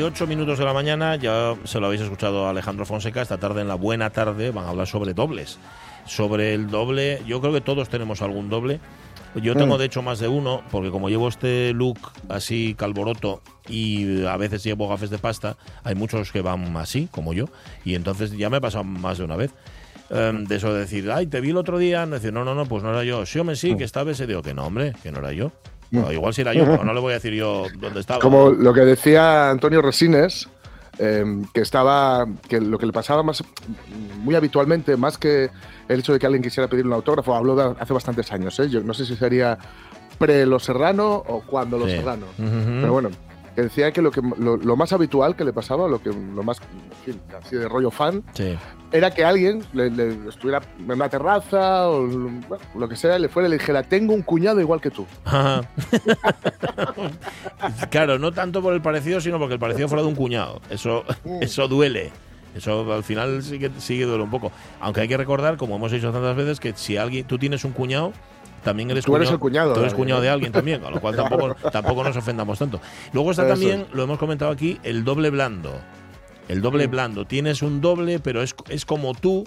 11 0.00 0.02
y 0.02 0.02
8 0.02 0.26
minutos 0.26 0.58
de 0.58 0.64
la 0.64 0.72
mañana, 0.72 1.16
ya 1.16 1.54
se 1.64 1.78
lo 1.78 1.86
habéis 1.86 2.00
escuchado 2.00 2.46
a 2.46 2.50
Alejandro 2.50 2.86
Fonseca, 2.86 3.20
esta 3.20 3.38
tarde 3.38 3.60
en 3.60 3.68
la 3.68 3.74
buena 3.74 4.10
tarde 4.10 4.50
van 4.50 4.64
a 4.64 4.70
hablar 4.70 4.86
sobre 4.86 5.12
dobles. 5.12 5.58
Sobre 6.06 6.54
el 6.54 6.68
doble, 6.70 7.22
yo 7.26 7.40
creo 7.40 7.52
que 7.52 7.60
todos 7.60 7.88
tenemos 7.88 8.22
algún 8.22 8.48
doble. 8.48 8.80
Yo 9.34 9.54
tengo 9.54 9.78
de 9.78 9.84
hecho 9.84 10.02
más 10.02 10.18
de 10.18 10.26
uno, 10.26 10.62
porque 10.70 10.90
como 10.90 11.08
llevo 11.08 11.28
este 11.28 11.72
look 11.72 11.98
así 12.28 12.74
calboroto 12.76 13.42
y 13.68 14.24
a 14.24 14.36
veces 14.36 14.64
llevo 14.64 14.88
gafes 14.88 15.10
de 15.10 15.18
pasta, 15.18 15.56
hay 15.84 15.94
muchos 15.94 16.32
que 16.32 16.40
van 16.40 16.76
así, 16.76 17.08
como 17.12 17.32
yo, 17.32 17.44
y 17.84 17.94
entonces 17.94 18.32
ya 18.32 18.50
me 18.50 18.56
ha 18.56 18.60
pasado 18.60 18.84
más 18.84 19.18
de 19.18 19.24
una 19.24 19.36
vez. 19.36 19.52
em, 20.08 20.44
de 20.44 20.56
eso 20.56 20.74
de 20.74 20.80
decir, 20.80 21.08
ay, 21.12 21.28
te 21.28 21.40
vi 21.40 21.50
el 21.50 21.56
otro 21.56 21.78
día, 21.78 22.04
no, 22.04 22.16
decir, 22.16 22.32
no, 22.32 22.44
no, 22.44 22.56
no, 22.56 22.66
pues 22.66 22.82
no 22.82 22.90
era 22.90 23.04
yo. 23.04 23.24
Sí, 23.26 23.38
hombre, 23.38 23.54
sí, 23.54 23.76
que 23.76 23.84
esta 23.84 24.02
vez, 24.02 24.18
y 24.18 24.26
digo 24.26 24.42
que 24.42 24.54
no, 24.54 24.66
hombre, 24.66 24.92
que 25.04 25.12
no 25.12 25.20
era 25.20 25.32
yo. 25.32 25.52
No, 25.90 26.12
igual 26.12 26.32
si 26.34 26.42
era 26.42 26.54
yo, 26.54 26.64
pero 26.64 26.84
no 26.84 26.92
le 26.94 27.00
voy 27.00 27.12
a 27.12 27.14
decir 27.14 27.32
yo 27.34 27.66
dónde 27.78 28.00
estaba. 28.00 28.20
Como 28.20 28.50
lo 28.50 28.72
que 28.72 28.80
decía 28.80 29.50
Antonio 29.50 29.82
Resines, 29.82 30.48
eh, 30.98 31.24
que 31.52 31.60
estaba, 31.62 32.26
que 32.48 32.60
lo 32.60 32.78
que 32.78 32.86
le 32.86 32.92
pasaba 32.92 33.22
más, 33.22 33.42
muy 34.22 34.34
habitualmente, 34.34 34.96
más 34.96 35.18
que 35.18 35.50
el 35.88 36.00
hecho 36.00 36.12
de 36.12 36.18
que 36.18 36.26
alguien 36.26 36.42
quisiera 36.42 36.68
pedir 36.68 36.86
un 36.86 36.92
autógrafo, 36.92 37.34
habló 37.34 37.56
de 37.56 37.74
hace 37.80 37.92
bastantes 37.92 38.30
años, 38.32 38.58
¿eh? 38.60 38.68
yo 38.68 38.82
no 38.82 38.94
sé 38.94 39.04
si 39.04 39.16
sería 39.16 39.58
pre 40.18 40.44
Los 40.46 40.64
Serrano 40.64 41.14
o 41.26 41.40
cuando 41.40 41.78
Los 41.78 41.90
Sí. 41.90 41.96
Serrano, 41.96 42.26
pero 42.36 42.92
bueno, 42.92 43.10
que 43.60 43.68
decía 43.68 43.92
que 43.92 44.00
lo, 44.02 44.10
que 44.10 44.20
lo, 44.38 44.56
lo 44.56 44.76
más 44.76 44.92
habitual 44.92 45.36
que 45.36 45.44
le 45.44 45.52
pasaba, 45.52 45.86
lo 45.88 46.02
que 46.02 46.10
lo 46.10 46.42
más, 46.42 46.58
en 47.04 47.12
fin, 47.14 47.20
así 47.42 47.56
de 47.56 47.68
rollo 47.68 47.90
fan, 47.90 48.22
Sí. 48.34 48.56
era 48.92 49.10
que 49.12 49.24
alguien 49.24 49.62
le, 49.72 49.90
le 49.90 50.28
estuviera 50.28 50.60
en 50.78 50.90
una 50.90 51.08
terraza 51.08 51.88
o 51.90 52.06
bueno, 52.06 52.58
lo 52.74 52.88
que 52.88 52.96
sea, 52.96 53.18
le 53.18 53.28
fuera 53.28 53.48
y 53.48 53.50
le 53.50 53.58
dijera, 53.58 53.82
tengo 53.82 54.14
un 54.14 54.22
cuñado 54.22 54.60
igual 54.60 54.80
que 54.80 54.90
tú. 54.90 55.06
Ajá. 55.24 55.62
claro, 57.90 58.18
no 58.18 58.32
tanto 58.32 58.62
por 58.62 58.72
el 58.74 58.80
parecido, 58.82 59.20
sino 59.20 59.38
porque 59.38 59.54
el 59.54 59.60
parecido 59.60 59.88
fuera 59.88 60.02
de 60.02 60.08
un 60.08 60.14
cuñado. 60.14 60.60
Eso, 60.70 61.04
eso 61.40 61.68
duele. 61.68 62.10
Eso 62.54 62.92
al 62.92 63.04
final 63.04 63.42
sí 63.42 63.58
que, 63.58 63.70
sí 63.78 63.96
que 63.98 64.04
duele 64.04 64.24
un 64.24 64.30
poco. 64.30 64.50
Aunque 64.80 65.02
hay 65.02 65.08
que 65.08 65.16
recordar, 65.16 65.56
como 65.56 65.76
hemos 65.76 65.92
dicho 65.92 66.10
tantas 66.12 66.34
veces, 66.36 66.58
que 66.58 66.72
si 66.74 66.96
alguien, 66.96 67.24
tú 67.26 67.38
tienes 67.38 67.64
un 67.64 67.72
cuñado, 67.72 68.12
también 68.62 68.90
eres 68.90 69.04
Tú 69.04 69.16
eres 69.16 69.30
el 69.30 69.38
cuñado 69.38 69.72
Tú 69.74 69.80
eres 69.80 69.94
cuñado 69.94 70.20
de 70.20 70.28
alguien 70.28 70.52
también, 70.52 70.80
con 70.80 70.92
lo 70.94 71.00
cual 71.00 71.16
tampoco, 71.16 71.54
tampoco 71.70 72.04
nos 72.04 72.16
ofendamos 72.16 72.58
tanto. 72.58 72.80
Luego 73.12 73.30
está 73.30 73.42
Eso 73.44 73.52
también, 73.52 73.86
lo 73.92 74.02
hemos 74.04 74.18
comentado 74.18 74.50
aquí, 74.50 74.78
el 74.82 75.04
doble 75.04 75.30
blando. 75.30 75.72
El 76.48 76.60
doble 76.62 76.88
Mm. 76.88 76.90
blando. 76.90 77.24
Tienes 77.26 77.62
un 77.62 77.80
doble, 77.80 78.18
pero 78.18 78.42
es, 78.42 78.54
es 78.68 78.84
como 78.84 79.14
tú, 79.14 79.44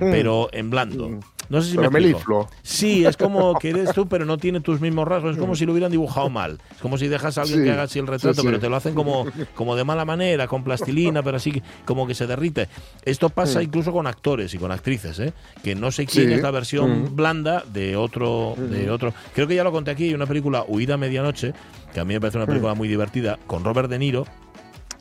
Mm. 0.00 0.10
pero 0.10 0.48
en 0.52 0.70
blando. 0.70 1.08
Mm. 1.10 1.20
No 1.48 1.60
sé 1.62 1.70
si 1.70 1.76
Pero 1.76 1.90
me 1.90 1.98
explico. 1.98 2.18
melifluo. 2.18 2.48
Sí, 2.62 3.04
es 3.04 3.16
como 3.16 3.54
que 3.58 3.70
eres 3.70 3.92
tú, 3.92 4.06
pero 4.08 4.24
no 4.24 4.38
tiene 4.38 4.60
tus 4.60 4.80
mismos 4.80 5.06
rasgos. 5.06 5.32
Es 5.32 5.38
como 5.38 5.54
si 5.54 5.64
lo 5.66 5.72
hubieran 5.72 5.90
dibujado 5.92 6.28
mal. 6.30 6.58
Es 6.74 6.78
como 6.82 6.98
si 6.98 7.08
dejas 7.08 7.38
a 7.38 7.42
alguien 7.42 7.60
Sí, 7.60 7.64
que 7.64 7.70
haga 7.72 7.82
así 7.84 7.98
el 7.98 8.06
retrato, 8.06 8.34
sí, 8.34 8.40
sí. 8.40 8.46
pero 8.46 8.58
te 8.58 8.68
lo 8.68 8.76
hacen 8.76 8.94
como, 8.94 9.26
como 9.54 9.76
de 9.76 9.84
mala 9.84 10.04
manera, 10.04 10.46
con 10.48 10.64
plastilina, 10.64 11.22
pero 11.22 11.36
así 11.36 11.62
como 11.84 12.06
que 12.06 12.14
se 12.14 12.26
derrite. 12.26 12.68
Esto 13.04 13.28
pasa 13.30 13.60
Mm. 13.60 13.62
incluso 13.62 13.92
con 13.92 14.06
actores 14.06 14.52
y 14.54 14.58
con 14.58 14.72
actrices, 14.72 15.18
¿eh? 15.20 15.32
que 15.62 15.74
no 15.74 15.90
sé 15.92 16.06
quién 16.06 16.30
es 16.32 16.42
la 16.42 16.50
versión 16.50 17.04
Mm. 17.04 17.16
blanda 17.16 17.62
de 17.72 17.96
otro, 17.96 18.54
de 18.58 18.90
otro. 18.90 19.12
Creo 19.34 19.46
que 19.46 19.54
ya 19.54 19.64
lo 19.64 19.72
conté 19.72 19.90
aquí, 19.92 20.04
hay 20.04 20.14
una 20.14 20.26
película 20.26 20.64
Huida 20.66 20.94
a 20.94 20.96
medianoche, 20.96 21.52
que 21.94 22.00
a 22.00 22.04
mí 22.04 22.14
me 22.14 22.20
parece 22.20 22.38
una 22.38 22.46
película 22.46 22.74
muy 22.74 22.88
divertida, 22.88 23.38
con 23.46 23.64
Robert 23.64 23.88
De 23.88 23.98
Niro, 23.98 24.26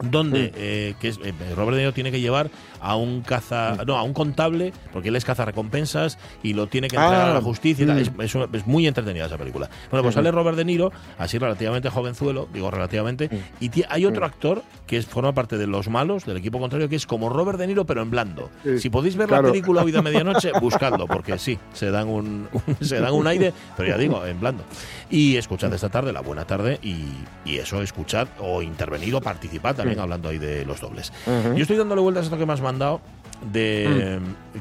donde 0.03 0.51
eh, 0.55 0.95
que 0.99 1.07
es- 1.09 1.19
eh, 1.23 1.33
Robert 1.55 1.75
De 1.75 1.81
Niro 1.83 1.93
tiene 1.93 2.11
que 2.11 2.19
llevar 2.19 2.49
a 2.81 2.95
un 2.95 3.21
caza 3.21 3.77
no 3.87 3.97
a 3.97 4.03
un 4.03 4.13
contable 4.13 4.73
porque 4.93 5.09
él 5.09 5.15
es 5.15 5.25
recompensas 5.45 6.17
y 6.43 6.53
lo 6.53 6.67
tiene 6.67 6.87
que 6.87 6.95
entregar 6.97 7.27
Ah, 7.27 7.31
a 7.31 7.33
la 7.35 7.41
justicia 7.41 7.85
mm. 7.85 7.97
es, 7.97 8.11
es 8.19 8.35
una- 8.35 8.47
es 8.53 8.67
muy 8.67 8.85
entretenida 8.87 9.25
esa 9.25 9.37
película. 9.37 9.69
Bueno 9.89 10.03
pues 10.03 10.15
sale 10.15 10.31
Robert 10.31 10.57
De 10.57 10.65
Niro 10.65 10.91
así 11.17 11.37
relativamente 11.37 11.89
jovenzuelo 11.89 12.47
digo 12.53 12.69
relativamente 12.71 13.29
y 13.59 13.69
hay 13.89 14.05
otro 14.05 14.25
actor 14.25 14.61
que 14.87 14.97
es, 14.97 15.05
forma 15.05 15.33
parte 15.33 15.57
de 15.57 15.67
los 15.67 15.89
malos 15.89 16.25
del 16.25 16.37
equipo 16.37 16.59
contrario 16.59 16.87
que 16.89 16.95
es 16.95 17.05
como 17.05 17.29
Robert 17.29 17.57
De 17.57 17.67
Niro 17.67 17.85
pero 17.85 18.01
en 18.01 18.11
blando. 18.11 18.49
Si 18.79 18.89
podéis 18.89 19.15
ver 19.15 19.29
la 19.31 19.37
película 19.41 19.83
Hoy 19.83 19.91
de 19.91 20.01
medianoche 20.01 20.51
buscadlo 20.61 21.07
porque 21.07 21.37
sí 21.37 21.57
se 21.73 21.91
dan 21.91 22.07
un, 22.07 22.47
un- 22.51 22.77
se 22.85 22.99
dan 22.99 23.13
un 23.13 23.27
aire 23.27 23.53
pero 23.75 23.89
ya 23.89 23.97
digo 23.97 24.25
en 24.25 24.39
blando. 24.39 24.63
Y 25.09 25.35
escuchad 25.37 25.73
esta 25.73 25.89
tarde 25.89 26.11
la 26.13 26.21
buena 26.21 26.45
tarde 26.45 26.79
y, 26.81 27.05
y 27.45 27.57
eso 27.57 27.81
escuchad 27.81 28.27
o 28.39 28.61
intervenid 28.61 29.15
o 29.15 29.21
participad 29.21 29.79
también 29.85 29.99
hablando 30.01 30.29
ahí 30.29 30.37
de 30.37 30.65
los 30.65 30.81
dobles 30.81 31.11
yo 31.25 31.61
estoy 31.61 31.77
dándole 31.77 32.01
vueltas 32.01 32.23
a 32.23 32.25
esto 32.25 32.37
que 32.37 32.45
me 32.45 32.53
has 32.53 32.61
mandado 32.61 33.01
de 33.51 34.19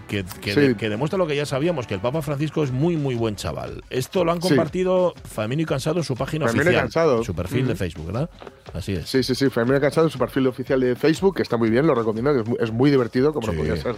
que, 0.09 0.25
que, 0.41 0.53
Sí. 0.53 0.61
de- 0.61 0.77
que 0.77 0.89
demuestra 0.89 1.17
lo 1.17 1.27
que 1.27 1.37
ya 1.37 1.47
sabíamos, 1.47 1.87
que 1.87 1.95
el 1.95 2.01
Papa 2.01 2.23
Francisco 2.23 2.65
es 2.65 2.73
muy 2.73 2.97
muy 2.97 3.15
buen 3.15 3.37
chaval. 3.37 3.83
Esto 3.89 4.25
lo 4.25 4.33
han 4.33 4.43
Sí. 4.43 4.49
compartido 4.49 5.15
Famino 5.25 5.62
y 5.62 5.65
Cansado 5.65 5.99
en 5.99 6.05
su 6.05 6.17
página 6.17 6.47
Famino 6.47 6.65
y 6.65 6.67
oficial, 6.67 6.83
Cansado. 6.83 7.25
su 7.25 7.35
perfil 7.35 7.67
de 7.67 7.73
Ujú. 7.73 7.79
Facebook, 7.79 8.07
¿verdad? 8.07 8.31
Así 8.75 8.93
es. 8.95 9.09
Sí, 9.09 9.23
sí, 9.23 9.35
sí. 9.37 9.49
Femina 9.49 9.81
Cansado 9.81 10.09
en 10.09 10.11
su 10.11 10.19
perfil 10.19 10.49
oficial 10.49 10.81
de 10.81 10.97
Facebook, 10.97 11.37
que 11.37 11.43
está 11.43 11.56
muy 11.56 11.71
bien, 11.71 11.87
lo 11.87 11.95
recomiendo, 11.95 12.35
que 12.35 12.41
es 12.41 12.47
muy, 12.49 12.59
es 12.61 12.73
muy 12.73 12.91
divertido, 12.91 13.33
como 13.33 13.47
Sí. 13.47 13.53
no 13.53 13.59
podía 13.59 13.77
ser 13.77 13.95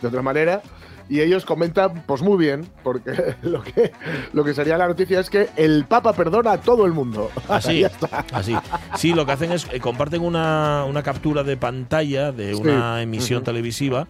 de 0.00 0.08
otra 0.08 0.22
manera. 0.22 0.62
Y 1.08 1.20
ellos 1.20 1.44
comentan, 1.44 2.02
pues 2.06 2.22
muy 2.22 2.38
bien, 2.38 2.66
porque 2.82 3.34
lo 3.42 3.62
que, 3.62 3.92
lo 4.32 4.42
que 4.44 4.54
sería 4.54 4.78
la 4.78 4.88
noticia 4.88 5.20
es 5.20 5.28
que 5.28 5.50
el 5.56 5.84
Papa 5.84 6.12
perdona 6.14 6.52
a 6.52 6.60
todo 6.60 6.86
el 6.86 6.92
mundo. 6.92 7.30
Así, 7.48 7.84
así. 8.32 8.56
Sí, 8.96 9.12
lo 9.12 9.26
que 9.26 9.32
hacen 9.32 9.52
es 9.52 9.66
eh, 9.72 9.80
comparten 9.80 10.22
una, 10.22 10.84
una 10.88 11.02
captura 11.02 11.42
de 11.42 11.56
pantalla 11.56 12.32
de 12.32 12.54
Sí. 12.54 12.60
una 12.60 13.02
emisión 13.02 13.42
televisiva. 13.44 14.06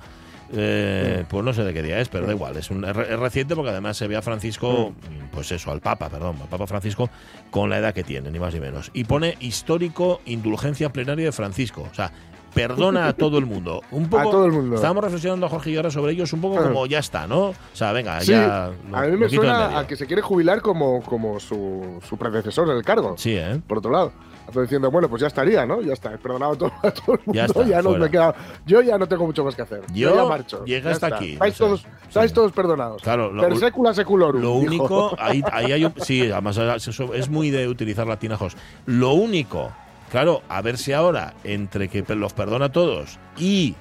eh, 0.52 1.24
Pues 1.28 1.44
no 1.44 1.52
sé 1.52 1.64
de 1.64 1.72
qué 1.74 1.82
día 1.82 1.98
es, 2.00 2.08
pero 2.08 2.26
da 2.26 2.32
igual. 2.32 2.56
Es, 2.56 2.70
un, 2.70 2.84
es 2.84 2.94
reciente 2.94 3.56
porque 3.56 3.70
además 3.70 3.96
se 3.96 4.06
ve 4.06 4.14
a 4.16 4.22
Francisco, 4.22 4.94
pues 5.32 5.50
eso, 5.50 5.72
al 5.72 5.80
Papa, 5.80 6.08
perdón, 6.08 6.36
al 6.42 6.48
Papa 6.48 6.66
Francisco 6.66 7.10
con 7.50 7.70
la 7.70 7.78
edad 7.78 7.92
que 7.92 8.04
tiene, 8.04 8.30
ni 8.30 8.38
más 8.38 8.54
ni 8.54 8.60
menos. 8.60 8.90
Y 8.94 9.04
pone 9.04 9.36
histórico 9.40 10.20
indulgencia 10.26 10.92
plenaria 10.92 11.24
de 11.26 11.32
Francisco. 11.32 11.88
O 11.90 11.94
sea, 11.94 12.12
perdona 12.54 13.08
a 13.08 13.12
todo 13.12 13.38
el 13.38 13.46
mundo. 13.46 13.82
Un 13.90 14.08
poco, 14.08 14.30
todo 14.30 14.46
el 14.46 14.52
mundo. 14.52 14.76
Estábamos 14.76 15.04
reflexionando, 15.04 15.48
Jorge 15.48 15.70
y 15.70 15.76
ahora 15.76 15.90
sobre 15.90 16.12
ellos, 16.12 16.32
un 16.32 16.40
poco 16.40 16.58
Ah. 16.60 16.62
como 16.64 16.86
ya 16.86 16.98
está, 17.00 17.26
¿no? 17.26 17.48
O 17.48 17.54
sea, 17.72 17.92
venga, 17.92 18.20
Sí, 18.20 18.32
ya. 18.32 18.66
a 18.92 19.00
mí 19.02 19.16
me 19.16 19.28
suena 19.28 19.78
a 19.78 19.86
que 19.86 19.96
se 19.96 20.06
quiere 20.06 20.22
jubilar 20.22 20.62
como, 20.62 21.02
como 21.02 21.40
su, 21.40 22.00
su 22.08 22.16
predecesor 22.16 22.70
en 22.70 22.76
el 22.76 22.84
cargo. 22.84 23.14
Sí, 23.18 23.34
¿eh? 23.36 23.60
Por 23.66 23.78
otro 23.78 23.90
lado. 23.90 24.12
Estoy 24.46 24.64
diciendo, 24.64 24.90
bueno, 24.90 25.08
pues 25.08 25.22
ya 25.22 25.28
estaría, 25.28 25.64
¿no? 25.64 25.80
Ya 25.80 25.94
está, 25.94 26.12
he 26.12 26.18
perdonado 26.18 26.52
a 26.52 26.56
todo, 26.58 26.72
a 26.82 26.90
todo 26.90 27.14
el 27.14 27.20
mundo. 27.24 27.32
Ya 27.32 27.46
está, 27.46 27.64
no 27.82 27.88
fuera. 27.90 27.98
me 28.04 28.10
queda, 28.10 28.34
yo 28.66 28.82
ya 28.82 28.98
no 28.98 29.08
tengo 29.08 29.24
mucho 29.26 29.42
más 29.42 29.56
que 29.56 29.62
hacer. 29.62 29.80
Yo 29.94 30.14
ya 30.14 30.24
marcho. 30.28 30.64
llega 30.66 30.90
ya 30.90 30.90
hasta 30.90 31.06
está. 31.06 31.16
aquí, 31.16 31.32
Estáis, 31.32 31.54
o 31.54 31.56
sea, 31.56 31.66
todos, 31.66 31.80
sí. 31.80 31.86
estáis 32.08 32.32
todos 32.34 32.52
perdonados. 32.52 33.02
Claro, 33.02 33.32
lo- 33.32 33.42
Per 33.42 33.56
secula 33.56 33.94
seculorum. 33.94 34.42
Lo 34.42 34.52
único, 34.52 35.16
ahí, 35.18 35.42
ahí 35.50 35.72
hay 35.72 35.84
un- 35.86 35.94
sí, 35.96 36.30
además 36.30 36.58
es 36.58 37.28
muy 37.30 37.50
de 37.50 37.66
utilizar 37.68 38.06
latinajos. 38.06 38.54
Lo 38.84 39.12
único, 39.14 39.72
claro, 40.14 40.42
a 40.48 40.62
ver 40.62 40.78
si 40.78 40.92
ahora, 40.92 41.34
entre 41.42 41.88
que 41.88 42.04
los 42.14 42.32
perdona 42.32 42.66
a 42.66 42.72
todos 42.72 43.18
y 43.36 43.74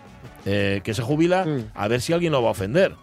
eh, 0.45 0.81
que 0.83 0.95
se 0.95 1.03
jubila, 1.03 1.45
Mm. 1.45 1.66
a 1.75 1.88
ver 1.88 2.01
si 2.01 2.11
alguien 2.11 2.31
lo 2.33 2.41
va 2.41 2.47
a 2.49 2.51
ofender. 2.51 2.95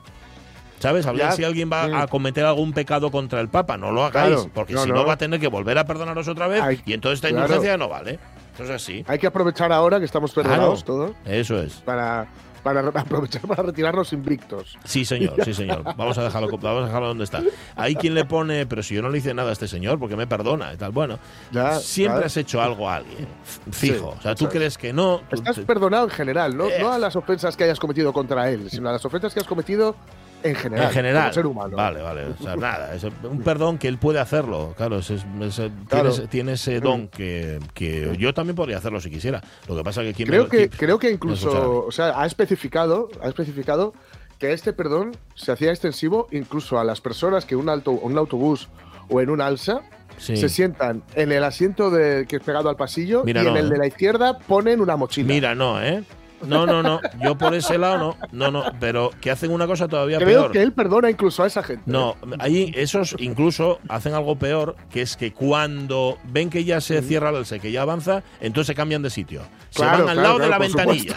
¿Sabes? 0.81 1.07
A 1.07 1.13
ver 1.13 1.21
Ya. 1.21 1.33
si 1.33 1.45
alguien 1.45 1.71
va 1.73 1.87
Mm. 1.89 1.95
a 1.95 2.07
cometer 2.09 2.45
algún 2.45 2.73
pecado 2.73 3.11
contra 3.11 3.41
el 3.41 3.49
Papa. 3.49 3.77
No 3.77 3.93
lo 3.93 4.05
hagáis, 4.05 4.35
Claro. 4.35 4.51
porque 4.53 4.73
No, 4.75 4.83
si 4.83 4.89
no, 4.89 4.97
no. 4.97 5.07
va 5.07 5.13
a 5.13 5.17
tener 5.17 5.39
que 5.39 5.47
volver 5.49 5.79
a 5.79 5.85
perdonaros 5.85 6.27
otra 6.27 6.49
vez 6.49 6.61
Ay, 6.63 6.83
y 6.85 6.93
entonces 6.93 7.19
esta 7.19 7.29
claro. 7.29 7.45
indulgencia 7.47 7.77
no 7.79 7.89
vale. 7.89 8.19
Eso 8.55 8.65
es 8.65 8.71
así. 8.71 9.05
Hay 9.07 9.19
que 9.19 9.27
aprovechar 9.27 9.73
ahora 9.73 9.99
que 10.01 10.05
estamos 10.07 10.33
perdonados 10.33 10.83
Claro. 10.83 11.13
todos 11.13 11.17
Eso 11.25 11.63
es. 11.63 11.75
para, 11.77 12.27
para 12.63 12.81
aprovechar 12.95 13.43
para 13.43 13.63
retirarnos 13.63 14.13
invictos. 14.13 14.77
Sí, 14.85 15.05
señor, 15.05 15.35
sí, 15.45 15.55
señor. 15.55 15.83
Vamos 15.97 16.19
a 16.19 16.25
dejarlo, 16.25 16.49
vamos 16.59 16.83
a 16.85 16.87
dejarlo 16.87 17.09
donde 17.09 17.25
está. 17.25 17.43
Hay 17.77 17.95
quien 17.95 18.15
le 18.15 18.25
pone, 18.25 18.67
pero 18.67 18.83
si 18.83 18.95
yo 18.95 19.03
no 19.03 19.09
le 19.09 19.19
hice 19.19 19.33
nada 19.35 19.51
a 19.51 19.53
este 19.53 19.69
señor, 19.69 19.99
porque 19.99 20.17
me 20.17 20.27
perdona 20.27 20.73
y 20.73 20.77
tal. 20.77 20.93
Bueno, 20.93 21.19
Ya, 21.51 21.79
siempre 21.79 22.25
has 22.27 22.37
hecho 22.37 22.61
algo 22.61 22.89
a 22.89 22.97
alguien, 22.97 23.27
fijo. 23.71 24.13
Sí, 24.13 24.19
o 24.19 24.23
sea, 24.23 24.35
tú 24.35 24.49
crees 24.49 24.77
que 24.79 24.93
no. 24.93 25.21
tú- 25.31 25.37
Estás 25.37 25.59
perdonado 25.61 26.05
en 26.05 26.11
general, 26.11 26.57
¿no? 26.57 26.67
Eh. 26.69 26.79
no 26.81 26.93
a 26.93 26.99
las 26.99 27.17
ofensas 27.17 27.57
que 27.57 27.65
hayas 27.65 27.81
cometido 27.81 28.13
contra 28.13 28.51
él, 28.51 28.71
sino 28.71 28.89
a 28.89 28.93
las 28.93 29.05
ofensas 29.05 29.33
que 29.35 29.41
has 29.41 29.47
cometido 29.47 29.97
en 30.43 30.55
general. 30.55 30.87
en 30.87 30.93
general. 30.93 31.23
Como 31.23 31.33
ser 31.35 31.47
humano. 31.47 31.77
Vale, 31.77 32.03
vale. 32.03 32.25
O 32.27 32.43
sea, 32.43 32.57
nada. 32.57 32.95
Es 32.95 33.05
un 33.05 33.43
perdón 33.43 33.79
que 33.79 33.89
él 33.89 33.99
puede 33.99 34.19
hacerlo. 34.21 34.75
Claro, 34.77 34.99
es- 34.99 35.11
es- 35.11 35.25
es- 35.41 35.55
Claro. 35.57 35.71
tiene, 35.89 36.09
ese- 36.11 36.27
tiene 36.29 36.53
ese 36.53 36.81
don 36.81 37.09
que, 37.09 37.59
que 37.75 38.17
yo 38.19 38.33
también 38.35 38.57
podría 38.57 38.79
hacerlo 38.79 39.01
si 39.01 39.11
quisiera. 39.11 39.41
Lo 39.69 39.77
que 39.77 39.83
pasa 39.85 40.03
que 40.03 40.11
aquí 40.11 40.25
Creo 40.25 40.45
me, 40.45 40.49
que, 40.49 40.71
creo 40.71 40.99
que 40.99 41.11
incluso, 41.11 41.85
o 41.87 41.93
sea, 41.93 42.21
ha 42.21 42.27
especificado, 42.27 43.09
ha 43.23 43.29
especificado 43.29 43.93
que 44.39 44.53
este 44.53 44.73
perdón 44.73 45.13
se 45.35 45.53
hacía 45.53 45.71
extensivo 45.71 46.27
incluso 46.31 46.79
a 46.79 46.85
las 46.85 47.01
personas 47.01 47.45
que 47.45 47.57
un, 47.57 47.69
alto, 47.69 47.91
un 47.91 48.17
autobús 48.17 48.69
o 49.09 49.21
en 49.21 49.29
un 49.31 49.41
alsa 49.41 49.83
Sí. 50.17 50.37
se 50.37 50.51
sientan 50.51 51.03
en 51.15 51.33
el 51.33 51.43
asiento 51.45 51.91
de, 51.91 52.27
que 52.29 52.37
es 52.37 52.43
pegado 52.43 52.69
al 52.69 52.77
pasillo 52.77 53.23
Mira, 53.25 53.43
y 53.43 53.47
en 53.47 53.57
el 53.57 53.67
¿eh? 53.67 53.71
de 53.71 53.79
la 53.79 53.87
izquierda 53.87 54.39
ponen 54.39 54.83
una 54.83 54.95
mochila. 54.97 55.29
Mira, 55.29 55.55
no, 55.55 55.81
¿eh? 55.83 56.03
No, 56.43 56.67
no, 56.67 56.83
no. 56.83 57.01
Yo 57.23 57.37
por 57.37 57.55
ese 57.55 57.79
lado 57.79 57.99
no. 57.99 58.17
No, 58.33 58.51
no. 58.51 58.73
Pero 58.81 59.11
que 59.21 59.31
hacen 59.31 59.51
una 59.51 59.67
cosa 59.67 59.89
todavía 59.89 60.19
Creo 60.19 60.43
peor. 60.43 60.53
que 60.53 60.63
él 60.63 60.73
perdona 60.73 61.11
incluso 61.11 61.43
a 61.43 61.47
esa 61.47 61.63
gente. 61.63 61.83
No, 61.87 62.17
ahí 62.39 62.73
esos 62.77 63.15
incluso 63.19 63.79
hacen 63.89 64.15
algo 64.15 64.37
peor, 64.37 64.77
que 64.91 65.03
es 65.03 65.17
que 65.17 65.33
cuando 65.33 66.19
ven 66.25 66.51
que 66.51 66.65
ya 66.65 66.81
se 66.81 67.03
cierra 67.03 67.31
el 67.31 67.37
alce, 67.37 67.61
que 67.61 67.73
ya 67.73 67.83
avanza, 67.83 68.23
entonces 68.41 68.69
se 68.69 68.75
cambian 68.75 69.03
de 69.03 69.11
sitio. 69.11 69.43
Se 69.71 69.85
van 69.85 70.01
al 70.01 70.05
claro, 70.05 70.23
lado 70.23 70.39
de 70.39 70.49
la 70.49 70.59
ventanilla. 70.59 71.17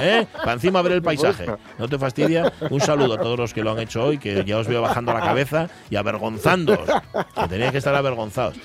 ¿eh? 0.00 0.26
Para 0.32 0.52
encima 0.54 0.82
ver 0.82 0.92
el 0.92 1.02
paisaje. 1.02 1.46
No 1.78 1.88
te 1.88 1.98
fastidia. 1.98 2.52
Un 2.70 2.80
saludo 2.80 3.14
a 3.14 3.18
todos 3.18 3.38
los 3.38 3.54
que 3.54 3.62
lo 3.62 3.72
han 3.72 3.78
hecho 3.78 4.04
hoy, 4.04 4.18
que 4.18 4.44
ya 4.44 4.58
os 4.58 4.66
veo 4.68 4.82
bajando 4.82 5.12
la 5.12 5.20
cabeza 5.20 5.68
y 5.90 5.96
avergonzándoos. 5.96 6.88
Que 7.34 7.48
teníais 7.48 7.72
que 7.72 7.78
estar 7.78 7.94
avergonzados. 7.94 8.56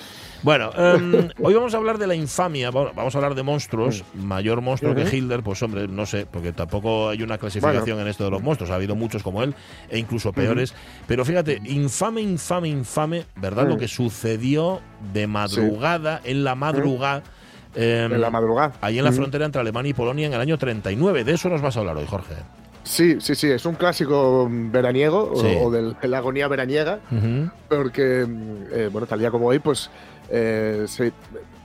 Bueno, 0.43 0.71
em, 0.77 1.29
hoy 1.43 1.53
vamos 1.53 1.73
a 1.73 1.77
hablar 1.77 1.97
de 1.97 2.07
la 2.07 2.15
infamia, 2.15 2.71
vamos 2.71 3.13
a 3.15 3.17
hablar 3.17 3.35
de 3.35 3.43
monstruos, 3.43 4.03
mayor 4.15 4.61
monstruo 4.61 4.95
que 4.95 5.03
Hitler, 5.15 5.43
pues 5.43 5.61
hombre, 5.61 5.87
no 5.87 6.05
sé, 6.05 6.25
porque 6.25 6.51
tampoco 6.51 7.09
hay 7.09 7.21
una 7.21 7.37
clasificación 7.37 7.99
en 7.99 8.07
esto 8.07 8.23
de 8.23 8.31
los 8.31 8.41
monstruos, 8.41 8.71
ha 8.71 8.75
habido 8.75 8.95
muchos 8.95 9.21
como 9.23 9.43
él 9.43 9.53
e 9.89 9.99
incluso 9.99 10.33
peores, 10.33 10.73
pero 11.07 11.25
fíjate, 11.25 11.61
infame, 11.65 12.21
infame, 12.21 12.69
infame, 12.69 13.25
¿verdad? 13.35 13.67
Lo 13.67 13.77
que 13.77 13.87
sucedió 13.87 14.81
de 15.13 15.27
madrugada, 15.27 16.21
en 16.23 16.43
la 16.43 16.55
madrugada, 16.55 17.23
em, 17.75 18.11
En 18.13 18.21
la 18.21 18.29
madrugada. 18.31 18.73
ahí 18.81 18.97
en 18.97 19.05
la 19.05 19.11
frontera 19.11 19.45
entre 19.45 19.61
Alemania 19.61 19.91
y 19.91 19.93
Polonia 19.93 20.25
en 20.27 20.33
el 20.33 20.41
año 20.41 20.57
39, 20.57 21.23
de 21.23 21.33
eso 21.33 21.49
nos 21.49 21.61
vas 21.61 21.77
a 21.77 21.81
hablar 21.81 21.97
hoy, 21.97 22.05
Jorge. 22.07 22.33
Sí, 22.83 23.17
sí, 23.21 23.35
sí, 23.35 23.47
es 23.47 23.63
un 23.67 23.75
clásico 23.75 24.47
veraniego 24.49 25.31
o- 25.33 25.39
Sí. 25.39 25.55
o, 25.61 25.69
del- 25.69 25.95
de 26.01 26.07
la 26.07 26.17
agonía 26.17 26.47
veraniega, 26.47 26.99
porque, 27.69 28.25
mm, 28.27 28.55
eh, 28.73 28.89
bueno, 28.91 29.05
tal 29.05 29.19
día 29.19 29.29
como 29.29 29.45
hoy, 29.45 29.59
pues, 29.59 29.91
eh, 30.31 30.85
se- 30.87 31.13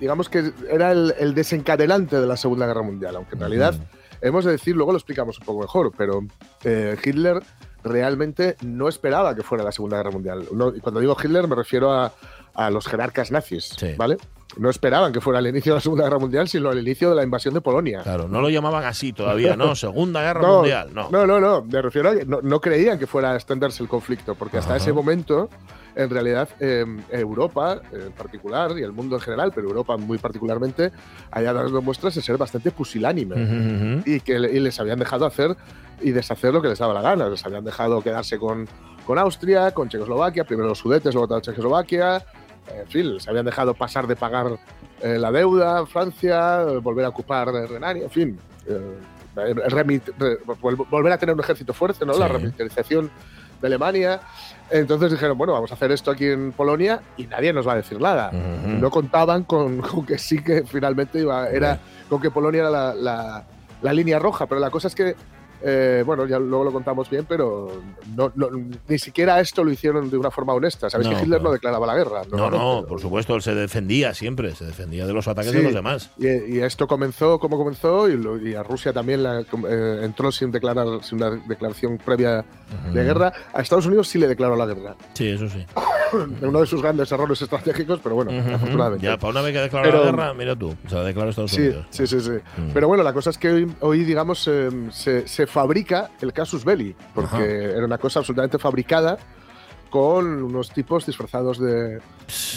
digamos 0.01 0.29
que 0.29 0.53
era 0.71 0.93
el, 0.93 1.15
el 1.19 1.35
desencadenante 1.35 2.21
de 2.21 2.27
la 2.27 2.37
Segunda 2.37 2.67
Guerra 2.67 2.83
Mundial, 2.83 3.17
aunque 3.17 3.35
en 3.35 3.41
realidad, 3.41 3.75
hemos 4.21 4.45
de 4.45 4.53
decir, 4.53 4.75
luego 4.77 4.93
lo 4.93 4.99
explicamos 4.99 5.39
un 5.39 5.45
poco 5.47 5.61
mejor, 5.61 5.93
pero 5.97 6.21
eh, 6.65 6.97
Hitler 7.03 7.43
realmente 7.85 8.57
no 8.63 8.89
esperaba 8.89 9.35
que 9.35 9.43
fuera 9.43 9.63
la 9.65 9.73
Segunda 9.73 9.97
Guerra 9.99 10.11
Mundial. 10.11 10.47
No- 10.53 10.75
y 10.75 10.81
cuando 10.81 11.01
digo 11.01 11.17
Hitler 11.23 11.47
me 11.47 11.55
refiero 11.55 11.93
a, 11.93 12.13
a 12.55 12.71
los 12.71 12.87
jerarcas 12.87 13.31
nazis, 13.31 13.67
Sí. 13.77 13.95
¿vale? 13.97 14.17
No 14.59 14.71
esperaban 14.71 15.13
que 15.13 15.21
fuera 15.21 15.39
el 15.41 15.47
inicio 15.49 15.73
de 15.73 15.77
la 15.77 15.81
Segunda 15.83 16.05
Guerra 16.05 16.19
Mundial, 16.19 16.49
sino 16.49 16.71
el 16.73 16.79
inicio 16.79 17.11
de 17.11 17.17
la 17.17 17.23
invasión 17.23 17.53
de 17.53 17.61
Polonia. 17.61 18.01
Claro, 18.03 18.27
no 18.27 18.41
lo 18.41 18.49
llamaban 18.49 18.85
así 18.85 19.13
todavía, 19.13 19.55
¿no? 19.55 19.75
Segunda 19.77 20.23
Guerra 20.23 20.41
No, 20.43 20.57
Mundial, 20.59 20.91
no. 20.95 21.11
No, 21.11 21.27
no, 21.27 21.39
no. 21.41 21.63
Me 21.63 21.83
refiero 21.83 22.11
a 22.11 22.15
que 22.17 22.25
no, 22.25 22.41
no 22.43 22.61
creían 22.61 22.99
que 22.99 23.07
fuera 23.07 23.33
a 23.33 23.35
extenderse 23.37 23.83
el 23.83 23.89
conflicto, 23.89 24.35
porque 24.35 24.57
hasta 24.59 24.75
Ajá. 24.75 24.83
ese 24.83 24.93
momento, 24.93 25.51
en 25.97 26.11
realidad, 26.11 26.49
eh, 26.61 26.85
Europa 27.11 27.81
en 27.91 28.13
particular 28.13 28.79
y 28.79 28.83
el 28.83 28.93
mundo 28.93 29.17
en 29.17 29.23
general, 29.23 29.51
pero 29.55 29.67
Europa 29.69 29.97
muy 29.97 30.19
particularmente, 30.19 30.93
haya 31.31 31.53
dado 31.55 31.81
muestras 31.83 32.15
de 32.15 32.23
ser 32.23 32.37
bastante 32.37 32.71
pusilánime 32.71 33.35
Ujú, 33.35 33.55
ujú. 33.55 34.03
y 34.05 34.21
que 34.21 34.35
y 34.35 34.61
les 34.61 34.79
habían 34.79 34.99
dejado 34.99 35.25
hacer 35.27 35.57
y 36.03 36.11
deshacer 36.13 36.53
lo 36.53 36.61
que 36.61 36.69
les 36.69 36.79
daba 36.79 36.93
la 36.93 37.01
gana. 37.01 37.29
Les 37.31 37.45
habían 37.47 37.65
dejado 37.65 38.03
quedarse 38.03 38.39
con, 38.39 38.69
con 39.07 39.19
Austria, 39.19 39.71
con 39.73 39.89
Checoslovaquia, 39.89 40.45
primero 40.45 40.69
los 40.69 40.79
sudetes, 40.79 41.15
luego 41.15 41.29
toda 41.29 41.41
Checoslovaquia. 41.41 42.23
En 42.79 42.87
fin, 42.89 43.15
les 43.15 43.27
habían 43.29 43.47
dejado 43.47 43.73
pasar 43.75 44.07
de 44.07 44.17
pagar 44.17 44.59
eh, 45.01 45.19
la 45.19 45.33
deuda, 45.33 45.87
Francia, 45.87 46.63
eh, 46.63 46.77
volver 46.79 47.07
a 47.07 47.09
ocupar 47.09 47.49
eh, 47.55 47.67
Renania, 47.67 48.05
en 48.05 48.11
fin. 48.11 48.39
eh, 48.67 48.81
remit- 49.69 50.13
re- 50.19 50.39
vol- 50.45 50.89
volver 50.91 51.13
a 51.13 51.19
tener 51.19 51.35
un 51.35 51.41
ejército 51.41 51.73
fuerte, 51.75 52.05
¿no? 52.07 52.17
La 52.19 52.27
Sí. 52.27 52.33
remilitarización 52.33 53.11
de 53.61 53.67
Alemania. 53.67 54.21
Entonces 54.71 55.11
dijeron, 55.13 55.39
bueno, 55.39 55.53
vamos 55.53 55.71
a 55.71 55.75
hacer 55.75 55.93
esto 55.93 56.11
aquí 56.11 56.27
en 56.27 56.53
Polonia 56.53 57.01
y 57.17 57.27
nadie 57.27 57.53
nos 57.53 57.67
va 57.67 57.73
a 57.73 57.77
decir 57.77 58.01
nada. 58.01 58.31
No 58.81 58.91
contaban 58.91 59.45
con, 59.45 59.79
con 59.83 60.05
que 60.05 60.19
sí 60.19 60.43
que 60.43 60.65
finalmente 60.65 61.21
iba, 61.21 61.49
era 61.49 61.79
con 62.09 62.21
que 62.21 62.31
Polonia 62.31 62.61
era 62.63 62.71
la, 62.71 62.95
la- 62.95 63.45
la 63.83 63.93
línea 63.93 64.19
roja, 64.19 64.47
pero 64.47 64.59
la 64.61 64.71
cosa 64.71 64.89
es 64.89 64.95
que, 64.95 65.15
eh, 65.63 66.03
bueno, 66.07 66.27
ya 66.27 66.39
luego 66.39 66.65
lo 66.65 66.73
contamos 66.73 67.09
bien, 67.11 67.25
pero 67.29 67.83
no, 68.15 68.31
no- 68.35 68.49
ni 68.89 68.99
siquiera 68.99 69.41
esto 69.41 69.65
lo 69.65 69.71
hicieron 69.71 70.11
de 70.11 70.17
una 70.17 70.31
forma 70.31 70.53
honesta. 70.55 70.89
Sabéis 70.91 71.11
No, 71.11 71.17
que 71.17 71.23
Hitler 71.23 71.43
no 71.43 71.53
declaraba 71.53 71.87
la 71.87 71.95
guerra. 71.97 72.23
No, 72.31 72.51
no, 72.51 72.85
por 72.87 73.01
supuesto, 73.01 73.35
él 73.35 73.43
se 73.43 73.55
defendía 73.55 74.15
siempre, 74.15 74.55
se 74.55 74.65
defendía 74.65 75.07
de 75.07 75.13
los 75.13 75.29
ataques 75.29 75.51
Sí. 75.53 75.59
de 75.59 75.63
los 75.65 75.75
demás. 75.75 76.11
Y, 76.19 76.27
y 76.57 76.61
esto 76.61 76.87
comenzó 76.87 77.39
como 77.39 77.57
comenzó 77.57 78.09
y, 78.09 78.17
lo- 78.17 78.39
y 78.39 78.55
a 78.55 78.63
Rusia 78.63 78.93
también 78.93 79.23
la- 79.23 79.41
eh, 79.41 80.01
entró 80.03 80.31
sin 80.33 80.51
declarar 80.51 80.87
sin 81.03 81.23
una 81.23 81.31
declaración 81.49 81.99
previa 81.99 82.45
de 82.93 83.03
guerra. 83.05 83.33
A 83.53 83.63
Estados 83.63 83.87
Unidos 83.87 84.09
sí 84.09 84.19
le 84.19 84.29
declaró 84.29 84.57
la 84.57 84.67
guerra. 84.67 84.95
Sí, 85.15 85.29
eso 85.29 85.49
sí. 85.49 85.65
Uno 86.43 86.61
de 86.61 86.67
sus 86.67 86.83
grandes 86.83 87.11
errores 87.13 87.41
estratégicos, 87.43 88.01
pero 88.03 88.15
bueno, 88.15 88.31
Ujú, 88.33 88.41
ujú. 88.41 88.55
afortunadamente. 88.55 89.07
Ya, 89.07 89.17
para 89.19 89.31
una 89.33 89.43
vez 89.43 89.53
que 89.55 89.61
declaró 89.61 89.91
la 89.93 90.05
guerra, 90.11 90.35
mira 90.35 90.57
tú, 90.57 90.75
se 90.89 90.95
la 90.95 91.03
declaró 91.05 91.31
Estados 91.31 91.51
Sí, 91.51 91.63
Unidos. 91.63 91.87
sí, 91.91 92.07
sí, 92.07 92.21
sí. 92.21 92.31
Mm. 92.31 92.71
Pero 92.73 92.89
bueno, 92.89 93.03
la 93.03 93.13
cosa 93.13 93.31
es 93.31 93.39
que 93.39 93.51
hoy, 93.51 93.73
hoy, 93.81 94.05
digamos, 94.05 94.47
eh, 94.49 94.69
se, 94.91 95.27
se 95.27 95.47
fabrica 95.47 96.11
el 96.21 96.33
casus 96.33 96.65
belli, 96.65 96.95
porque 97.15 97.37
Ajá. 97.37 97.45
era 97.45 97.85
una 97.85 97.99
cosa 97.99 98.21
absolutamente 98.21 98.59
fabricada 98.59 99.19
con 99.91 100.43
unos 100.43 100.71
tipos 100.73 101.07
disfrazados 101.07 101.59
de, 101.59 102.01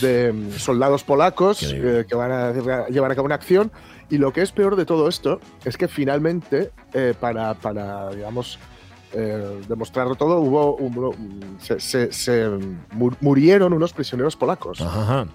de, 0.01 0.33
mm, 0.33 0.51
soldados 0.53 1.03
polacos 1.03 1.61
eh, 1.63 2.05
que 2.09 2.15
van 2.15 2.31
a 2.31 2.51
llevar 2.89 3.11
a 3.11 3.15
cabo 3.15 3.25
una 3.27 3.35
acción. 3.35 3.71
Y 4.09 4.17
lo 4.17 4.33
que 4.33 4.41
es 4.41 4.51
peor 4.51 4.75
de 4.75 4.85
todo 4.85 5.07
esto 5.07 5.39
es 5.63 5.77
que 5.77 5.87
finalmente, 5.87 6.71
eh, 6.93 7.13
para, 7.19 7.53
para, 7.53 8.09
digamos, 8.09 8.57
eh, 9.13 9.61
demostrarlo 9.67 10.15
todo, 10.15 10.39
hubo, 10.39 10.77
hubo- 10.77 11.15
se, 11.59 11.79
se- 11.79 12.11
se 12.11 12.47
mu- 12.91 13.11
murieron 13.21 13.73
unos 13.73 13.93
prisioneros 13.93 14.35
polacos 14.35 14.81
Ajá, 14.81 15.25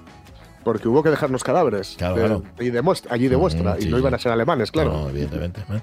porque 0.62 0.88
hubo 0.88 1.02
que 1.02 1.10
dejarnos 1.10 1.42
cadáveres 1.44 1.94
Claro, 1.98 2.14
de- 2.14 2.20
claro. 2.20 2.42
y 2.60 2.70
de 2.70 2.82
muestra, 2.82 3.14
allí 3.14 3.28
de 3.28 3.36
Ujú, 3.36 3.42
muestra, 3.42 3.76
sí, 3.78 3.88
y 3.88 3.90
no 3.90 3.98
iban 3.98 4.14
a 4.14 4.18
ser 4.18 4.32
alemanes, 4.32 4.70
claro. 4.70 4.92
No, 4.92 5.08
evidentemente. 5.10 5.60
¿eh? 5.62 5.80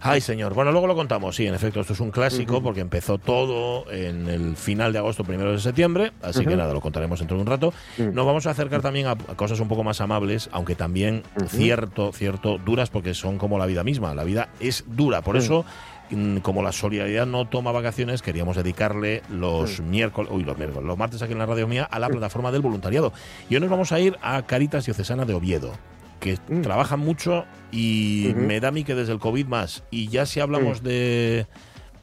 Ay, 0.00 0.20
señor. 0.20 0.54
Bueno, 0.54 0.70
luego 0.70 0.86
lo 0.86 0.94
contamos. 0.94 1.34
Sí, 1.34 1.44
en 1.48 1.54
efecto, 1.54 1.80
esto 1.80 1.92
es 1.92 1.98
un 1.98 2.12
clásico 2.12 2.62
porque 2.62 2.80
empezó 2.80 3.18
todo 3.18 3.90
en 3.90 4.28
el 4.28 4.54
final 4.56 4.92
de 4.92 5.00
agosto, 5.00 5.24
primero 5.24 5.50
de 5.50 5.58
septiembre. 5.58 6.12
Así 6.22 6.42
que 6.42 6.50
Ujú. 6.50 6.56
nada, 6.56 6.72
lo 6.72 6.80
contaremos 6.80 7.18
dentro 7.18 7.36
de 7.36 7.40
un 7.42 7.48
rato. 7.48 7.74
Mm. 7.98 8.14
Nos 8.14 8.24
vamos 8.24 8.46
a 8.46 8.50
acercar 8.50 8.80
también 8.80 9.08
a, 9.08 9.16
cosas 9.16 9.58
un 9.58 9.66
poco 9.66 9.82
más 9.82 10.00
amables, 10.00 10.48
aunque 10.52 10.76
también 10.76 11.24
cierto, 11.48 12.12
cierto, 12.12 12.58
duras 12.58 12.90
porque 12.90 13.12
son 13.12 13.38
como 13.38 13.58
la 13.58 13.66
vida 13.66 13.82
misma. 13.82 14.14
La 14.14 14.22
vida 14.22 14.50
es 14.60 14.84
dura. 14.86 15.20
Por 15.22 15.34
Mm. 15.34 15.38
eso, 15.38 15.64
mm, 15.64 15.97
como 16.42 16.62
la 16.62 16.72
solidaridad 16.72 17.26
no 17.26 17.46
toma 17.46 17.72
vacaciones, 17.72 18.22
queríamos 18.22 18.56
dedicarle 18.56 19.22
los 19.30 19.80
miércoles, 19.80 20.30
uy, 20.32 20.44
los 20.44 20.56
miércoles, 20.56 20.84
los 20.86 20.96
martes 20.98 21.22
aquí 21.22 21.32
en 21.32 21.38
la 21.38 21.46
radio 21.46 21.66
mía 21.68 21.84
a 21.90 21.98
la 21.98 22.08
plataforma 22.08 22.50
del 22.52 22.62
voluntariado. 22.62 23.12
Y 23.50 23.54
hoy 23.54 23.60
nos 23.60 23.70
vamos 23.70 23.92
a 23.92 24.00
ir 24.00 24.16
a 24.22 24.42
Caritas 24.42 24.84
Diocesana 24.86 25.24
de 25.24 25.34
Oviedo 25.34 25.72
que 26.20 26.36
Mm. 26.48 26.62
trabajan 26.62 26.98
mucho 26.98 27.44
y 27.70 28.32
me 28.34 28.58
da 28.58 28.68
a 28.68 28.70
mí 28.72 28.82
que 28.82 28.96
desde 28.96 29.12
el 29.12 29.20
COVID 29.20 29.46
más. 29.46 29.84
Y 29.90 30.08
ya 30.08 30.26
si 30.26 30.40
hablamos 30.40 30.82
de, 30.82 31.46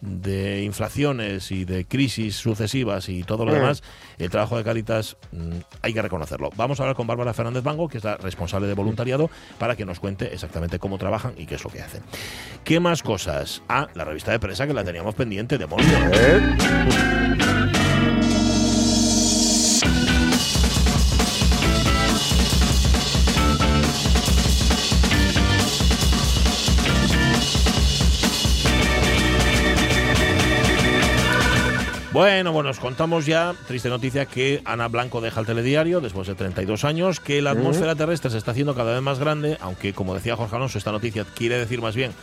de 0.06 0.64
inflaciones 0.64 1.52
y 1.52 1.66
de 1.66 1.86
crisis 1.86 2.36
sucesivas 2.36 3.10
y 3.10 3.24
todo 3.24 3.46
lo 3.46 3.52
Mm. 3.52 3.56
demás, 3.56 3.84
el 4.18 4.30
trabajo 4.30 4.58
de 4.58 4.64
Caritas 4.64 5.18
mm, 5.32 5.52
hay 5.82 5.94
que 5.94 6.02
reconocerlo. 6.02 6.50
Vamos 6.56 6.80
a 6.80 6.84
hablar 6.84 6.96
con 6.96 7.08
Bárbara 7.08 7.34
Fernández 7.34 7.64
Bango, 7.64 7.88
que 7.90 7.98
es 7.98 8.04
la 8.04 8.18
responsable 8.18 8.68
de 8.68 8.74
voluntariado, 8.74 9.30
para 9.58 9.76
que 9.76 9.86
nos 9.86 10.00
cuente 10.00 10.34
exactamente 10.34 10.80
cómo 10.80 10.98
trabajan 10.98 11.34
y 11.38 11.46
qué 11.46 11.56
es 11.56 11.64
lo 11.64 11.70
que 11.70 11.82
hacen. 11.82 12.02
¿Qué 12.64 12.80
más 12.80 13.04
cosas? 13.04 13.62
Ah, 13.68 13.88
la 13.96 14.04
revista 14.06 14.32
de 14.32 14.40
prensa 14.40 14.68
que 14.68 14.74
la 14.74 14.84
teníamos 14.84 15.16
pendiente, 15.16 15.58
demonio. 15.58 15.86
¿Eh? 16.14 17.85
Bueno, 32.16 32.54
bueno, 32.54 32.70
os 32.70 32.80
contamos 32.80 33.26
ya, 33.26 33.54
triste 33.68 33.90
noticia, 33.90 34.26
que 34.26 34.62
Ana 34.64 34.88
Blanco 34.88 35.20
deja 35.20 35.42
el 35.42 35.46
telediario 35.46 36.00
después 36.00 36.30
de 36.30 36.36
32 36.36 36.86
años, 36.86 37.20
que 37.20 37.42
la 37.42 37.52
atmósfera 37.52 37.94
terrestre 37.94 38.32
se 38.32 38.38
está 38.38 38.52
haciendo 38.52 38.74
cada 38.74 38.94
vez 38.94 39.02
más 39.02 39.20
grande, 39.20 39.58
aunque 39.60 39.92
como 39.92 40.14
decía 40.14 40.38
Jorge 40.38 40.56
Alonso, 40.56 40.78
esta 40.78 40.94
noticia 40.94 41.26
quiere 41.36 41.58
decir 41.58 41.82
más 41.82 41.94
bien 41.94 42.14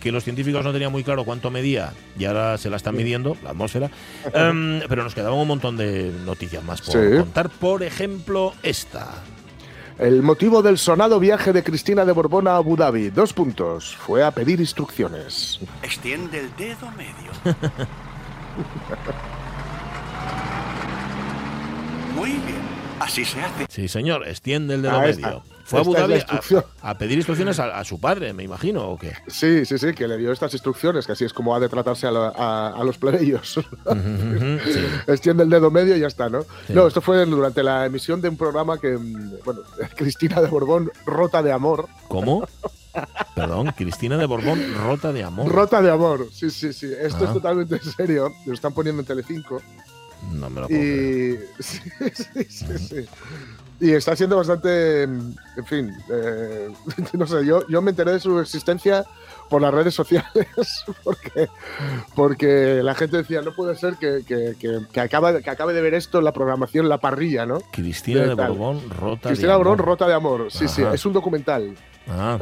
que 0.00 0.10
los 0.10 0.24
científicos 0.24 0.64
no 0.64 0.72
tenían 0.72 0.90
muy 0.90 1.04
claro 1.04 1.24
cuánto 1.26 1.50
medía 1.50 1.92
y 2.18 2.24
ahora 2.24 2.56
se 2.56 2.70
la 2.70 2.76
están 2.76 2.96
midiendo, 2.96 3.36
la 3.44 3.50
atmósfera. 3.50 3.90
Em, 4.32 4.80
pero 4.88 5.04
nos 5.04 5.14
quedaban 5.14 5.38
un 5.38 5.46
montón 5.46 5.76
de 5.76 6.10
noticias 6.24 6.64
más 6.64 6.80
por 6.80 6.94
Sí. 6.94 7.18
contar. 7.18 7.50
Por 7.50 7.82
ejemplo, 7.82 8.54
esta. 8.62 9.10
El 9.98 10.22
motivo 10.22 10.62
del 10.62 10.78
sonado 10.78 11.20
viaje 11.20 11.52
de 11.52 11.62
Cristina 11.62 12.06
de 12.06 12.12
Borbón 12.12 12.48
a 12.48 12.56
Abu 12.56 12.74
Dhabi, 12.74 13.10
dos 13.10 13.34
puntos, 13.34 13.94
fue 13.96 14.24
a 14.24 14.30
pedir 14.30 14.60
instrucciones. 14.60 15.60
Extiende 15.82 16.40
el 16.40 16.56
dedo 16.56 16.90
medio. 16.92 17.32
Muy 22.14 22.30
bien, 22.30 22.60
así 23.00 23.24
se 23.24 23.40
hace. 23.40 23.66
Sí, 23.68 23.88
señor, 23.88 24.26
extiende 24.28 24.74
el 24.74 24.82
dedo 24.82 24.98
Ah, 24.98 25.06
esta. 25.06 25.26
medio. 25.28 25.42
Fue 25.64 25.78
a 25.78 25.82
Abu 25.82 25.94
Dhabi 25.94 26.14
instrucción. 26.14 26.64
a, 26.82 26.90
a 26.90 26.98
pedir 26.98 27.16
instrucciones 27.16 27.58
a, 27.60 27.78
a 27.78 27.84
su 27.84 27.98
padre, 28.00 28.32
me 28.34 28.42
imagino, 28.42 28.88
¿o 28.90 28.98
qué? 28.98 29.12
Sí, 29.28 29.64
sí, 29.64 29.78
sí, 29.78 29.94
que 29.94 30.06
le 30.08 30.18
dio 30.18 30.32
estas 30.32 30.52
instrucciones, 30.52 31.06
que 31.06 31.12
así 31.12 31.24
es 31.24 31.32
como 31.32 31.54
ha 31.54 31.60
de 31.60 31.68
tratarse 31.68 32.06
a, 32.06 32.10
la- 32.10 32.28
a- 32.36 32.74
a 32.76 32.84
los 32.84 32.98
plebeyos. 32.98 33.52
Sí. 33.54 33.60
Extiende 35.06 35.44
el 35.44 35.50
dedo 35.50 35.70
medio 35.70 35.96
y 35.96 36.00
ya 36.00 36.08
está, 36.08 36.28
¿no? 36.28 36.42
Sí. 36.66 36.72
No, 36.74 36.86
esto 36.86 37.00
fue 37.00 37.24
durante 37.26 37.62
la 37.62 37.86
emisión 37.86 38.20
de 38.20 38.28
un 38.28 38.36
programa 38.36 38.78
que, 38.78 38.98
mm, 38.98 39.34
bueno, 39.44 39.60
Cristina 39.96 40.40
de 40.42 40.48
Borbón, 40.48 40.90
rota 41.06 41.42
de 41.42 41.52
amor, 41.52 41.88
¿Cómo? 42.08 42.46
Perdón, 43.34 43.72
Cristina 43.74 44.18
de 44.18 44.26
Borbón, 44.26 44.60
rota 44.84 45.12
de 45.12 45.22
amor. 45.24 45.48
Rota 45.50 45.80
de 45.80 45.90
amor, 45.90 46.26
sí, 46.32 46.50
sí, 46.50 46.72
sí. 46.74 46.90
Esto 47.00 47.20
Ah. 47.22 47.26
es 47.28 47.32
totalmente 47.32 47.76
en 47.76 47.82
serio. 47.82 48.30
Lo 48.44 48.52
están 48.52 48.74
poniendo 48.74 49.00
en 49.00 49.06
Telecinco. 49.06 49.62
No 50.30 50.50
me 50.50 50.60
lo 50.60 50.68
puedo. 50.68 50.80
Y, 50.80 51.38
sí, 51.58 51.80
sí, 52.14 52.44
sí, 52.48 52.78
sí. 52.78 53.06
y 53.80 53.92
está 53.92 54.14
siendo 54.14 54.36
bastante, 54.36 55.02
en 55.02 55.66
fin, 55.66 55.92
eh, 56.10 56.68
no 57.12 57.26
sé, 57.26 57.44
yo, 57.44 57.66
yo 57.68 57.82
me 57.82 57.90
enteré 57.90 58.12
de 58.12 58.20
su 58.20 58.38
existencia 58.40 59.04
por 59.48 59.60
las 59.60 59.74
redes 59.74 59.94
sociales, 59.94 60.24
porque, 61.04 61.48
porque 62.14 62.80
la 62.82 62.94
gente 62.94 63.18
decía, 63.18 63.42
no 63.42 63.52
puede 63.52 63.76
ser 63.76 63.96
que, 63.96 64.22
que, 64.26 64.54
que, 64.58 64.80
que 64.90 65.00
acaba, 65.00 65.40
que 65.40 65.50
acabe 65.50 65.74
de 65.74 65.82
ver 65.82 65.94
esto 65.94 66.18
en 66.18 66.24
la 66.24 66.32
programación 66.32 66.88
La 66.88 66.98
Parrilla, 66.98 67.44
¿no? 67.44 67.60
Cristina 67.70 68.22
¿qué 68.22 68.28
de 68.30 68.36
tal? 68.36 68.52
Borbón, 68.52 68.88
rota 68.88 69.28
Cristina 69.28 69.52
de 69.52 69.60
amor. 69.60 69.78
Rota 69.78 70.06
de 70.06 70.14
Amor, 70.14 70.46
sí, 70.50 70.68
sí, 70.68 70.82
es 70.82 71.04
un 71.04 71.12
documental, 71.12 71.76
Ah, 72.08 72.38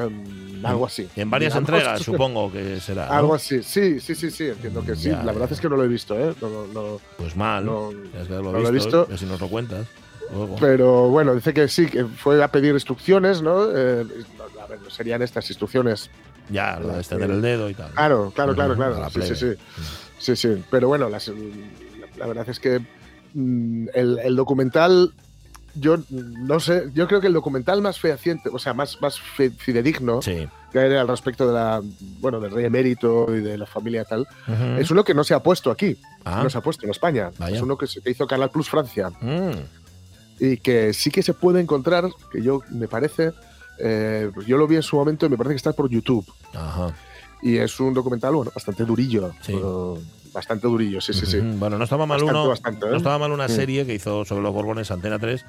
algo 0.65 0.87
así. 0.87 1.09
en 1.17 1.31
varias 1.31 1.53
Digamos. 1.55 1.69
entregas, 1.71 2.03
supongo 2.03 2.51
que 2.53 2.81
será. 2.81 3.07
¿no? 3.07 3.13
Algo 3.13 3.35
así, 3.35 3.63
sí, 3.63 4.01
sí, 4.01 4.15
sí, 4.15 4.31
sí, 4.31 4.45
entiendo 4.49 4.83
que 4.85 4.97
sí. 4.97 5.09
Ya, 5.11 5.23
la 5.23 5.33
verdad 5.33 5.49
ya. 5.49 5.55
es 5.55 5.61
que 5.61 5.69
no 5.69 5.77
lo 5.77 5.85
he 5.85 5.89
visto, 5.89 6.19
¿eh? 6.19 6.35
No, 6.41 6.67
no. 6.67 7.01
Pues 7.19 7.37
mal. 7.37 7.65
No, 7.67 7.91
es 7.91 8.27
que 8.29 8.35
lo, 8.35 8.43
no 8.53 8.59
he 8.59 8.63
lo 8.63 8.69
he 8.69 8.73
visto, 8.73 9.07
visto. 9.07 9.17
si 9.19 9.27
nos 9.27 9.41
lo 9.41 9.49
cuentas. 9.49 9.87
luego. 10.33 10.57
Pero 10.61 11.09
bueno, 11.09 11.35
dice 11.35 11.53
que 11.55 11.69
sí, 11.69 11.87
que 11.87 12.05
fue 12.07 12.43
a 12.43 12.49
pedir 12.49 12.73
instrucciones, 12.75 13.43
¿no? 13.43 13.65
Eh, 13.77 14.07
a 14.63 14.67
ver, 14.67 14.79
serían 14.89 15.23
estas 15.23 15.49
instrucciones. 15.51 16.11
ya, 16.49 16.79
lo 16.81 16.89
de 16.89 16.99
extender 16.99 17.31
el 17.31 17.43
dedo 17.43 17.69
y 17.71 17.75
tal. 17.75 17.91
Claro, 17.93 18.33
claro, 18.35 18.55
claro, 18.55 18.75
claro. 18.75 19.11
Sí, 19.11 19.23
sí, 19.23 19.35
sí. 19.37 19.53
Sí, 20.19 20.37
sí. 20.37 20.65
Pero 20.71 20.89
bueno, 20.89 21.09
las- 21.09 21.29
la, 21.29 21.35
la 22.19 22.27
verdad 22.27 22.49
es 22.49 22.61
que 22.61 22.81
mm, 23.35 23.89
el, 23.95 24.19
el 24.19 24.37
documental, 24.37 25.13
yo 25.75 25.99
no 26.11 26.61
sé, 26.61 26.85
yo 26.95 27.07
creo 27.09 27.21
que 27.21 27.27
el 27.29 27.33
documental 27.33 27.81
más 27.83 27.99
fehaciente, 27.99 28.49
o 28.53 28.59
sea, 28.59 28.75
más, 28.75 29.01
más 29.01 29.21
fi- 29.21 29.51
fidedigno 29.51 30.21
Sí. 30.23 30.49
que 30.73 30.79
hay 30.79 30.95
al 30.97 31.09
respecto 31.09 31.47
de 31.47 31.55
la, 31.55 31.83
bueno, 32.21 32.41
del 32.41 32.51
rey 32.51 32.65
emérito 32.65 33.27
y 33.35 33.41
de 33.41 33.57
la 33.59 33.67
familia 33.67 34.05
tal, 34.05 34.27
es 34.79 34.91
uno 34.91 35.05
que 35.05 35.15
no 35.15 35.25
se 35.25 35.35
ha 35.35 35.43
puesto 35.43 35.71
aquí, 35.71 35.97
Ah, 36.25 36.41
no 36.43 36.51
se 36.51 36.59
ha 36.59 36.61
puesto 36.61 36.85
en 36.85 36.91
España. 36.91 37.31
Vaya. 37.39 37.57
Es 37.57 37.63
uno 37.63 37.77
que, 37.79 37.87
se, 37.87 38.01
hizo 38.11 38.27
Canal 38.27 38.51
Plus 38.51 38.69
Francia. 38.69 39.11
mm, 39.21 39.51
y 40.41 40.57
que 40.59 40.93
sí 40.95 41.11
que 41.11 41.23
se 41.23 41.35
puede 41.35 41.61
encontrar, 41.61 42.09
que 42.33 42.43
yo 42.43 42.63
me 42.71 42.89
parece, 42.89 43.33
eh, 43.79 44.31
yo 44.47 44.57
lo 44.57 44.67
vi 44.67 44.77
en 44.77 44.83
su 44.83 44.97
momento 44.97 45.27
y 45.27 45.29
me 45.29 45.37
parece 45.37 45.53
que 45.55 45.57
está 45.59 45.73
por 45.73 45.89
YouTube. 45.91 46.27
Ajá. 46.55 46.95
Y 47.43 47.57
es 47.57 47.79
un 47.81 47.95
documental, 47.95 48.35
bueno, 48.35 48.51
bastante 48.55 48.85
durillo. 48.85 49.33
Sí. 49.41 49.53
pero 49.55 49.99
bastante 50.33 50.69
durillo, 50.69 51.01
sí, 51.01 51.13
sí, 51.13 51.27
sí. 51.27 51.39
Bueno, 51.41 51.77
no 51.77 51.83
estaba 51.85 52.07
mal 52.07 52.19
Bastante, 52.21 52.39
uno. 52.41 52.49
bastante, 52.49 52.87
¿eh? 52.87 52.91
No 52.91 52.97
estaba 52.99 53.19
mal 53.19 53.33
una 53.33 53.49
serie 53.49 53.85
que 53.85 53.95
hizo 53.95 54.25
sobre 54.25 54.43
los 54.43 54.53
Borbones 54.55 54.91
Antena 54.93 55.19
3, 55.19 55.45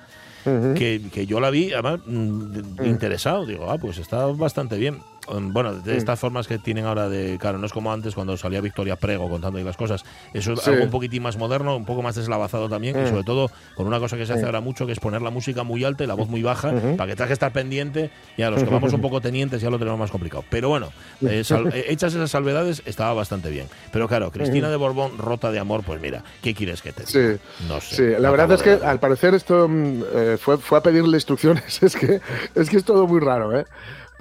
Ujú. 0.46 0.74
que, 0.74 1.02
que 1.14 1.28
yo 1.28 1.40
la 1.40 1.52
vi, 1.52 1.72
además, 1.72 2.00
mm, 2.06 2.80
Mm. 2.80 2.86
interesado. 2.86 3.46
Digo, 3.46 3.70
ah, 3.70 3.78
pues 3.78 4.00
está 4.00 4.26
bastante 4.28 4.78
bien. 4.78 5.00
Bueno, 5.28 5.76
de 5.76 5.94
Mm. 5.94 5.98
estas 5.98 6.20
formas 6.20 6.48
que 6.48 6.58
tienen 6.58 6.86
ahora 6.86 7.08
de. 7.08 7.38
Claro, 7.40 7.58
no 7.58 7.66
es 7.66 7.72
como 7.74 7.92
antes 7.94 8.16
cuando 8.16 8.36
salía 8.38 8.60
Victoria 8.62 8.96
Prego 8.96 9.30
contando 9.30 9.60
ahí 9.60 9.64
las 9.64 9.78
cosas. 9.78 10.04
Eso 10.34 10.54
es 10.54 10.62
Sí. 10.62 10.70
algo 10.72 10.84
un 10.84 10.90
poquitín 10.90 11.22
más 11.24 11.38
moderno, 11.38 11.76
un 11.78 11.86
poco 11.86 12.02
más 12.02 12.16
deslavazado 12.16 12.68
también. 12.70 12.98
Y 13.00 13.04
Mm. 13.04 13.10
sobre 13.10 13.24
todo 13.24 13.52
con 13.76 13.86
una 13.88 14.00
cosa 14.00 14.18
que 14.18 14.26
se 14.26 14.34
hace 14.34 14.44
Mm. 14.44 14.46
ahora 14.48 14.62
mucho, 14.62 14.86
que 14.86 14.92
es 14.94 15.00
poner 15.00 15.22
la 15.22 15.30
música 15.30 15.64
muy 15.64 15.84
alta 15.84 16.04
y 16.04 16.08
la 16.08 16.16
voz 16.16 16.28
muy 16.28 16.42
baja, 16.42 16.70
Ujú. 16.70 16.98
para 16.98 17.10
que 17.12 17.16
tengas 17.16 17.28
que 17.28 17.34
estar 17.34 17.52
pendiente. 17.54 18.10
Y 18.36 18.42
a 18.42 18.50
los 18.50 18.64
que 18.64 18.70
vamos 18.70 18.94
un 18.94 19.02
poco 19.02 19.22
tenientes 19.22 19.62
ya 19.62 19.70
lo 19.70 19.78
tenemos 19.78 20.00
más 20.00 20.12
complicado. 20.12 20.44
Pero 20.50 20.70
bueno, 20.70 20.88
eh, 21.22 21.44
eh, 21.50 21.86
hechas 21.88 22.14
esas 22.14 22.32
salvedades, 22.32 22.82
estaba 22.86 23.14
bastante 23.14 23.50
bien. 23.50 23.68
Pero 23.92 24.08
claro, 24.08 24.32
Cristina 24.32 24.70
de 24.70 24.76
Borbón, 24.76 25.18
rota 25.18 25.52
de 25.52 25.60
amor, 25.60 25.84
pues 25.86 26.02
mira, 26.02 26.24
¿qué 26.42 26.54
quieres 26.56 26.82
que 26.82 26.92
te 26.94 27.06
diga? 27.06 27.38
Sí, 27.38 27.66
No 27.68 27.80
sé. 27.80 27.96
sí. 27.96 28.04
La 28.20 28.30
no 28.30 28.32
verdad 28.32 28.52
es 28.54 28.64
que 28.64 28.72
al 28.86 29.00
parecer 29.00 29.36
esto 29.36 29.68
mm, 29.70 30.04
eh, 30.16 30.38
fue, 30.40 30.58
fue 30.58 30.78
a 30.80 30.82
pedirle 30.82 31.16
instrucciones. 31.18 31.80
Es 31.92 31.96
que, 31.96 32.22
es 32.56 32.70
que 32.70 32.78
es 32.78 32.84
todo 32.86 33.06
muy 33.08 33.20
raro, 33.20 33.58
¿eh? 33.58 33.66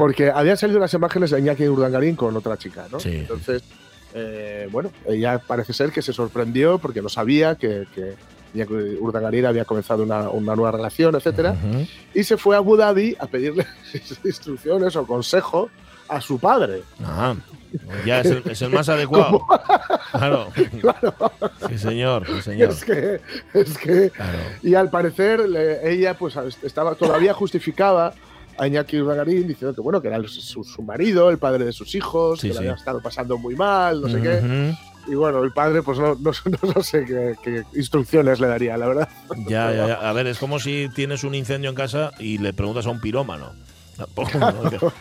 Porque 0.01 0.31
habían 0.31 0.57
salido 0.57 0.79
unas 0.79 0.93
imágenes 0.95 1.31
de 1.31 1.39
Iñaki 1.39 1.69
Urdangarín 1.69 2.17
con 2.17 2.37
otra 2.37 2.57
chica, 2.57 2.87
¿no? 2.91 2.99
Sí. 2.99 3.11
Entonces, 3.19 3.63
eh, 4.15 4.69
bueno, 4.73 4.91
ella 5.07 5.39
parece 5.39 5.73
ser 5.73 5.93
que 5.93 6.03
se 6.03 6.13
sorprendió 6.13 6.79
porque 6.79 7.03
no 7.03 7.09
sabía 7.09 7.55
que, 7.55 7.87
que 7.95 8.15
Iñaki 8.55 8.73
Urdangarín 8.99 9.47
había 9.47 9.65
comenzado 9.65 10.03
una, 10.03 10.29
una 10.31 10.57
nueva 10.57 10.73
relación, 10.73 11.15
etcétera. 11.15 11.53
Ujú. 11.53 11.87
y 12.15 12.25
se 12.25 12.37
fue 12.37 12.57
a 12.57 12.59
Abu 12.59 12.77
Dhabi 12.77 13.17
a 13.21 13.27
pedirle 13.27 13.67
instrucciones 14.25 14.97
o 14.97 15.07
consejo 15.07 15.71
a 16.09 16.21
su 16.21 16.39
padre. 16.41 16.83
Ajá. 17.05 17.37
Ya 18.05 18.19
es 18.21 18.27
el, 18.27 18.43
es 18.51 18.63
el 18.63 18.71
más 18.71 18.89
adecuado. 18.89 19.41
Claro. 20.11 20.49
Sí, 21.69 21.79
señor, 21.79 22.27
sí, 22.27 22.43
señor. 22.43 22.71
Es 22.71 22.85
que, 22.85 23.21
es 23.55 23.79
que, 23.79 24.11
Claro. 24.11 24.39
y 24.63 24.75
al 24.75 24.91
parecer 24.91 25.49
le- 25.49 25.89
ella 25.93 26.15
pues 26.15 26.35
estaba 26.65 26.97
todavía 26.97 27.33
justificaba 27.33 28.13
a 28.59 28.67
Iñaki 28.67 29.01
Urdangarín 29.01 29.47
diciendo 29.49 29.75
que 29.75 29.81
bueno 29.81 30.01
que 30.03 30.09
era 30.09 30.17
el- 30.17 30.29
su, 30.29 30.63
su 30.65 30.83
marido, 30.83 31.31
el 31.31 31.39
padre 31.39 31.65
de 31.65 31.73
sus 31.73 31.95
hijos, 31.95 32.41
Sí, 32.41 32.49
que 32.49 32.55
sí. 32.55 32.61
le 32.61 32.69
había 32.71 32.79
estado 32.79 33.01
pasando 33.01 33.39
muy 33.39 33.55
mal, 33.57 34.01
no 34.03 34.09
sé 34.09 34.21
qué. 34.21 34.75
Y 35.09 35.15
bueno, 35.15 35.43
el 35.43 35.53
padre 35.53 35.83
pues 35.83 35.99
no, 35.99 36.15
no, 36.21 36.33
no- 36.75 36.83
sé 36.83 37.05
qué, 37.07 37.35
qué 37.43 37.63
instrucciones 37.75 38.39
le 38.41 38.47
daría, 38.49 38.77
la 38.77 38.87
verdad. 38.87 39.09
Ya, 39.49 39.73
ya, 39.73 39.87
ya. 39.89 39.95
A 40.09 40.13
ver, 40.13 40.27
es 40.27 40.39
como 40.39 40.59
si 40.59 40.89
tienes 40.95 41.25
un 41.25 41.35
incendio 41.35 41.71
en 41.71 41.77
casa 41.77 42.13
y 42.19 42.39
le 42.39 42.53
preguntas 42.53 42.87
a 42.87 42.91
un 42.91 43.01
pirómano. 43.01 43.51
Que, 43.97 44.05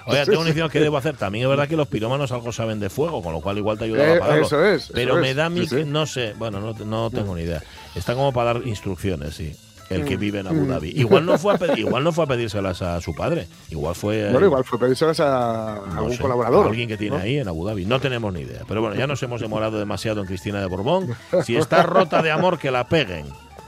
Oye, 0.08 0.26
tengo 0.26 0.42
un 0.64 0.70
¿qué 0.70 0.80
debo 0.82 0.98
hacer? 0.98 1.16
También 1.16 1.44
es 1.46 1.50
verdad 1.50 1.70
que 1.70 1.78
los 1.78 1.88
pirómanos 1.88 2.34
algo 2.34 2.52
saben 2.52 2.82
de 2.82 2.90
fuego, 2.90 3.22
con 3.22 3.32
lo 3.32 3.40
cual 3.40 3.58
igual 3.58 3.78
te 3.78 3.86
ayuda 3.86 4.04
a 4.04 4.08
Eh, 4.08 4.18
apagarlo. 4.18 4.46
eso 4.46 4.66
es. 4.66 4.84
eso 4.84 4.94
Pero 4.94 5.16
me 5.18 5.34
da 5.34 5.50
Sí, 5.50 5.56
que- 5.62 5.68
sí. 5.68 5.84
no 5.86 6.06
sé, 6.06 6.34
bueno, 6.38 6.60
no, 6.60 6.74
no 6.86 7.10
tengo 7.10 7.34
ni 7.36 7.44
idea. 7.44 7.64
Está 7.96 8.14
como 8.14 8.34
para 8.34 8.54
dar 8.56 8.68
instrucciones, 8.68 9.36
sí. 9.36 9.56
El 9.90 10.06
que 10.06 10.18
Mm. 10.18 10.20
vive 10.20 10.40
en 10.40 10.48
Abu 10.48 10.62
Mm. 10.62 10.68
Dhabi. 10.68 10.90
Igual 10.90 11.26
no 11.26 11.38
fue 11.38 11.54
a 11.56 11.58
pedir, 11.58 11.80
igual 11.88 12.04
no 12.04 12.12
fue 12.12 12.24
a 12.26 12.28
pedírselas 12.28 12.82
a 12.82 13.02
su 13.02 13.16
padre. 13.16 13.48
Igual 13.70 13.96
fue 13.96 14.30
Bueno, 14.32 14.46
igual 14.46 14.64
fue 14.64 14.78
pedírselas 14.80 15.20
a 15.20 15.82
no 15.88 15.98
algún 15.98 16.14
sé, 16.14 16.20
colaborador. 16.22 16.66
a 16.68 16.70
alguien 16.70 16.88
que 16.88 16.98
tiene 16.98 17.18
¿no? 17.18 17.22
ahí 17.24 17.38
en 17.40 17.48
Abu 17.48 17.66
Dhabi. 17.66 17.86
No 17.86 18.00
tenemos 18.00 18.32
ni 18.34 18.42
idea. 18.42 18.62
Pero 18.68 18.82
bueno, 18.82 18.96
ya 18.96 19.08
nos 19.08 19.22
hemos 19.24 19.42
demorado 19.42 19.80
demasiado 19.80 20.22
en 20.22 20.28
Cristina 20.28 20.60
de 20.62 20.68
Borbón. 20.68 21.08
Si 21.46 21.56
está 21.58 21.84
rota 21.84 22.22
de 22.22 22.32
amor, 22.32 22.60
que 22.60 22.70
la 22.72 22.88
peguen. 22.88 23.26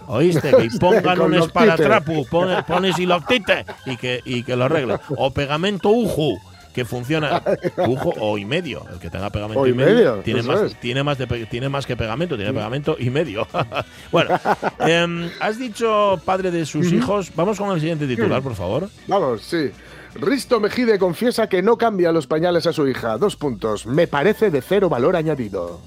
¿Oíste? 0.07 0.51
Que 0.51 0.67
pongan 0.79 1.21
un 1.21 1.33
esparatrapu, 1.35 2.25
pon- 2.25 2.63
pones 2.67 2.99
iloctite 2.99 3.65
y 3.85 3.95
que, 3.97 4.19
y 4.25 4.43
que 4.43 4.55
lo 4.55 4.65
arreglen. 4.65 4.97
O 5.15 5.31
pegamento 5.31 5.89
uju, 5.89 6.37
que 6.73 6.85
funciona. 6.85 7.41
O 8.19 8.37
y 8.37 8.45
medio. 8.45 8.85
El 8.91 8.99
que 8.99 9.09
tenga 9.09 9.29
pegamento 9.29 9.61
O 9.61 9.67
y 9.67 9.71
y 9.71 9.73
medio, 9.73 10.15
tiene, 10.17 10.39
eso 10.41 10.51
más, 10.51 10.61
es. 10.61 10.79
tiene, 10.79 11.03
más 11.03 11.17
de 11.17 11.27
tiene 11.45 11.69
más 11.69 11.85
que 11.85 11.95
pegamento, 11.95 12.35
tiene 12.35 12.53
pegamento 12.53 12.95
y 12.99 13.09
medio. 13.09 13.47
bueno, 14.11 14.39
em, 14.79 15.29
has 15.39 15.57
dicho 15.57 16.19
padre 16.23 16.51
de 16.51 16.65
sus 16.65 16.91
hijos. 16.91 17.31
Vamos 17.35 17.57
con 17.57 17.71
el 17.71 17.79
siguiente 17.79 18.07
titular, 18.07 18.41
por 18.41 18.55
favor. 18.55 18.89
Vamos, 19.07 19.41
sí. 19.41 19.71
Risto 20.15 20.59
Mejide 20.59 20.99
confiesa 20.99 21.47
que 21.47 21.61
no 21.61 21.77
cambia 21.77 22.11
los 22.11 22.27
pañales 22.27 22.67
a 22.67 22.73
su 22.73 22.87
hija. 22.87 23.17
Dos 23.17 23.35
puntos. 23.35 23.85
Me 23.85 24.07
parece 24.07 24.51
de 24.51 24.61
cero 24.61 24.89
valor 24.89 25.15
añadido. 25.15 25.81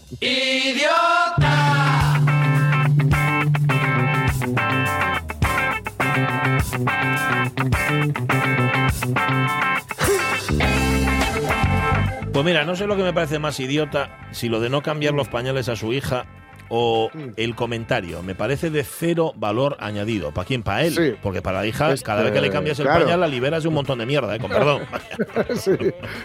Pues 12.35 12.45
mira, 12.45 12.65
no 12.65 12.75
sé 12.75 12.87
lo 12.89 12.97
que 12.97 13.05
me 13.05 13.13
parece 13.13 13.39
más 13.39 13.61
idiota, 13.61 14.29
si 14.33 14.49
lo 14.49 14.59
de 14.61 14.69
no 14.69 14.83
cambiar 14.83 15.15
los 15.15 15.29
pañales 15.29 15.69
a 15.69 15.77
su 15.77 15.93
hija 15.93 16.27
o 16.69 17.09
Mm. 17.15 17.29
el 17.37 17.55
comentario. 17.55 18.25
Me 18.25 18.35
parece 18.35 18.71
de 18.71 18.83
cero 18.83 19.33
valor 19.37 19.77
añadido. 19.79 20.33
¿Para 20.33 20.45
quién? 20.45 20.65
Para 20.65 20.83
él. 20.83 20.95
Sí. 20.95 21.15
Porque 21.23 21.43
para 21.43 21.61
la 21.61 21.67
hija, 21.67 21.93
Este, 21.93 22.05
cada 22.05 22.23
vez 22.25 22.33
que 22.33 22.41
le 22.41 22.51
cambias 22.51 22.77
el 22.81 22.87
claro. 22.87 23.05
pañal, 23.05 23.21
la 23.21 23.29
liberas 23.29 23.63
de 23.63 23.69
un 23.69 23.75
montón 23.75 23.99
de 24.01 24.07
mierda, 24.07 24.35
¿eh? 24.35 24.41
con 24.41 24.51
perdón. 24.51 24.83
sí, 25.55 25.77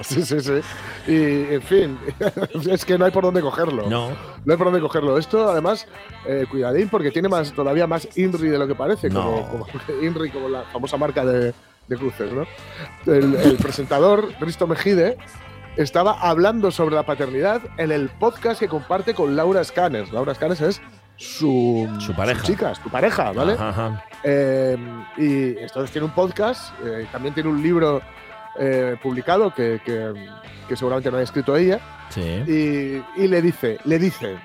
sí, 0.01 0.23
sí, 0.23 0.39
sí. 0.39 0.61
Y, 1.07 1.53
en 1.53 1.61
fin, 1.61 1.99
es 2.71 2.85
que 2.85 2.97
no 2.97 3.05
hay 3.05 3.11
por 3.11 3.25
dónde 3.25 3.41
cogerlo. 3.41 3.87
No. 3.87 4.09
No 4.45 4.51
hay 4.53 4.57
por 4.57 4.65
dónde 4.67 4.79
cogerlo. 4.81 5.15
Esto, 5.19 5.47
además, 5.47 5.87
eh, 6.25 6.45
cuidadín, 6.49 6.89
porque 6.89 7.11
tiene 7.11 7.29
más, 7.29 7.51
todavía 7.53 7.85
más 7.85 8.07
INRI 8.17 8.47
de 8.47 8.57
lo 8.57 8.65
que 8.67 8.73
parece. 8.75 9.09
No. 9.11 9.23
Como, 9.23 9.47
como 9.49 9.65
INRI, 10.01 10.31
como 10.31 10.49
la 10.49 10.63
famosa 10.73 10.97
marca 10.97 11.23
de, 11.23 11.53
de 11.87 11.97
cruces, 11.97 12.31
¿no? 12.33 12.47
El, 13.05 13.35
el 13.35 13.57
presentador, 13.57 14.29
Risto 14.39 14.65
Mejide, 14.65 15.17
estaba 15.77 16.13
hablando 16.19 16.71
sobre 16.71 16.95
la 16.95 17.03
paternidad 17.03 17.61
en 17.77 17.91
el 17.91 18.09
podcast 18.09 18.59
que 18.59 18.67
comparte 18.67 19.13
con 19.13 19.35
Laura 19.35 19.63
Scanners. 19.63 20.11
Laura 20.11 20.33
Scanners 20.35 20.61
es 20.61 20.81
su, 21.15 21.87
Su 21.99 22.13
pareja. 22.13 22.43
chica, 22.43 22.75
su 22.75 22.89
pareja, 22.89 23.31
¿vale? 23.31 23.53
Ajá, 23.53 23.69
ajá. 23.69 24.05
Eh, 24.23 24.77
y 25.17 25.57
entonces 25.57 25.91
tiene 25.91 26.05
un 26.05 26.13
podcast, 26.13 26.73
eh, 26.85 27.07
también 27.11 27.33
tiene 27.33 27.49
un 27.49 27.61
libro 27.61 28.01
eh, 28.59 28.97
publicado 29.01 29.53
que, 29.53 29.79
que- 29.85 30.13
que 30.67 30.75
seguramente 30.75 31.09
no 31.09 31.17
ha 31.17 31.21
escrito 31.23 31.55
ella, 31.55 31.79
Sí. 32.09 32.21
y, 32.21 33.23
y 33.23 33.27
le 33.27 33.41
dice, 33.41 33.79
le 33.85 33.97
dice 33.97 34.37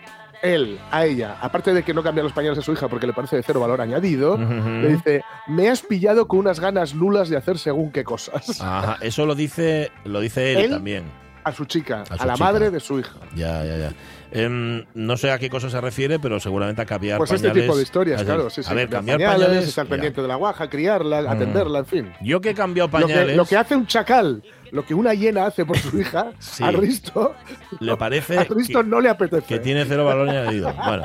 él 0.44 0.78
a 0.90 1.04
ella, 1.06 1.36
aparte 1.40 1.72
de 1.74 1.82
que 1.82 1.92
no 1.94 2.02
cambia 2.02 2.22
los 2.22 2.32
pañales 2.32 2.58
a 2.58 2.62
su 2.62 2.72
hija 2.72 2.86
porque 2.88 3.06
le 3.06 3.12
parece 3.12 3.36
de 3.36 3.42
cero 3.42 3.60
valor 3.60 3.80
añadido, 3.80 4.36
le 4.36 4.88
dice, 4.88 5.22
me 5.48 5.68
has 5.68 5.82
pillado 5.82 6.28
con 6.28 6.40
unas 6.40 6.60
ganas 6.60 6.94
nulas 6.94 7.28
de 7.28 7.36
hacer 7.36 7.58
según 7.58 7.90
qué 7.90 8.04
cosas 8.04 8.60
Ajá, 8.60 8.98
eso 9.00 9.26
lo 9.26 9.34
dice, 9.34 9.90
lo 10.04 10.20
dice 10.20 10.52
él, 10.52 10.58
Él 10.66 10.70
también. 10.70 11.04
a 11.44 11.52
su 11.52 11.64
chica, 11.64 12.04
A 12.10 12.26
la 12.26 12.34
chica. 12.34 12.44
madre 12.44 12.70
de 12.70 12.80
su 12.80 12.98
hija. 13.00 13.14
Ya, 13.34 13.64
ya, 13.64 13.76
ya. 13.76 13.92
Em, 14.32 14.84
no 14.94 15.16
sé 15.16 15.30
a 15.30 15.38
qué 15.38 15.48
cosa 15.48 15.70
se 15.70 15.80
refiere, 15.80 16.18
pero 16.18 16.40
seguramente 16.40 16.82
a 16.82 16.86
cambiar 16.86 17.18
Pues 17.18 17.30
pañales. 17.30 17.50
este 17.50 17.60
tipo 17.62 17.76
de 17.76 17.82
historias, 17.84 18.20
Es 18.20 18.26
claro, 18.26 18.50
sí, 18.50 18.62
sí. 18.64 18.70
A 18.70 18.74
ver, 18.74 18.88
cambiar 18.88 19.18
cambiar 19.20 19.38
pañales. 19.46 19.68
estar 19.68 19.84
ya. 19.84 19.90
pendiente 19.90 20.22
de 20.22 20.26
la 20.28 20.34
guaja, 20.36 20.68
criarla, 20.68 21.22
Mm. 21.22 21.28
atenderla, 21.28 21.78
en 21.80 21.86
fin. 21.86 22.12
Yo 22.20 22.40
que 22.40 22.50
he 22.50 22.54
cambiado 22.54 22.88
Lo 22.98 23.06
que, 23.06 23.12
pañales. 23.14 23.36
lo 23.36 23.44
que 23.44 23.56
hace 23.56 23.76
un 23.76 23.86
chacal, 23.86 24.42
lo 24.74 24.84
que 24.84 24.92
una 24.92 25.14
hiena 25.14 25.46
hace 25.46 25.64
por 25.64 25.78
su 25.78 25.98
hija, 26.00 26.32
Sí. 26.38 26.62
a 26.64 26.70
Risto, 26.72 27.34
Le 27.80 27.96
parece 27.96 28.38
a 28.38 28.44
Risto 28.44 28.82
que, 28.82 28.88
no 28.88 29.00
le 29.00 29.08
apetece. 29.08 29.46
que 29.46 29.58
tiene 29.60 29.84
cero 29.86 30.04
valor 30.04 30.28
añadido. 30.28 30.74
Bueno, 30.86 31.04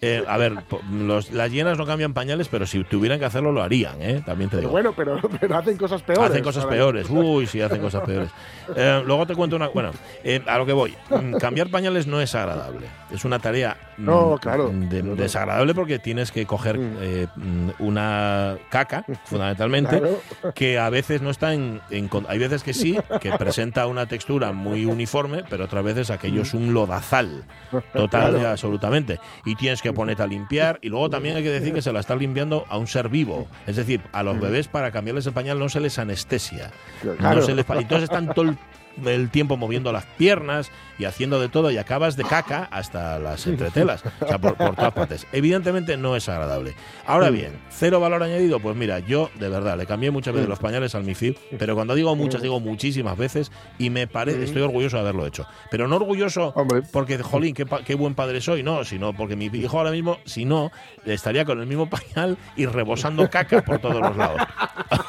eh, 0.00 0.24
a 0.26 0.36
ver, 0.38 0.54
los- 0.90 1.30
las 1.30 1.50
hienas 1.52 1.78
no 1.78 1.86
cambian 1.86 2.14
pañales, 2.14 2.48
pero 2.48 2.66
si 2.66 2.82
tuvieran 2.84 3.18
que 3.18 3.26
hacerlo, 3.26 3.52
lo 3.52 3.62
harían, 3.62 4.00
¿eh? 4.02 4.22
También 4.26 4.50
te 4.50 4.56
Pero 4.56 4.60
digo. 4.68 4.72
bueno, 4.72 4.92
pero, 4.96 5.20
pero 5.40 5.56
hacen 5.58 5.76
cosas 5.76 6.02
peores. 6.02 6.30
Hacen 6.30 6.42
cosas 6.42 6.66
peores. 6.66 7.06
Uy, 7.10 7.46
sí, 7.46 7.60
hacen 7.60 7.80
cosas 7.80 8.02
peores. 8.04 8.30
Eh, 8.74 9.02
luego 9.06 9.26
te 9.26 9.34
cuento 9.34 9.56
una. 9.56 9.68
Bueno, 9.68 9.90
eh, 10.24 10.42
a 10.46 10.58
lo 10.58 10.66
que 10.66 10.72
voy. 10.72 10.94
Mm, 11.10 11.34
Cambiar 11.36 11.68
pañales 11.68 12.06
no 12.06 12.20
es 12.20 12.34
agradable. 12.34 12.86
Es 13.12 13.24
una 13.24 13.38
tarea. 13.38 13.76
Mm, 14.00 14.04
No, 14.04 14.38
claro. 14.40 14.70
de- 14.72 15.02
No, 15.02 15.10
no. 15.10 15.16
desagradable 15.16 15.74
porque 15.74 15.98
tienes 15.98 16.32
que 16.32 16.46
coger 16.46 16.78
Mm. 16.78 16.96
eh, 17.00 17.26
mm, 17.36 17.68
una 17.78 18.56
caca, 18.70 19.04
fundamentalmente, 19.24 19.98
Claro. 20.00 20.52
que 20.54 20.78
a 20.78 20.90
veces 20.90 21.22
no 21.22 21.30
está 21.30 21.54
en, 21.54 21.80
en 21.90 22.08
Hay 22.28 22.38
veces 22.38 22.62
que 22.62 22.74
sí, 22.74 22.98
que 23.20 23.30
presenta 23.38 23.86
una 23.86 24.06
textura 24.06 24.52
muy 24.52 24.84
uniforme, 24.84 25.44
pero 25.48 25.64
otras 25.64 25.84
veces 25.84 26.10
aquello 26.10 26.42
es 26.42 26.54
un 26.54 26.74
lodazal. 26.74 27.44
Total 27.92 28.38
y 28.40 28.44
absolutamente. 28.44 29.20
Y 29.44 29.54
tienes 29.56 29.82
que 29.82 29.92
ponerte 29.92 30.22
a 30.22 30.26
limpiar. 30.26 30.78
Y 30.82 30.88
luego 30.88 31.08
también 31.10 31.36
hay 31.36 31.42
que 31.42 31.50
decir 31.50 31.72
que 31.72 31.82
se 31.82 31.92
la 31.92 32.00
está 32.00 32.16
limpiando 32.16 32.64
a 32.68 32.78
un 32.78 32.86
ser 32.86 33.08
vivo. 33.08 33.46
Es 33.66 33.76
decir, 33.76 34.00
a 34.12 34.22
los 34.22 34.38
bebés 34.40 34.68
para 34.68 34.90
cambiarles 34.90 35.26
el 35.26 35.32
pañal 35.32 35.58
no 35.58 35.68
se 35.68 35.80
les 35.80 35.98
anestesia. 35.98 36.70
Claro. 37.00 37.40
No 37.40 37.42
se 37.42 37.54
les 37.54 37.64
entonces 37.70 38.04
están 38.04 38.32
todo 38.34 38.46
el, 38.46 38.58
el 39.04 39.30
tiempo 39.30 39.56
moviendo 39.56 39.92
las 39.92 40.04
piernas 40.04 40.70
y 40.98 41.04
haciendo 41.04 41.40
de 41.40 41.48
todo 41.48 41.70
y 41.70 41.78
acabas 41.78 42.16
de 42.16 42.24
caca 42.24 42.68
hasta 42.70 43.18
las 43.18 43.46
entretelas. 43.46 44.04
O 44.20 44.26
sea, 44.26 44.38
por, 44.38 44.54
por 44.54 44.76
todas 44.76 44.92
partes. 44.92 45.26
Evidentemente 45.32 45.96
no 45.96 46.16
es 46.16 46.28
agradable. 46.28 46.74
Ahora 47.06 47.30
bien, 47.30 47.58
cero 47.70 48.00
valor 48.00 48.22
añadido, 48.22 48.60
pues 48.60 48.76
mira, 48.76 48.98
yo 48.98 49.30
de 49.38 49.48
verdad 49.48 49.78
le 49.78 49.86
cambié 49.86 50.10
muchas 50.10 50.34
veces 50.34 50.48
los 50.48 50.58
pañales 50.58 50.94
al 50.94 51.04
Mifid, 51.04 51.36
pero 51.58 51.74
cuando 51.74 51.94
digo 51.94 52.14
muchas, 52.16 52.42
digo 52.42 52.60
muchísimas 52.60 53.16
veces 53.16 53.50
y 53.78 53.90
me 53.90 54.06
parece, 54.06 54.44
estoy 54.44 54.62
orgulloso 54.62 54.96
de 54.96 55.02
haberlo 55.02 55.26
hecho. 55.26 55.46
Pero 55.70 55.88
no 55.88 55.96
orgulloso 55.96 56.52
Hombre. 56.54 56.82
porque, 56.92 57.18
jolín, 57.18 57.54
qué, 57.54 57.66
qué 57.84 57.94
buen 57.94 58.14
padre 58.14 58.40
soy, 58.40 58.62
no, 58.62 58.84
sino 58.84 59.14
porque 59.14 59.36
mi 59.36 59.46
hijo 59.46 59.78
ahora 59.78 59.90
mismo, 59.90 60.18
si 60.24 60.44
no, 60.44 60.70
estaría 61.06 61.44
con 61.44 61.60
el 61.60 61.66
mismo 61.66 61.88
pañal 61.88 62.36
y 62.56 62.66
rebosando 62.66 63.28
caca 63.30 63.62
por 63.62 63.78
todos 63.78 64.00
los 64.00 64.16
lados. 64.16 64.40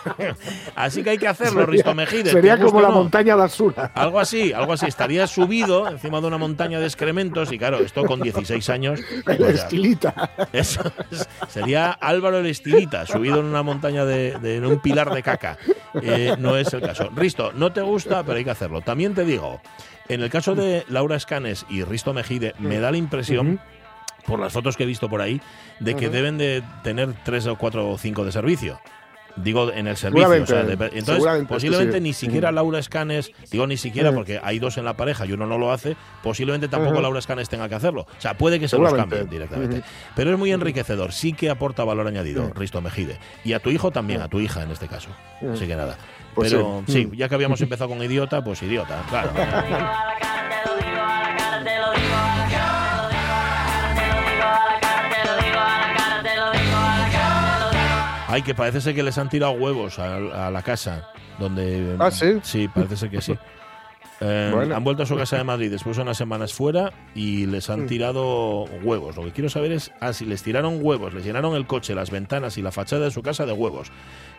Así 0.76 1.04
que 1.04 1.12
hay 1.12 1.18
que 1.18 1.28
hacerlo, 1.28 1.66
Risto 1.66 1.94
Mejide. 1.94 2.32
Sería 2.32 2.58
como 2.58 2.82
la 2.82 2.90
no. 2.90 2.96
montaña 2.96 3.36
de 3.36 3.44
Algo 3.94 4.20
así, 4.20 4.54
algo 4.54 4.74
así. 4.74 4.86
Estaría 4.86 5.28
subido 5.28 5.88
encima 5.88 6.22
de 6.22 6.28
una 6.28 6.38
montaña 6.38 6.80
de 6.80 6.86
excrementos 6.86 7.52
y 7.52 7.58
claro, 7.58 7.80
esto 7.80 8.04
con 8.06 8.20
16 8.22 8.70
años. 8.70 9.00
El 9.28 9.38
pues 9.38 9.56
estilita. 9.56 10.32
eso 10.54 10.82
es- 11.12 11.28
sería 11.50 11.92
Álvaro 11.92 12.38
el 12.40 12.46
Estilita, 12.48 13.06
subido 13.06 13.40
en 13.40 13.46
una 13.46 13.64
montaña 13.64 14.06
de, 14.06 14.38
de- 14.40 14.58
en 14.58 14.66
un 14.66 14.80
pilar 14.80 15.14
de 15.14 15.24
caca. 15.24 15.58
Eh, 16.02 16.36
no 16.40 16.56
es 16.58 16.74
el 16.74 16.82
caso. 16.82 17.10
Risto, 17.16 17.52
no 17.54 17.72
te 17.74 17.82
gusta, 17.82 18.24
pero 18.24 18.38
hay 18.38 18.44
que 18.44 18.52
hacerlo. 18.52 18.82
También 18.82 19.14
te 19.14 19.26
digo, 19.26 19.62
en 20.08 20.22
el 20.22 20.30
caso 20.30 20.56
de 20.56 20.86
Laura 20.90 21.16
Escanes 21.16 21.66
y 21.70 21.84
Risto 21.84 22.14
Mejide, 22.14 22.54
me 22.60 22.80
da 22.80 22.92
la 22.92 22.98
impresión, 22.98 23.60
por 24.26 24.40
las 24.40 24.54
fotos 24.54 24.78
que 24.78 24.84
he 24.84 24.86
visto 24.86 25.10
por 25.10 25.22
ahí, 25.22 25.42
de 25.80 25.96
que 25.96 26.10
deben 26.10 26.38
de 26.38 26.64
tener 26.84 27.14
tres 27.24 27.48
o 27.48 27.58
cuatro 27.58 27.90
o 27.90 27.98
cinco 27.98 28.24
de 28.24 28.32
servicio. 28.32 28.80
Digo, 29.36 29.72
en 29.72 29.88
el 29.88 29.98
servicio. 29.98 30.28
o 30.30 30.46
sea, 30.46 30.64
de- 30.64 30.74
entonces, 30.94 31.46
posiblemente 31.48 31.98
sí. 31.98 32.02
ni 32.02 32.14
siquiera 32.14 32.52
Mm. 32.52 32.56
Laura 32.56 32.80
Escanes, 32.80 33.32
digo 33.52 33.66
ni 33.68 33.78
siquiera 33.78 34.12
Mm. 34.12 34.16
porque 34.16 34.40
hay 34.44 34.60
dos 34.60 34.78
en 34.78 34.86
la 34.86 34.96
pareja 34.96 35.26
y 35.26 35.32
uno 35.34 35.46
no 35.48 35.58
lo 35.58 35.72
hace, 35.72 35.96
posiblemente 36.24 36.68
tampoco. 36.68 37.02
Laura 37.02 37.20
Escanes 37.20 37.50
tenga 37.50 37.68
que 37.70 37.76
hacerlo. 37.76 38.02
O 38.02 38.22
sea, 38.22 38.38
puede 38.38 38.60
que 38.60 38.68
se 38.68 38.78
los 38.78 38.94
cambien 38.94 39.30
directamente. 39.30 39.82
Pero 40.16 40.32
es 40.32 40.38
muy 40.38 40.52
enriquecedor, 40.52 41.12
sí 41.14 41.34
que 41.34 41.50
aporta 41.50 41.84
valor 41.84 42.08
añadido, 42.08 42.44
Mm. 42.44 42.52
Risto 42.58 42.82
Mejide. 42.82 43.18
Y 43.44 43.54
a 43.54 43.60
tu 43.60 43.70
hijo 43.70 43.92
también, 43.92 44.22
a 44.22 44.28
tu 44.28 44.40
hija 44.40 44.64
en 44.64 44.72
este 44.72 44.88
caso. 44.88 45.10
Así 45.54 45.68
que 45.68 45.76
nada. 45.76 45.98
Pues 46.34 46.52
Pero 46.52 46.84
sí. 46.88 46.94
sí, 47.12 47.18
ya 47.18 47.28
que 47.28 47.36
habíamos 47.36 47.60
empezado 47.62 47.90
con 47.90 48.02
idiota, 48.04 48.44
pues 48.44 48.62
idiota, 48.64 49.04
claro. 49.10 49.32
Ay, 58.32 58.44
que 58.44 58.56
parece 58.56 58.80
ser 58.80 58.96
que 58.96 59.04
les 59.04 59.18
han 59.18 59.28
tirado 59.28 59.52
huevos 59.52 60.00
a, 60.00 60.48
a 60.48 60.52
la 60.52 60.62
casa. 60.62 61.10
Donde, 61.38 61.98
¿Ah, 62.00 62.10
sí? 62.12 62.40
Sí, 62.44 62.68
parece 62.68 62.96
ser 62.96 63.10
que 63.10 63.22
sí. 63.22 63.38
Eh, 64.22 64.52
Bueno. 64.54 64.76
Han 64.76 64.84
vuelto 64.84 65.02
a 65.04 65.06
su 65.08 65.16
casa 65.18 65.38
de 65.38 65.44
Madrid 65.44 65.72
después 65.72 65.98
de 65.98 66.04
unas 66.04 66.16
semanas 66.18 66.54
fuera 66.54 66.94
y 67.16 67.48
les 67.48 67.70
han 67.72 67.88
tirado 67.88 68.66
huevos. 68.84 69.16
Lo 69.18 69.24
que 69.24 69.32
quiero 69.32 69.50
saber 69.50 69.72
es 69.72 69.92
ah, 70.00 70.14
si 70.14 70.26
les 70.26 70.44
tiraron 70.44 70.78
huevos, 70.82 71.14
les 71.14 71.26
llenaron 71.26 71.56
el 71.56 71.66
coche, 71.66 71.96
las 71.96 72.12
ventanas 72.12 72.58
y 72.58 72.62
la 72.62 72.72
fachada 72.72 73.06
de 73.06 73.12
su 73.12 73.24
casa 73.24 73.46
de 73.48 73.54
huevos. 73.54 73.92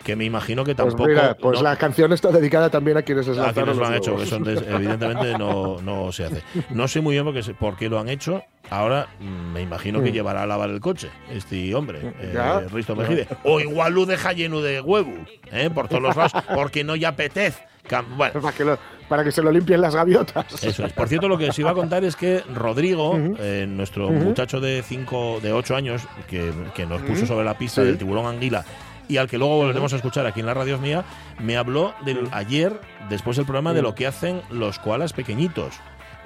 Que 0.04 0.14
me 0.16 0.24
imagino 0.24 0.64
que 0.64 0.74
Pues 0.74 0.88
tampoco. 0.88 1.08
mira, 1.08 1.34
pues 1.36 1.58
no- 1.58 1.64
la 1.64 1.76
canción 1.76 2.12
está 2.12 2.30
dedicada 2.30 2.70
también 2.70 2.96
a 2.96 3.02
quienes 3.02 3.26
les 3.26 3.38
a 3.38 3.52
quienes 3.52 3.76
lo 3.76 3.84
han 3.86 3.94
hecho, 3.94 4.16
que 4.16 4.26
son 4.26 4.44
evidentemente 4.48 5.36
no, 5.38 5.80
no 5.82 6.12
se 6.12 6.24
hace. 6.26 6.42
No 6.70 6.86
sé 6.88 7.00
muy 7.00 7.14
bien 7.14 7.24
por 7.24 7.34
qué, 7.34 7.42
se- 7.42 7.54
por 7.54 7.76
qué 7.76 7.88
lo 7.88 7.98
han 7.98 8.08
hecho. 8.08 8.42
Ahora 8.70 9.08
mm, 9.20 9.52
me 9.52 9.62
imagino 9.62 10.00
que 10.02 10.10
Mm. 10.10 10.14
llevará 10.14 10.42
a 10.44 10.46
lavar 10.46 10.70
el 10.70 10.80
coche 10.80 11.10
este 11.30 11.74
hombre, 11.74 11.98
eh. 12.20 12.66
Risto 12.72 12.94
Mejide. 12.96 13.26
O 13.44 13.58
igual 13.60 13.94
lo 13.94 14.06
deja 14.06 14.32
lleno 14.32 14.60
de 14.60 14.80
huevo, 14.80 15.12
¿eh? 15.50 15.70
por 15.74 15.88
todos 15.88 16.02
los 16.02 16.16
lados, 16.16 16.32
porque 16.54 16.84
no 16.84 16.94
ya 16.96 17.08
apetece. 17.08 17.62
Cam- 17.88 18.16
Bueno, 18.16 18.40
para, 18.40 18.56
que 18.56 18.64
lo- 18.64 18.78
para 19.08 19.24
que 19.24 19.32
se 19.32 19.42
lo 19.42 19.50
limpien 19.50 19.80
las 19.80 19.94
gaviotas. 19.94 20.62
eso 20.64 20.84
es. 20.86 20.92
Por 20.92 21.08
cierto, 21.08 21.28
lo 21.28 21.36
que 21.38 21.48
os 21.50 21.58
iba 21.58 21.70
a 21.70 21.74
contar 21.74 22.04
es 22.04 22.16
que 22.16 22.42
Rodrigo, 22.54 23.18
eh, 23.38 23.66
nuestro 23.68 24.10
muchacho 24.10 24.60
de 24.60 24.82
cinco, 24.86 25.40
de 25.42 25.52
8 25.52 25.76
años, 25.76 26.02
que, 26.28 26.52
que 26.74 26.86
nos 26.86 27.02
puso 27.02 27.26
sobre 27.26 27.44
la 27.44 27.58
pista 27.58 27.82
Sí. 27.82 27.88
del 27.88 27.98
tiburón 27.98 28.26
anguila 28.26 28.64
y 29.08 29.16
al 29.18 29.28
que 29.28 29.36
luego 29.36 29.56
volveremos 29.56 29.92
a 29.92 29.96
escuchar 29.96 30.26
aquí 30.26 30.40
en 30.40 30.46
la 30.46 30.54
radio 30.54 30.78
mía, 30.78 31.04
me 31.40 31.56
habló 31.56 31.92
del 32.04 32.28
ayer, 32.32 32.80
después 33.10 33.36
del 33.36 33.44
programa, 33.44 33.72
de 33.74 33.82
lo 33.82 33.94
que 33.94 34.06
hacen 34.06 34.40
los 34.50 34.78
koalas 34.78 35.12
pequeñitos. 35.12 35.74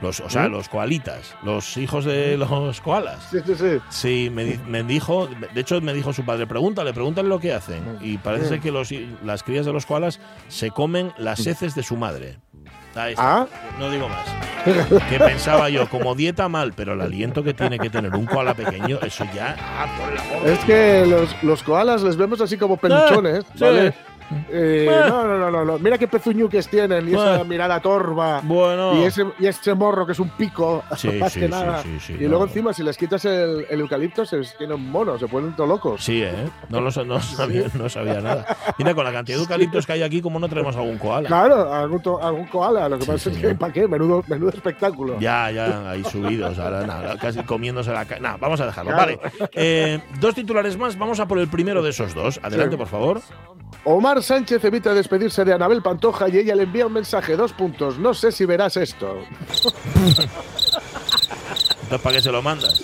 Los, 0.03 0.21
o 0.21 0.29
sea, 0.29 0.49
los 0.49 0.69
koalitas, 0.69 1.35
los 1.43 1.77
hijos 1.79 2.05
de 2.05 2.37
los 2.37 2.81
koalas. 2.83 3.29
Sí, 3.31 3.39
sí, 3.47 3.55
sí. 3.55 3.79
Sí, 3.89 4.31
me, 4.31 4.59
me 4.69 4.83
dijo, 4.83 5.27
de 5.55 5.61
hecho 5.61 5.81
me 5.81 5.95
dijo 5.95 6.13
su 6.13 6.23
padre, 6.25 6.47
pregúntale, 6.47 6.93
pregúntale 6.93 7.29
lo 7.29 7.39
que 7.41 7.55
hacen. 7.55 7.97
Y 8.03 8.19
parece 8.19 8.45
Mm. 8.45 8.49
ser 8.49 8.61
que 8.61 8.71
los, 8.73 8.91
las 9.25 9.43
crías 9.43 9.65
de 9.65 9.73
los 9.73 9.87
koalas 9.87 10.21
se 10.49 10.71
comen 10.71 11.13
las 11.17 11.47
heces 11.47 11.75
de 11.75 11.83
su 11.83 11.97
madre. 11.97 12.37
Ahí 12.95 13.13
está. 13.13 13.43
Ah, 13.43 13.47
No 13.79 13.91
digo 13.91 14.09
más. 14.09 14.27
Que 15.09 15.19
pensaba 15.19 15.69
yo, 15.71 15.89
como 15.89 16.15
dieta 16.15 16.49
mal, 16.49 16.73
pero 16.75 16.95
el 16.95 17.01
aliento 17.01 17.43
que 17.43 17.55
tiene 17.55 17.79
que 17.79 17.89
tener 17.91 18.15
un 18.15 18.27
koala 18.27 18.53
pequeño, 18.55 18.99
eso 19.03 19.25
ya. 19.35 19.55
ah, 19.59 19.87
por 19.99 20.43
de 20.43 20.53
es 20.53 20.59
que 20.65 21.07
los, 21.07 21.43
los 21.43 21.63
koalas 21.63 22.03
les 22.03 22.17
vemos 22.17 22.41
así 22.41 22.57
como 22.59 22.77
peluchones. 22.77 23.45
¿vale? 23.59 23.95
Eh, 24.51 24.87
Eh. 24.89 25.05
no, 25.09 25.25
no, 25.25 25.51
no, 25.51 25.65
no. 25.65 25.79
Mira 25.79 25.99
qué 25.99 26.09
pezuñuques 26.09 26.69
tienen 26.69 27.09
y 27.09 27.15
esa 27.15 27.41
Eh. 27.41 27.45
mirada 27.45 27.81
torva. 27.81 28.41
Bueno. 28.43 28.95
Y 29.01 29.05
ese, 29.05 29.25
y 29.39 29.47
ese 29.47 29.75
morro 29.75 30.05
que 30.07 30.13
es 30.13 30.19
un 30.21 30.31
pico, 30.31 30.83
Sí, 30.97 31.09
más 31.21 31.33
sí, 31.33 31.41
que 31.41 31.47
sí, 31.47 31.51
nada. 31.53 31.83
y 32.09 32.13
no. 32.25 32.29
luego 32.31 32.45
encima, 32.45 32.73
si 32.73 32.83
les 32.83 32.97
quitas 32.97 33.25
el, 33.25 33.67
el 33.69 33.81
eucalipto, 33.81 34.25
se 34.25 34.41
tienen 34.59 34.81
monos, 34.91 35.21
se 35.21 35.29
ponen 35.29 35.55
todo 35.55 35.67
locos. 35.67 36.03
Sí, 36.05 36.23
¿eh? 36.23 36.49
No, 36.69 36.81
lo, 36.81 36.91
no, 37.05 37.21
sabía, 37.21 37.65
no 37.75 37.89
sabía 37.89 38.21
nada. 38.21 38.47
Mira, 38.79 38.95
con 38.95 39.05
la 39.05 39.13
cantidad 39.13 39.37
de 39.39 39.43
eucaliptos 39.43 39.87
que 39.87 39.93
hay 39.93 40.03
aquí, 40.03 40.21
¿cómo 40.21 40.39
no 40.39 40.49
tenemos 40.49 40.77
algún 40.77 40.99
koala? 40.99 41.27
Claro, 41.29 41.73
algún, 41.73 42.01
to- 42.01 42.23
algún 42.23 42.47
koala. 42.47 42.89
Lo 42.89 42.99
que 42.99 43.07
pasa 43.07 43.31
es 43.31 43.39
que, 43.39 43.55
¿para 43.55 43.73
qué? 43.73 43.87
Menudo, 43.89 44.23
menudo 44.29 44.51
espectáculo. 44.51 45.19
Ya, 45.21 45.51
ya, 45.51 45.91
ahí 45.91 46.03
subidos, 46.05 46.59
ahora 46.59 46.87
nada, 46.87 47.17
casi 47.19 47.43
comiéndose 47.43 47.93
la 47.93 48.05
cara. 48.05 48.21
Nada, 48.21 48.37
vamos 48.41 48.61
a 48.61 48.67
dejarlo. 48.67 48.93
Claro. 48.93 49.19
Vale. 49.23 49.51
Eh, 49.53 50.01
dos 50.21 50.35
titulares 50.35 50.77
más, 50.77 50.99
vamos 50.99 51.21
a 51.21 51.27
por 51.27 51.39
el 51.39 51.49
primero 51.49 51.83
de 51.83 51.91
esos 51.91 52.15
dos. 52.15 52.41
Adelante, 52.43 52.77
por 52.77 52.87
favor. 52.89 53.21
Omar 53.89 54.21
Sánchez 54.21 54.65
evita 54.65 54.93
despedirse 54.95 55.45
de 55.45 55.53
Anabel 55.53 55.81
Pantoja 55.81 56.29
y 56.29 56.39
ella 56.39 56.57
le 56.57 56.65
envía 56.65 56.89
un 56.89 56.93
mensaje, 56.93 57.37
dos 57.37 57.53
puntos. 57.53 58.01
No 58.01 58.15
sé 58.15 58.33
si 58.33 58.45
verás 58.45 58.77
esto. 58.77 59.17
Entonces, 59.95 60.29
¿para 62.03 62.17
qué 62.17 62.21
se 62.21 62.33
lo 62.33 62.43
mandas? 62.43 62.83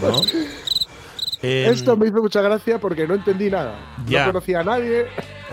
¿No? 0.00 0.20
Eh, 1.42 1.66
Esto 1.72 1.96
me 1.96 2.06
hizo 2.06 2.22
mucha 2.22 2.40
gracia 2.40 2.78
porque 2.78 3.08
no 3.08 3.14
entendí 3.14 3.50
nada. 3.50 3.80
Ya. 4.06 4.26
No 4.26 4.32
conocía 4.32 4.60
a 4.60 4.64
nadie. 4.64 5.06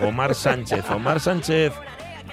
Omar 0.04 0.36
Sánchez. 0.36 0.88
Omar 0.92 1.20
Sánchez. 1.20 1.74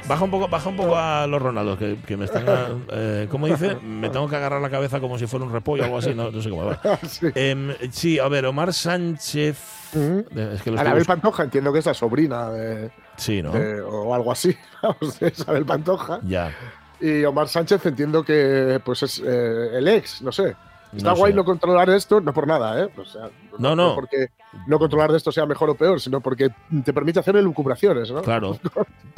Baja 0.06 0.24
un 0.24 0.30
poco, 0.30 0.48
baja 0.48 0.68
un 0.68 0.76
poco 0.76 0.94
a 0.94 1.26
los 1.26 1.40
Ronaldos, 1.40 1.78
que, 1.78 1.96
que 2.06 2.18
me 2.18 2.26
están. 2.26 2.44
Eh, 2.90 3.28
¿Cómo 3.30 3.46
dice? 3.46 3.76
Me 3.76 4.10
tengo 4.10 4.28
que 4.28 4.36
agarrar 4.36 4.60
la 4.60 4.68
cabeza 4.68 5.00
como 5.00 5.18
si 5.18 5.26
fuera 5.26 5.46
un 5.46 5.52
repollo 5.52 5.84
o 5.84 5.86
algo 5.86 5.98
así. 5.98 6.12
No, 6.14 6.30
no 6.30 6.42
sé 6.42 6.50
cómo 6.50 6.66
va. 6.66 6.78
Sí. 7.08 7.28
Em, 7.34 7.74
sí, 7.90 8.18
a 8.18 8.28
ver, 8.28 8.44
Omar 8.44 8.74
Sánchez. 8.74 9.56
Ujú. 9.94 10.24
eh, 10.36 10.52
Es 10.54 10.62
que 10.62 10.70
Anabel 10.70 10.98
bus- 11.00 11.06
Pantoja, 11.06 11.42
entiendo 11.44 11.72
que 11.72 11.78
es 11.80 11.86
la 11.86 11.94
sobrina 11.94 12.50
de, 12.50 12.90
Sí, 13.16 13.42
¿no? 13.42 13.52
de- 13.52 13.80
o 13.80 14.14
algo 14.14 14.32
así, 14.32 14.56
de 15.20 15.28
Isabel 15.28 15.64
Pantoja. 15.66 16.20
Ya. 16.24 16.52
Y 17.00 17.24
Omar 17.24 17.48
Sánchez 17.48 17.84
entiendo 17.86 18.24
que 18.24 18.80
pues 18.84 19.02
es 19.02 19.22
eh, 19.24 19.70
el 19.78 19.88
ex, 19.88 20.22
no 20.22 20.30
sé. 20.32 20.54
Está 20.94 21.10
No 21.10 21.16
guay 21.16 21.32
sé. 21.32 21.36
no 21.36 21.44
controlar 21.44 21.88
esto, 21.88 22.20
no 22.20 22.34
por 22.34 22.46
nada, 22.46 22.82
¿eh? 22.82 22.90
O 22.98 23.04
sea, 23.06 23.30
No, 23.58 23.74
no. 23.74 23.94
porque 23.94 24.28
no 24.66 24.78
controlar 24.78 25.10
de 25.10 25.16
esto 25.16 25.32
sea 25.32 25.46
mejor 25.46 25.70
o 25.70 25.74
peor, 25.74 26.00
sino 26.02 26.20
porque 26.20 26.50
te 26.84 26.92
permite 26.92 27.18
hacer 27.20 27.34
elucubraciones, 27.36 28.10
¿no? 28.10 28.22
Claro. 28.22 28.58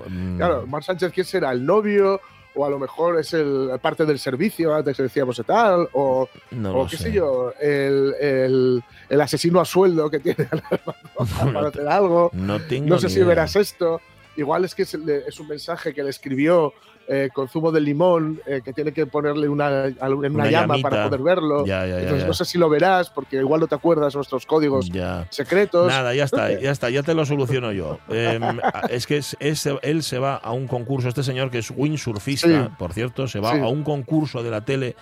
Mm, 0.07 0.37
Claro, 0.37 0.61
Omar 0.65 0.85
Sánchez, 0.85 1.13
¿quién 1.13 1.25
será? 1.25 1.51
¿El 1.53 1.65
novio? 1.65 2.21
O 2.57 2.65
a 2.65 2.71
lo 2.71 2.79
mejor 2.79 3.19
es 3.19 3.33
el 3.35 3.71
parte 3.83 4.05
del 4.07 4.19
servicio, 4.19 4.75
antes 4.75 4.97
que 4.97 5.03
decíamos 5.03 5.41
tal, 5.47 5.89
o, 5.93 6.29
No 6.53 6.73
o 6.73 6.77
lo 6.85 6.87
qué 6.89 6.97
sé. 6.97 7.05
sé 7.05 7.13
yo, 7.13 7.53
el, 7.61 8.15
el- 8.21 8.85
el 9.09 9.21
asesino 9.21 9.61
a 9.61 9.65
sueldo 9.65 10.09
que 10.09 10.21
tiene 10.21 10.49
para 11.39 11.51
No 11.53 11.59
hacer 11.61 11.89
algo. 11.89 12.31
No 12.33 12.61
tengo 12.61 12.89
No 12.91 12.99
sé 12.99 13.07
ni 13.07 13.13
si 13.13 13.19
idea. 13.19 13.29
verás 13.29 13.57
esto. 13.57 14.01
Igual 14.37 14.65
es 14.65 14.75
que 14.75 14.83
es, 14.83 14.95
un 14.95 15.49
mensaje 15.49 15.93
que 15.95 16.03
le 16.03 16.11
escribió 16.11 16.73
eh, 17.07 17.29
con 17.35 17.49
zumo 17.49 17.71
de 17.71 17.81
limón, 17.83 18.41
eh, 18.47 18.63
que 18.65 18.73
tiene 18.73 18.93
que 18.93 19.05
ponerle 19.07 19.47
una, 19.49 19.87
en 19.89 19.97
una, 20.01 20.29
Una 20.29 20.51
llama 20.51 20.75
llamita. 20.75 20.89
para 20.91 21.05
poder 21.05 21.21
verlo. 21.23 21.67
Ya, 21.67 21.83
ya, 21.87 21.89
ya, 21.97 21.99
Entonces 22.01 22.23
ya. 22.23 22.27
no 22.29 22.33
sé 22.35 22.45
si 22.47 22.57
lo 22.57 22.69
verás, 22.71 23.11
porque 23.11 23.37
igual 23.37 23.61
no 23.61 23.67
te 23.67 23.75
acuerdas 23.75 24.15
nuestros 24.15 24.47
códigos 24.47 24.89
secretos. 25.31 25.89
Nada, 25.89 26.15
ya 26.15 26.25
está, 26.25 26.49
sé. 26.49 26.61
ya 26.63 26.71
está, 26.71 26.89
ya 26.91 27.03
te 27.03 27.13
lo 27.15 27.27
soluciono 27.27 27.73
yo. 27.73 27.99
Eh, 28.09 28.39
es 28.91 29.07
que 29.07 29.19
es- 29.19 29.37
es- 29.41 29.69
él 29.83 30.03
se 30.03 30.19
va 30.19 30.37
a 30.37 30.53
un 30.53 30.67
concurso, 30.67 31.09
este 31.09 31.23
señor 31.23 31.51
que 31.51 31.59
es 31.59 31.71
windsurfista, 31.71 32.49
Sí. 32.49 32.71
por 32.79 32.93
cierto, 32.95 33.29
se 33.29 33.39
va 33.41 33.53
Sí. 33.53 33.59
a 33.61 33.67
un 33.67 33.85
concurso 33.85 34.43
de 34.43 34.51
la 34.51 34.65
tele 34.65 34.97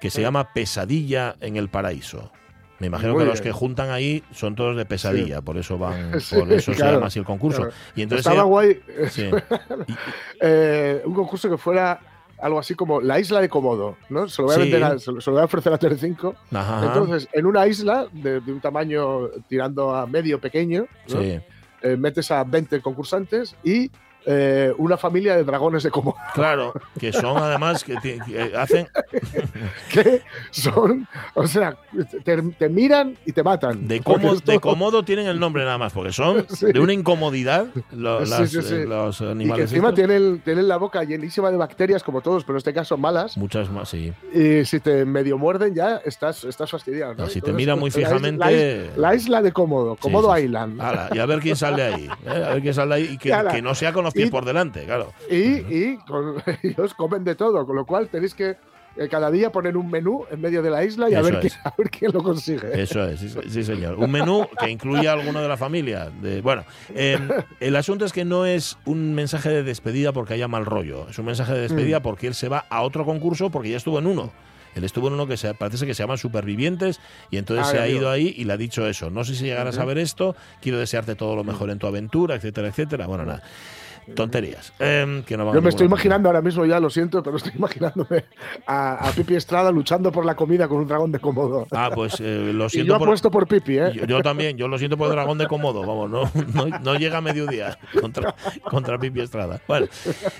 que 0.00 0.08
se 0.10 0.20
llama 0.22 0.52
Pesadilla 0.54 1.36
en 1.40 1.56
el 1.56 1.68
Paraíso. 1.68 2.32
Me 2.82 2.88
imagino 2.88 3.12
Muy 3.12 3.20
que 3.22 3.26
los 3.30 3.40
bien. 3.40 3.52
que 3.52 3.56
juntan 3.56 3.90
ahí 3.90 4.24
son 4.32 4.56
todos 4.56 4.76
de 4.76 4.84
pesadilla, 4.84 5.40
por 5.40 5.56
eso 5.56 5.78
van, 5.78 6.20
Sí, 6.20 6.34
por 6.36 6.52
eso 6.52 6.72
se 6.72 6.76
claro, 6.78 6.94
llama 6.96 7.06
así 7.06 7.20
el 7.20 7.24
concurso. 7.24 7.58
claro. 7.60 7.72
Y 7.94 8.02
entonces 8.02 8.26
Estaba 8.26 8.40
ella- 8.42 8.48
guay 8.48 8.80
sí. 9.08 9.30
eh, 10.40 11.00
un 11.04 11.14
concurso 11.14 11.48
que 11.48 11.56
fuera 11.58 12.00
algo 12.40 12.58
así 12.58 12.74
como 12.74 13.00
la 13.00 13.20
isla 13.20 13.40
de 13.40 13.48
Komodo, 13.48 13.96
¿no? 14.10 14.28
Se 14.28 14.42
lo 14.42 14.48
voy 14.48 14.56
a, 14.56 14.58
vender 14.58 14.82
a- 14.82 14.98
se 14.98 15.12
lo 15.12 15.20
se 15.20 15.30
voy 15.30 15.40
a 15.40 15.44
ofrecer 15.44 15.72
a 15.72 15.78
Telecinco. 15.78 16.34
Ajá. 16.52 16.86
Entonces, 16.86 17.28
en 17.32 17.46
una 17.46 17.66
isla 17.68 18.08
de, 18.12 18.40
de 18.40 18.52
un 18.52 18.60
tamaño 18.60 19.28
tirando 19.48 19.94
a 19.94 20.06
medio 20.06 20.40
pequeño. 20.40 20.86
Eh, 21.84 21.96
metes 21.96 22.30
a 22.30 22.44
20 22.44 22.80
concursantes 22.80 23.56
y 23.64 23.90
eh, 24.26 24.72
una 24.78 24.96
familia 24.96 25.36
de 25.36 25.44
dragones 25.44 25.82
de 25.82 25.90
Komodo, 25.90 26.16
Claro, 26.34 26.72
que 26.98 27.12
son 27.12 27.36
además 27.38 27.82
que, 27.84 27.96
hacen 28.56 28.88
que 29.92 30.22
son, 30.50 31.06
o 31.34 31.46
sea, 31.46 31.76
te, 32.24 32.40
te 32.42 32.68
miran 32.68 33.16
y 33.26 33.32
te 33.32 33.42
matan. 33.42 33.86
de 33.88 34.00
cómodo, 34.00 34.40
de 34.44 34.60
cómodo 34.60 35.02
tienen 35.04 35.26
el 35.26 35.38
nombre 35.40 35.64
nada 35.64 35.78
más, 35.78 35.92
porque 35.92 36.12
son 36.12 36.46
Sí. 36.52 36.66
de 36.72 36.80
una 36.80 36.92
incomodidad 36.92 37.66
Sí, 37.74 38.46
sí, 38.62 38.74
eh, 38.74 38.84
los 38.86 39.20
Y 39.20 39.24
que 39.24 39.30
animales. 39.30 39.70
encima 39.72 39.92
tienen, 39.94 40.40
tienen 40.40 40.68
la 40.68 40.76
boca 40.76 41.02
llenísima 41.04 41.50
de 41.50 41.56
bacterias, 41.56 42.02
como 42.02 42.20
todos, 42.20 42.44
pero 42.44 42.54
en 42.56 42.58
este 42.58 42.72
caso 42.72 42.96
malas. 42.96 43.36
Muchas 43.36 43.70
más, 43.70 43.88
sí. 43.88 44.12
Y 44.32 44.64
si 44.64 44.80
te 44.80 45.04
medio 45.04 45.38
muerden 45.38 45.74
ya 45.74 45.96
estás, 46.04 46.44
estás 46.44 46.70
fastidiado. 46.70 47.14
¿no? 47.14 47.24
No, 47.24 47.28
si 47.28 47.40
te 47.40 47.52
mira 47.52 47.76
muy 47.76 47.90
fijamente- 47.90 48.38
La, 48.38 48.52
is- 48.52 48.96
la 48.96 49.14
isla 49.14 49.42
de 49.42 49.52
Sí, 50.34 50.38
sí. 50.38 50.44
Island. 50.44 50.80
Ala, 50.80 51.08
y 51.12 51.18
a 51.18 51.26
ver 51.26 51.40
quién 51.40 51.56
sale 51.56 51.82
ahí. 51.82 52.08
¿eh? 52.26 52.28
A 52.44 52.50
ver 52.54 52.62
quién 52.62 52.74
sale 52.74 52.94
ahí 52.94 53.08
y 53.12 53.18
que, 53.18 53.32
Ala. 53.32 53.50
que 53.52 53.62
no 53.62 53.74
sea 53.74 53.92
con 53.92 54.04
los 54.12 54.14
pies 54.14 54.28
Y- 54.28 54.30
por 54.30 54.44
delante, 54.44 54.84
claro. 54.84 55.12
Y, 55.30 55.36
y 55.36 55.96
con- 56.06 56.36
ellos 56.62 56.94
comen 56.94 57.24
de 57.24 57.34
todo, 57.34 57.64
con 57.66 57.76
lo 57.76 57.84
cual 57.86 58.08
tenéis 58.08 58.34
que 58.34 58.56
eh, 58.94 59.08
cada 59.08 59.30
día 59.30 59.50
poner 59.50 59.74
un 59.78 59.90
menú 59.90 60.26
en 60.30 60.38
medio 60.38 60.60
de 60.62 60.68
la 60.68 60.84
isla 60.84 61.08
y 61.08 61.14
a 61.14 61.22
ver, 61.22 61.40
quién, 61.40 61.52
a 61.64 61.72
ver 61.78 61.88
quién 61.90 62.12
lo 62.12 62.22
consigue. 62.22 62.82
Eso 62.82 63.02
es, 63.08 63.20
sí, 63.20 63.30
sí, 63.48 63.64
señor. 63.64 63.94
Un 63.98 64.10
menú 64.10 64.46
que 64.60 64.70
incluya 64.70 65.12
a 65.12 65.14
alguno 65.14 65.40
de 65.40 65.48
la 65.48 65.56
familia. 65.56 66.10
De, 66.20 66.42
bueno, 66.42 66.64
eh, 66.94 67.18
el 67.60 67.74
asunto 67.76 68.04
es 68.04 68.12
que 68.12 68.26
no 68.26 68.44
es 68.44 68.76
un 68.84 69.14
mensaje 69.14 69.48
de 69.48 69.62
despedida 69.62 70.12
porque 70.12 70.34
haya 70.34 70.46
mal 70.46 70.66
rollo. 70.66 71.08
Es 71.08 71.18
un 71.18 71.24
mensaje 71.24 71.54
de 71.54 71.60
despedida 71.62 72.00
Mm. 72.00 72.02
porque 72.02 72.26
él 72.26 72.34
se 72.34 72.48
va 72.50 72.66
a 72.68 72.82
otro 72.82 73.06
concurso 73.06 73.48
porque 73.50 73.70
ya 73.70 73.78
estuvo 73.78 73.98
en 73.98 74.06
uno. 74.06 74.30
Él 74.74 74.84
estuvo 74.84 75.08
en 75.08 75.14
uno 75.14 75.26
que 75.26 75.36
se, 75.38 75.52
parece 75.54 75.84
que 75.86 75.92
se 75.94 76.02
llama 76.02 76.16
Supervivientes 76.18 76.98
y 77.30 77.36
entonces 77.38 77.66
Ah, 77.66 77.70
se 77.70 77.78
ha 77.78 77.88
ido 77.88 78.10
ahí 78.10 78.34
y 78.36 78.44
le 78.44 78.54
ha 78.54 78.56
dicho 78.56 78.86
eso. 78.86 79.10
No 79.10 79.22
sé 79.24 79.34
si 79.34 79.44
llegarás 79.44 79.76
a 79.78 79.84
ver 79.84 79.98
esto, 79.98 80.34
quiero 80.62 80.78
desearte 80.78 81.14
todo 81.14 81.34
lo 81.36 81.44
mejor 81.44 81.68
en 81.70 81.78
tu 81.78 81.86
aventura, 81.86 82.34
etcétera, 82.36 82.68
etcétera. 82.68 83.06
Bueno, 83.06 83.24
nada. 83.26 83.42
Tonterías. 84.14 84.72
Em, 84.78 85.22
que 85.22 85.36
no 85.36 85.44
van 85.46 85.54
Yo 85.54 85.62
me 85.62 85.68
estoy 85.68 85.86
imaginando 85.86 86.28
ahora 86.28 86.42
mismo, 86.42 86.64
ya 86.66 86.80
lo 86.80 86.90
siento, 86.90 87.22
pero 87.22 87.36
estoy 87.36 87.52
imaginándome 87.54 88.24
a, 88.66 89.08
a 89.08 89.12
Pipi 89.12 89.34
Estrada 89.36 89.70
luchando 89.70 90.10
por 90.12 90.24
la 90.24 90.34
comida 90.34 90.66
con 90.68 90.78
un 90.78 90.86
dragón 90.88 91.12
de 91.12 91.18
Komodo. 91.20 91.66
Ah, 91.70 91.90
pues 91.94 92.20
eh, 92.20 92.50
lo 92.52 92.66
y 92.66 92.70
siento 92.70 92.94
yo 92.94 92.98
por, 92.98 93.08
apuesto 93.08 93.30
por 93.30 93.46
Pipi, 93.46 93.78
¿eh? 93.78 93.92
Yo, 93.94 94.04
yo 94.06 94.22
también, 94.22 94.56
yo 94.56 94.68
lo 94.68 94.78
siento 94.78 94.96
por 94.96 95.06
el 95.08 95.12
dragón 95.12 95.38
de 95.38 95.46
Komodo, 95.46 95.80
vamos, 95.82 96.10
no, 96.10 96.30
no, 96.54 96.78
no 96.78 96.94
llega 96.96 97.18
a 97.18 97.20
mediodía 97.20 97.78
contra, 98.00 98.34
contra 98.68 98.98
Pipi 98.98 99.20
Estrada. 99.20 99.60
Bueno, 99.68 99.86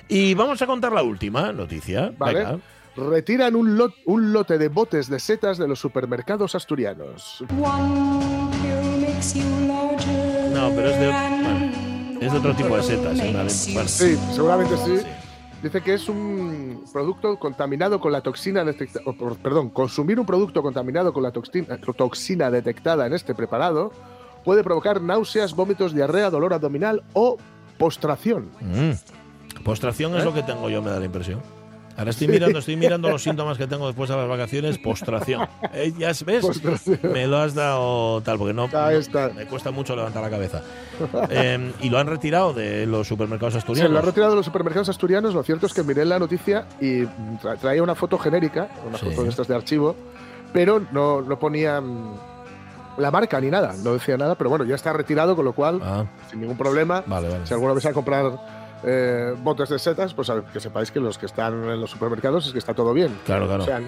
y 0.09 0.35
vamos 0.35 0.61
a 0.63 0.67
contar 0.67 0.93
la 0.93 1.03
última 1.03 1.53
noticia. 1.53 2.13
Vale. 2.19 2.39
Venga. 2.41 2.59
Retiran 2.95 3.57
un, 3.57 3.79
lot- 3.79 3.95
un 4.05 4.35
lote 4.35 4.59
de 4.59 4.69
botes 4.69 5.09
de 5.09 5.19
setas 5.19 5.57
de 5.57 5.67
los 5.67 5.79
supermercados 5.81 6.55
asturianos. 6.55 7.43
No, 10.53 10.71
pero 10.75 10.89
es 10.91 11.01
de, 11.01 11.09
es 12.27 12.33
de 12.33 12.39
otro 12.39 12.55
tipo 12.55 12.77
de 12.77 12.83
setas. 12.83 13.19
¿eh? 13.19 13.33
Bueno. 13.73 13.89
Sí, 13.89 14.19
seguramente 14.33 14.77
sí. 14.77 15.07
Dice 15.63 15.81
que 15.81 15.95
es 15.95 16.09
un 16.09 16.85
producto 16.93 17.39
contaminado 17.39 18.01
con 18.01 18.11
la 18.11 18.21
toxina 18.21 18.65
detectada. 18.65 19.05
Perdón, 19.43 19.71
consumir 19.71 20.19
un 20.19 20.27
producto 20.27 20.61
contaminado 20.63 21.13
con 21.13 21.23
la 21.23 21.31
toxina, 21.31 21.79
toxina 21.79 22.51
detectada 22.51 23.07
en 23.07 23.13
este 23.13 23.35
preparado 23.35 23.93
puede 24.45 24.65
provocar 24.65 25.01
náuseas, 25.01 25.55
vómitos, 25.55 25.95
diarrea, 25.95 26.31
dolor 26.31 26.53
abdominal 26.53 27.05
o 27.13 27.39
postración. 27.79 28.51
Mm. 28.61 29.63
Postración 29.63 30.17
es 30.17 30.25
lo 30.25 30.35
que 30.35 30.43
tengo 30.43 30.69
yo, 30.69 30.83
me 30.83 30.91
da 30.91 30.99
la 30.99 31.07
impresión. 31.07 31.41
Ahora 32.03 32.11
estoy 32.11 32.27
mirando, 32.27 32.59
estoy 32.59 32.75
mirando 32.77 33.09
los 33.09 33.23
síntomas 33.23 33.57
que 33.57 33.69
tengo 33.69 33.87
después 33.87 34.11
de 34.11 34.17
las 34.17 34.29
vacaciones. 34.29 34.77
Postración. 34.79 35.47
Eh, 35.73 35.93
¿Ya 35.97 36.09
ves? 36.27 36.45
Postración. 36.45 36.99
Me 37.13 37.29
lo 37.29 37.39
has 37.39 37.55
dado 37.55 38.21
tal, 38.23 38.39
porque 38.39 38.53
no, 38.53 38.65
está. 38.91 39.29
me 39.29 39.47
cuesta 39.47 39.71
mucho 39.71 39.95
levantar 39.95 40.21
la 40.23 40.31
cabeza. 40.31 40.63
Eh, 41.31 41.73
y 41.81 41.89
lo 41.91 41.99
han 41.99 42.09
retirado 42.09 42.53
de 42.53 42.87
los 42.87 43.07
supermercados 43.07 43.53
Se 43.55 43.59
asturianos. 43.59 43.93
lo 43.93 43.99
ha 44.01 44.03
retirado 44.03 44.33
de 44.33 44.37
los 44.37 44.45
supermercados 44.47 44.89
asturianos. 44.89 45.33
Lo 45.33 45.45
cierto 45.45 45.67
es 45.67 45.73
que 45.75 45.85
miré 45.85 46.05
la 46.05 46.19
noticia 46.19 46.67
y 46.81 47.03
tra- 47.03 47.57
traía 47.61 47.83
una 47.85 47.95
foto 47.95 48.19
genérica, 48.19 48.69
una 48.87 48.99
Sí. 48.99 49.07
foto 49.07 49.23
de 49.23 49.29
estas 49.31 49.47
de 49.47 49.55
archivo, 49.55 49.95
pero 50.53 50.83
no, 50.91 51.23
no 51.23 51.39
ponía 51.39 51.81
mm, 51.81 52.17
la 52.99 53.11
marca 53.13 53.41
ni 53.41 53.49
nada. 53.49 53.75
No 53.83 53.93
decía 53.95 54.17
nada, 54.17 54.35
pero 54.35 54.51
bueno, 54.51 54.65
ya 54.65 54.75
está 54.75 54.93
retirado, 54.93 55.37
con 55.37 55.45
lo 55.45 55.53
cual, 55.53 55.81
Ah, 55.83 56.05
sin 56.31 56.41
ningún 56.41 56.57
problema. 56.59 57.05
vale, 57.07 57.29
vale. 57.29 57.47
Si 57.47 57.55
alguna 57.55 57.73
vez 57.75 57.87
a 57.87 57.93
comprar 57.93 58.62
eh, 58.85 59.35
botes 59.43 59.69
de 59.69 59.79
setas, 59.79 60.15
pues 60.15 60.31
que 60.53 60.61
sepáis 60.61 60.91
que 60.91 61.01
los 61.01 61.19
que 61.19 61.27
están 61.27 61.55
en 61.69 61.81
los 61.81 61.91
supermercados 61.91 62.47
es 62.47 62.53
que 62.53 62.59
está 62.59 62.75
todo 62.75 62.93
bien. 62.93 63.17
Claro, 63.27 63.47
claro. 63.47 63.63
O 63.63 63.67
sea, 63.67 63.81
no, 63.81 63.87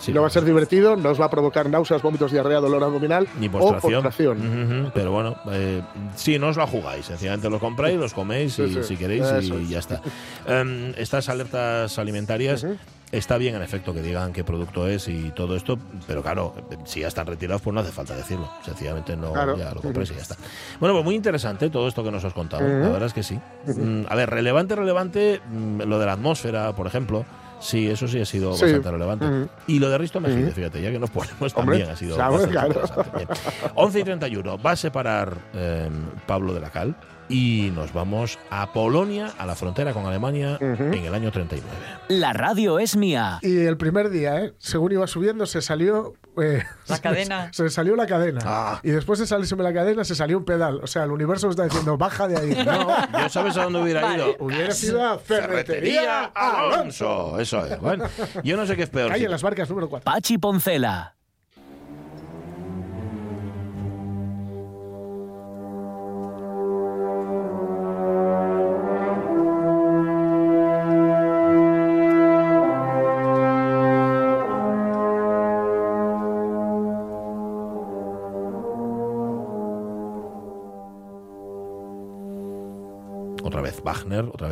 Sí. 0.00 0.12
no 0.12 0.20
va 0.22 0.26
a 0.28 0.30
ser 0.30 0.44
divertido, 0.44 0.96
no 0.96 1.10
os 1.10 1.20
va 1.20 1.26
a 1.26 1.30
provocar 1.30 1.68
náuseas, 1.68 2.02
vómitos, 2.02 2.30
diarrea, 2.32 2.60
dolor 2.60 2.82
abdominal 2.84 3.26
Ni 3.38 3.48
o 3.48 3.52
postración. 3.52 4.02
postración. 4.02 4.38
Ujú, 4.38 4.80
ujú, 4.82 4.90
Pero 4.94 5.10
bueno, 5.12 5.36
eh, 5.52 5.82
sí, 6.14 6.38
no 6.38 6.48
os 6.48 6.56
la 6.56 6.66
jugáis. 6.66 7.06
Sencillamente 7.06 7.48
los 7.50 7.60
compráis, 7.60 7.96
los 7.98 8.14
coméis 8.14 8.54
Sí, 8.54 8.62
y, 8.62 8.74
sí. 8.74 8.82
si 8.82 8.96
queréis 8.96 9.24
y 9.42 9.52
es. 9.52 9.68
ya 9.68 9.78
está. 9.78 10.00
Em, 10.46 10.92
estas 10.96 11.28
alertas 11.28 11.98
alimentarias. 11.98 12.64
Ujú. 12.64 12.76
Está 13.16 13.38
bien, 13.38 13.54
en 13.54 13.62
efecto, 13.62 13.94
que 13.94 14.02
digan 14.02 14.32
qué 14.32 14.44
producto 14.44 14.86
es 14.86 15.08
y 15.08 15.30
todo 15.30 15.56
esto, 15.56 15.78
pero 16.06 16.22
claro, 16.22 16.54
si 16.84 17.00
ya 17.00 17.08
están 17.08 17.26
retirados, 17.26 17.62
pues 17.62 17.72
no 17.72 17.80
hace 17.80 17.90
falta 17.92 18.14
decirlo. 18.14 18.50
Sencillamente 18.64 19.16
no, 19.16 19.32
Claro. 19.32 19.56
ya 19.56 19.72
lo 19.72 19.80
compréis 19.80 20.10
y 20.10 20.14
ya 20.14 20.20
está. 20.22 20.36
Bueno, 20.80 20.94
pues 20.94 21.04
muy 21.04 21.14
interesante 21.14 21.70
todo 21.70 21.88
esto 21.88 22.04
que 22.04 22.10
nos 22.10 22.22
has 22.24 22.34
contado. 22.34 22.62
La 22.68 22.80
Ujú. 22.82 22.92
verdad 22.92 23.06
es 23.06 23.14
que 23.14 23.22
sí. 23.22 23.38
Mm, 23.66 24.02
a 24.08 24.14
ver, 24.14 24.28
relevante, 24.28 24.74
relevante, 24.76 25.40
mm, 25.50 25.80
lo 25.82 25.98
de 25.98 26.06
la 26.06 26.12
atmósfera, 26.12 26.74
por 26.76 26.86
ejemplo. 26.86 27.24
Sí, 27.58 27.88
eso 27.88 28.06
sí 28.06 28.20
ha 28.20 28.26
sido 28.26 28.52
Sí. 28.54 28.64
bastante 28.64 28.90
relevante. 28.90 29.48
Y 29.66 29.78
lo 29.78 29.88
de 29.88 29.96
Risto 29.96 30.20
Mejide, 30.20 30.50
fíjate, 30.50 30.82
ya 30.82 30.90
que 30.90 30.98
nos 30.98 31.08
ponemos 31.08 31.54
Hombre, 31.56 31.78
también 31.78 31.88
ha 31.90 31.96
sido 31.96 32.18
bastante 32.18 32.48
claro. 32.50 32.66
interesante. 32.68 33.10
Bien. 33.16 33.28
11 33.76 34.00
y 34.00 34.04
31, 34.04 34.58
va 34.58 34.72
a 34.72 34.76
separar 34.76 35.38
eh, 35.54 35.88
Pablo 36.26 36.52
de 36.52 36.60
la 36.60 36.68
Cal 36.70 36.94
y 37.28 37.70
nos 37.74 37.92
vamos 37.92 38.38
a 38.50 38.72
Polonia, 38.72 39.32
a 39.38 39.46
la 39.46 39.54
frontera 39.56 39.92
con 39.92 40.06
Alemania, 40.06 40.58
en 40.60 40.94
el 41.04 41.14
año 41.14 41.30
39. 41.32 41.76
La 42.08 42.32
radio 42.32 42.78
es 42.78 42.96
mía. 42.96 43.38
Y 43.42 43.58
el 43.66 43.76
primer 43.76 44.10
día, 44.10 44.40
¿eh? 44.44 44.54
según 44.58 44.92
iba 44.92 45.06
subiendo, 45.06 45.46
se 45.46 45.60
salió. 45.62 46.14
eh, 46.40 46.62
La 46.86 46.98
cadena. 46.98 47.50
Se, 47.52 47.68
salió 47.70 47.96
la 47.96 48.06
cadena. 48.06 48.40
Ah. 48.44 48.80
Y 48.82 48.90
después 48.90 49.18
de 49.18 49.26
salirse 49.26 49.56
la 49.56 49.72
cadena, 49.72 50.04
se 50.04 50.14
salió 50.14 50.38
un 50.38 50.44
pedal. 50.44 50.80
O 50.82 50.86
sea, 50.86 51.04
el 51.04 51.10
universo 51.10 51.48
está 51.50 51.64
diciendo, 51.64 51.96
baja 51.96 52.28
de 52.28 52.36
ahí. 52.38 52.54
No, 52.66 53.20
¿Yo 53.22 53.28
sabes 53.28 53.56
a 53.56 53.64
dónde 53.64 53.80
hubiera 53.82 54.02
Vale. 54.02 54.16
ido? 54.24 54.36
hubiera 54.40 54.70
sido 54.72 55.04
a 55.04 55.18
Ferretería 55.18 56.24
Alonso. 56.34 57.34
Alonso. 57.34 57.40
Eso 57.40 57.64
es. 57.66 57.80
Bueno, 57.80 58.04
yo 58.44 58.56
no 58.56 58.66
sé 58.66 58.76
qué 58.76 58.82
es 58.84 58.90
peor. 58.90 59.08
Calle 59.08 59.20
si- 59.20 59.24
en 59.24 59.30
las 59.30 59.42
barcas 59.42 59.68
número 59.68 59.88
4. 59.88 60.04
Pachi 60.04 60.38
Poncela. 60.38 61.15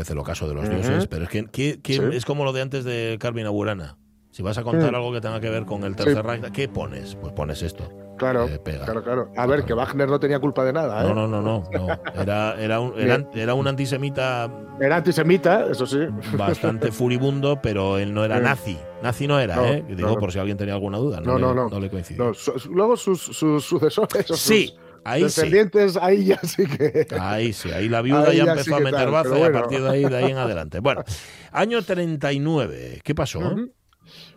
Vez 0.05 0.11
el 0.11 0.19
ocaso 0.19 0.47
de 0.47 0.53
los 0.55 0.69
dioses, 0.69 1.07
pero 1.07 1.25
es 1.25 1.31
que, 1.31 1.47
¿qué- 1.47 1.81
qué- 1.83 1.95
Sí. 1.95 2.03
es 2.13 2.27
como 2.27 2.45
lo 2.45 2.53
de 2.53 2.61
antes 2.61 2.85
de 2.85 3.17
Carmina 3.19 3.49
Burana. 3.49 3.97
Si 4.33 4.43
vas 4.43 4.59
a 4.59 4.63
contar 4.63 4.95
algo 4.95 5.13
que 5.15 5.21
tenga 5.23 5.41
que 5.41 5.49
ver 5.49 5.65
con 5.65 5.83
el 5.85 5.97
Tercer 5.97 6.17
Sí. 6.17 6.21
Reich, 6.23 6.51
¿qué 6.53 6.69
pones? 6.69 7.15
Pues 7.15 7.33
pones 7.33 7.63
esto. 7.63 7.89
Claro, 8.19 8.47
Eh, 8.47 8.59
pega. 8.63 8.85
claro, 8.85 9.03
claro. 9.03 9.33
A 9.37 9.47
ver, 9.47 9.65
que 9.65 9.73
Wagner 9.75 10.09
no 10.09 10.21
tenía 10.21 10.39
culpa 10.41 10.63
de 10.65 10.73
nada, 10.75 11.03
¿eh? 11.03 11.09
No, 11.09 11.15
no, 11.15 11.27
no, 11.27 11.41
no. 11.41 11.65
no. 11.73 12.21
Era, 12.21 12.55
era, 12.61 12.81
un, 12.81 12.93
era, 13.01 13.27
era 13.35 13.55
un 13.55 13.67
antisemita 13.67 14.51
Era 14.81 14.97
antisemita, 14.97 15.67
eso 15.71 15.87
sí. 15.87 16.01
bastante 16.37 16.93
furibundo, 16.93 17.61
pero 17.63 17.97
él 17.99 18.13
no 18.13 18.25
era 18.25 18.41
nazi. 18.41 18.77
Nazi 19.03 19.27
no 19.27 19.39
era, 19.41 19.57
No, 19.57 19.65
¿eh? 19.67 19.85
Digo, 19.89 20.09
no. 20.11 20.17
por 20.17 20.33
si 20.33 20.39
alguien 20.39 20.59
tenía 20.59 20.75
alguna 20.75 20.99
duda. 20.99 21.21
No, 21.21 21.39
No, 21.39 21.49
le, 21.51 21.55
no, 21.55 21.69
no. 21.71 21.81
le 21.81 21.89
coincidió. 21.89 22.33
Luego 22.71 22.97
sus, 22.97 23.23
sus 23.23 23.65
sucesores, 23.65 24.27
Sí. 24.35 24.67
sus 24.69 24.84
Ahí 25.05 25.21
sí. 25.21 25.25
descendientes, 25.25 25.97
ahí 25.97 26.25
ya 26.25 26.41
sí 26.43 26.67
que. 26.67 27.07
Ahí 27.19 27.53
sí, 27.53 27.71
ahí 27.71 27.89
la 27.89 28.03
viuda 28.03 28.29
Ahí 28.29 28.39
ya 28.39 28.45
ya 28.45 28.53
empezó 28.53 28.71
sí 28.71 28.73
a 28.75 28.81
meter 28.81 29.11
baza 29.11 29.39
y 29.39 29.43
a 29.43 29.53
partir 29.53 29.83
de 29.83 29.91
ahí, 29.91 30.05
de 30.05 30.17
ahí 30.17 30.31
en 30.31 30.39
adelante. 30.39 30.81
Bueno, 30.81 31.05
año 31.53 31.83
39, 31.83 33.01
¿qué 33.03 33.15
pasó? 33.15 33.41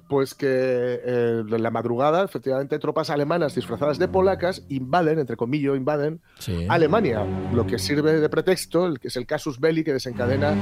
Pues 0.08 0.34
que 0.34 0.48
eh, 0.50 1.44
en 1.50 1.62
la 1.64 1.70
madrugada, 1.70 2.24
efectivamente, 2.24 2.80
tropas 2.80 3.10
alemanas 3.10 3.54
disfrazadas 3.56 4.00
de 4.00 4.08
polacas 4.08 4.64
invaden, 4.70 5.20
entre 5.20 5.36
comillas, 5.36 5.76
invaden 5.76 6.22
Sí. 6.40 6.66
Alemania, 6.70 7.26
lo 7.54 7.68
que 7.68 7.78
sirve 7.78 8.14
de 8.22 8.30
pretexto, 8.30 8.86
el 8.86 9.00
que 9.00 9.10
es 9.10 9.18
el 9.18 9.26
casus 9.26 9.60
belli 9.60 9.84
que 9.84 9.92
desencadena, 9.92 10.56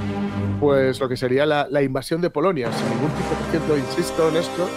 pues 0.59 0.99
lo 0.99 1.07
que 1.07 1.15
sería 1.15 1.45
la, 1.45 1.67
la 1.69 1.83
invasión 1.83 2.21
de 2.21 2.31
Polonia, 2.31 2.71
sin 2.71 2.89
ningún 2.89 3.11
tipo, 3.11 3.29
por 3.29 3.51
cierto, 3.51 3.77
insisto 3.77 4.29
en 4.29 4.35
esto, 4.37 4.67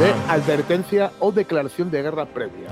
de 0.00 0.10
advertencia 0.32 1.12
o 1.20 1.30
declaración 1.30 1.90
de 1.92 2.02
guerra 2.02 2.26
previa. 2.26 2.68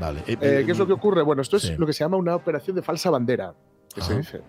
vale. 0.00 0.20
Eh, 0.26 0.36
Eh, 0.40 0.62
¿Qué 0.66 0.72
es 0.72 0.78
lo 0.78 0.88
que 0.88 0.92
ocurre? 0.94 1.22
Bueno, 1.22 1.42
esto 1.42 1.56
es 1.58 1.62
Sí. 1.62 1.74
lo 1.78 1.86
que 1.86 1.92
se 1.92 2.02
llama 2.02 2.16
una 2.16 2.34
operación 2.34 2.74
de 2.74 2.82
falsa 2.82 3.10
bandera, 3.10 3.54
que 3.94 4.00
se 4.00 4.16
dice. 4.16 4.40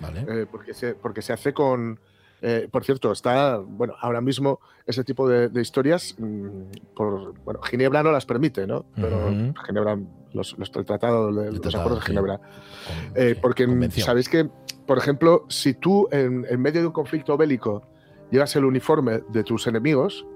Vale. 0.00 0.46
Porque, 0.46 0.74
se, 0.74 0.94
porque 0.96 1.22
se 1.22 1.32
hace 1.32 1.54
con. 1.54 2.00
Eh, 2.46 2.68
por 2.70 2.84
cierto, 2.84 3.10
está. 3.10 3.56
Bueno, 3.58 3.94
ahora 4.00 4.20
mismo 4.20 4.60
ese 4.86 5.02
tipo 5.02 5.26
de, 5.28 5.48
de 5.48 5.60
historias. 5.62 6.14
mm, 6.18 6.94
por, 6.94 7.34
bueno, 7.44 7.60
Ginebra 7.62 8.02
no 8.02 8.12
las 8.12 8.26
permite, 8.26 8.66
¿no? 8.66 8.84
Pero. 8.94 9.28
Ginebra, 9.66 9.98
los, 10.32 10.58
los- 10.58 10.70
el 10.76 10.84
tratado 10.84 11.32
de 11.32 11.50
los 11.52 11.60
tratado, 11.60 11.80
acuerdos 11.82 12.00
de. 12.04 12.06
Ginebra. 12.06 12.40
Eh, 13.14 13.36
porque 13.40 13.66
mm, 13.66 13.70
convención. 13.70 14.06
sabéis 14.06 14.28
que, 14.28 14.48
por 14.86 14.98
ejemplo, 14.98 15.46
si 15.48 15.74
tú 15.74 16.06
en, 16.12 16.44
en 16.48 16.60
medio 16.60 16.80
de 16.82 16.86
un 16.88 16.92
conflicto 16.92 17.36
bélico 17.36 17.82
llevas 18.30 18.54
el 18.56 18.64
uniforme 18.64 19.22
de 19.30 19.42
tus 19.44 19.66
enemigos, 19.66 20.26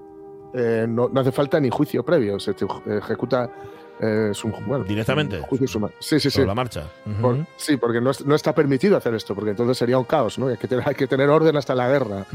eh, 0.53 0.85
no, 0.89 1.09
no 1.09 1.21
hace 1.21 1.31
falta 1.31 1.59
ni 1.59 1.69
juicio 1.69 2.03
previo. 2.03 2.39
Se 2.39 2.53
te 2.53 2.65
ejecuta. 2.97 3.51
Eh, 3.99 4.29
es 4.31 4.43
un, 4.43 4.53
bueno, 4.65 4.83
Directamente. 4.85 5.37
un 5.37 5.43
juicio 5.43 5.67
suma- 5.67 5.89
Sí, 5.99 6.19
sí, 6.19 6.29
sí. 6.29 6.31
Sobre 6.31 6.47
la 6.47 6.55
marcha. 6.55 6.83
Por- 7.21 7.45
sí, 7.57 7.77
porque 7.77 7.99
no, 8.01 8.11
es- 8.11 8.25
no 8.25 8.33
está 8.35 8.55
permitido 8.55 8.95
hacer 8.97 9.13
esto, 9.13 9.35
porque 9.35 9.51
entonces 9.51 9.77
sería 9.77 9.97
un 9.97 10.05
caos, 10.05 10.39
¿no? 10.39 10.47
Hay 10.47 10.57
que 10.57 10.67
tener, 10.67 10.87
hay 10.87 10.95
que 10.95 11.07
tener 11.07 11.29
orden 11.29 11.55
hasta 11.57 11.75
la 11.75 11.87
guerra. 11.89 12.25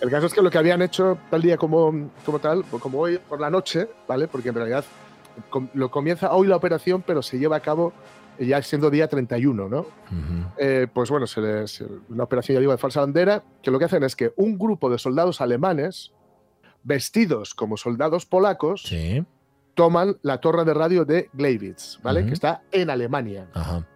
El 0.00 0.10
caso 0.10 0.26
es 0.26 0.34
que 0.34 0.42
lo 0.42 0.50
que 0.50 0.58
habían 0.58 0.82
hecho 0.82 1.18
tal 1.30 1.42
día 1.42 1.56
como, 1.56 2.10
como 2.26 2.38
tal, 2.38 2.64
como 2.64 2.98
hoy 2.98 3.18
por 3.18 3.40
la 3.40 3.50
noche, 3.50 3.88
¿vale? 4.08 4.26
Porque 4.28 4.48
en 4.50 4.54
realidad 4.56 4.84
com- 5.50 5.68
lo 5.74 5.90
comienza 5.90 6.32
hoy 6.32 6.48
la 6.48 6.56
operación, 6.56 7.02
pero 7.06 7.22
se 7.22 7.38
lleva 7.38 7.56
a 7.56 7.60
cabo 7.60 7.92
ya 8.40 8.62
siendo 8.62 8.88
día 8.90 9.08
31, 9.08 9.68
¿no? 9.68 9.86
Eh, 10.58 10.86
pues 10.92 11.10
bueno, 11.10 11.26
se 11.26 11.40
les- 11.40 11.84
una 12.08 12.24
operación, 12.24 12.54
ya 12.54 12.60
digo, 12.60 12.72
de 12.72 12.78
falsa 12.78 13.00
bandera, 13.00 13.42
que 13.62 13.70
lo 13.70 13.78
que 13.78 13.84
hacen 13.84 14.02
es 14.04 14.14
que 14.16 14.32
un 14.36 14.56
grupo 14.58 14.88
de 14.90 14.98
soldados 14.98 15.40
alemanes, 15.40 16.12
vestidos 16.82 17.54
como 17.54 17.76
soldados 17.76 18.26
polacos, 18.26 18.82
Sí. 18.82 19.24
Toman 19.78 20.16
la 20.22 20.38
torre 20.38 20.64
de 20.64 20.74
radio 20.74 21.04
de 21.04 21.30
Gleiwitz, 21.32 22.00
¿vale? 22.02 22.20
Ujú. 22.20 22.28
Que 22.28 22.34
está 22.34 22.62
en 22.72 22.90
Alemania 22.90 23.46
Ajá. 23.54 23.86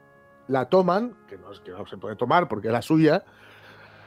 la 0.49 0.67
toman, 0.67 1.15
que 1.29 1.37
no, 1.37 1.51
es 1.53 1.59
que 1.61 1.73
no 1.73 1.85
se 1.87 1.97
puede 1.97 2.15
tomar 2.17 2.47
porque 2.49 2.69
era 2.69 2.81
suya, 2.83 3.25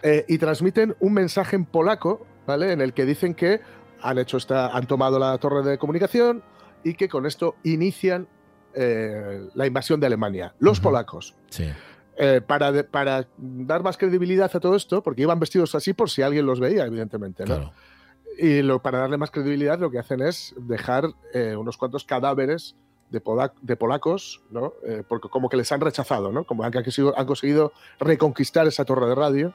eh, 0.01 0.23
y 0.27 0.37
transmiten 0.37 0.95
un 1.01 1.13
mensaje 1.13 1.55
en 1.57 1.65
polaco, 1.65 2.25
¿vale? 2.47 2.71
En 2.71 2.79
el 2.79 2.93
que 2.93 3.05
dicen 3.05 3.33
que 3.35 3.59
han 4.01 4.17
hecho 4.17 4.37
esta, 4.37 4.67
han 4.75 4.87
tomado 4.87 5.19
la 5.19 5.37
torre 5.37 5.63
de 5.63 5.77
comunicación 5.77 6.41
y 6.83 6.93
que 6.93 7.09
con 7.09 7.25
esto 7.25 7.55
inician 7.63 8.27
eh, 8.73 9.47
la 9.53 9.65
invasión 9.67 9.99
de 9.99 10.07
Alemania. 10.07 10.53
Los 10.59 10.77
Ujú. 10.79 10.83
polacos. 10.89 11.35
Sí. 11.49 11.67
Eh, 12.17 12.41
para, 12.45 12.71
de- 12.71 12.83
para 12.85 13.27
dar 13.37 13.83
más 13.83 13.97
credibilidad 13.97 14.49
a 14.53 14.59
todo 14.59 14.75
esto, 14.75 15.03
porque 15.03 15.23
iban 15.23 15.39
vestidos 15.39 15.75
así 15.75 15.93
por 15.93 16.09
si 16.09 16.21
alguien 16.21 16.45
los 16.45 16.59
veía, 16.61 16.85
evidentemente, 16.85 17.43
¿no? 17.43 17.55
Claro. 17.55 17.73
Y 18.37 18.61
lo, 18.61 18.81
para 18.81 18.99
darle 18.99 19.17
más 19.17 19.31
credibilidad, 19.31 19.79
lo 19.79 19.89
que 19.91 19.99
hacen 19.99 20.21
es 20.21 20.53
dejar 20.57 21.09
eh, 21.33 21.55
unos 21.55 21.77
cuantos 21.77 22.03
cadáveres 22.03 22.75
de, 23.09 23.21
pola- 23.21 23.53
de 23.61 23.75
polacos, 23.75 24.41
¿no? 24.51 24.73
Eh, 24.85 25.03
porque 25.07 25.29
como 25.29 25.47
que 25.49 25.57
les 25.57 25.71
han 25.71 25.79
rechazado, 25.81 26.31
¿no? 26.31 26.43
Como 26.43 26.63
han 26.63 26.71
conseguido, 26.71 27.17
han 27.17 27.25
conseguido 27.25 27.71
reconquistar 27.99 28.67
esa 28.67 28.83
torre 28.83 29.07
de 29.07 29.15
radio, 29.15 29.53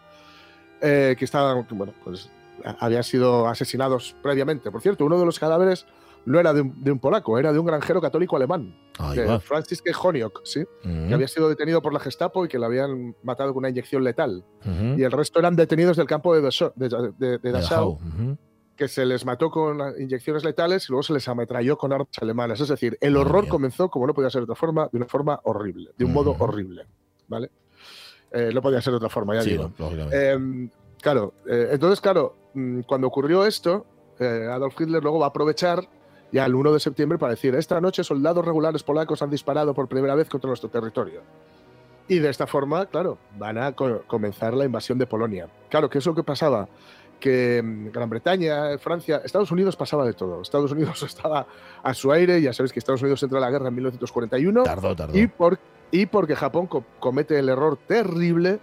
eh, 0.81 1.15
que 1.19 1.25
estaban, 1.25 1.67
bueno, 1.73 1.93
pues 2.05 2.31
habían 2.79 3.05
sido 3.05 3.49
asesinados 3.49 4.17
previamente. 4.23 4.71
Por 4.71 4.81
cierto, 4.81 5.05
uno 5.05 5.19
de 5.19 5.27
los 5.27 5.39
cadáveres 5.39 5.87
no 6.27 6.39
era 6.39 6.53
de 6.53 6.61
un, 6.63 6.83
de 6.85 6.93
un 6.93 6.99
polaco, 6.99 7.39
era 7.39 7.53
de 7.53 7.59
un 7.59 7.65
granjero 7.67 8.01
católico 8.01 8.37
alemán, 8.37 8.75
de. 8.99 9.41
Francis 9.41 9.83
Honiok, 10.03 10.43
¿sí? 10.45 10.61
Ujú. 10.61 11.09
que 11.09 11.15
había 11.15 11.29
sido 11.29 11.49
detenido 11.49 11.81
por 11.83 11.93
la 11.95 12.01
Gestapo 12.01 12.45
y 12.45 12.49
que 12.49 12.59
lo 12.59 12.67
habían 12.67 13.15
matado 13.23 13.53
con 13.55 13.61
una 13.63 13.71
inyección 13.71 14.05
letal. 14.05 14.45
Ujú. 14.65 14.99
Y 14.99 15.03
el 15.03 15.13
resto 15.13 15.39
eran 15.39 15.57
detenidos 15.57 15.97
del 15.97 16.07
campo 16.07 16.35
de 16.35 16.43
Dachau, 16.43 16.73
de, 16.77 16.89
de- 17.19 17.39
de 17.39 17.53
Dachau, 17.53 17.53
Dachau. 17.53 17.89
Ujú. 17.93 18.39
Que 18.81 18.89
se 18.89 19.05
les 19.05 19.27
mató 19.27 19.51
con 19.51 19.79
inyecciones 20.01 20.43
letales 20.43 20.89
y 20.89 20.93
luego 20.93 21.03
se 21.03 21.13
les 21.13 21.29
ametralló 21.29 21.77
con 21.77 21.93
armas 21.93 22.09
alemanas. 22.19 22.59
Es 22.63 22.69
decir, 22.69 22.97
el 23.03 23.15
horror 23.19 23.47
comenzó, 23.51 23.91
como 23.91 24.07
no 24.07 24.15
podía 24.15 24.31
ser 24.31 24.41
de 24.41 24.45
otra 24.45 24.55
forma, 24.55 24.89
de 24.91 24.97
una 24.97 25.07
forma 25.07 25.39
horrible, 25.45 25.91
de 25.99 26.05
un 26.07 26.15
modo 26.15 26.35
horrible. 26.39 26.87
¿Vale? 27.29 27.51
Eh, 28.33 28.51
no 28.55 28.63
podía 28.63 28.81
ser 28.81 28.93
de 28.93 28.97
otra 28.97 29.11
forma, 29.11 29.35
ya 29.35 29.43
Sí, 29.43 29.51
digo. 29.51 29.71
Eh, 30.11 30.69
claro, 31.03 31.35
eh, 31.47 31.69
entonces, 31.73 32.01
claro, 32.01 32.35
mm, 32.55 32.81
cuando 32.87 33.07
ocurrió 33.07 33.45
esto, 33.45 33.85
eh, 34.19 34.49
Adolf 34.51 34.81
Hitler 34.81 35.03
luego 35.03 35.19
va 35.19 35.27
a 35.27 35.29
aprovechar 35.29 35.87
ya 36.33 36.47
el 36.47 36.55
1 36.55 36.73
de 36.73 36.81
septiembre 36.81 37.19
para 37.19 37.33
decir, 37.33 37.55
esta 37.55 37.83
noche 37.83 38.03
soldados 38.03 38.43
regulares 38.43 38.83
polacos 38.83 39.21
han 39.21 39.29
disparado 39.29 39.75
por 39.75 39.89
primera 39.89 40.15
vez 40.15 40.31
contra 40.31 40.49
nuestro 40.49 40.71
territorio. 40.71 41.21
Y 42.09 42.19
de 42.19 42.31
esta 42.31 42.47
forma, 42.47 42.87
claro, 42.87 43.19
van 43.39 43.59
a 43.59 43.73
co- 43.73 44.03
comenzar 44.07 44.55
la 44.55 44.65
invasión 44.65 44.97
de 44.99 45.07
Polonia. 45.07 45.49
Claro, 45.69 45.91
¿qué 45.91 45.99
es 45.99 46.07
lo 46.07 46.15
que 46.15 46.23
pasaba? 46.25 46.67
Que 47.21 47.63
mm, 47.63 47.91
Gran 47.93 48.09
Bretaña, 48.11 48.77
Francia, 48.79 49.21
Estados 49.25 49.51
Unidos 49.53 49.77
pasaba 49.77 50.05
de 50.05 50.15
todo. 50.15 50.41
Estados 50.43 50.73
Unidos 50.73 51.03
estaba 51.07 51.47
a 51.83 51.95
su 51.95 52.11
aire, 52.11 52.41
ya 52.43 52.53
sabéis 52.53 52.73
que 52.73 52.79
Estados 52.79 53.03
Unidos 53.03 53.23
entra 53.23 53.39
a 53.39 53.41
la 53.43 53.51
guerra 53.51 53.69
en 53.69 53.75
1941 53.75 54.63
tardó, 54.65 54.97
tardó. 54.97 55.17
y, 55.19 55.27
por, 55.27 55.59
y 55.91 56.07
porque 56.07 56.35
Japón 56.35 56.67
co- 56.67 56.85
comete 56.99 57.39
el 57.39 57.49
error 57.49 57.79
terrible 57.87 58.59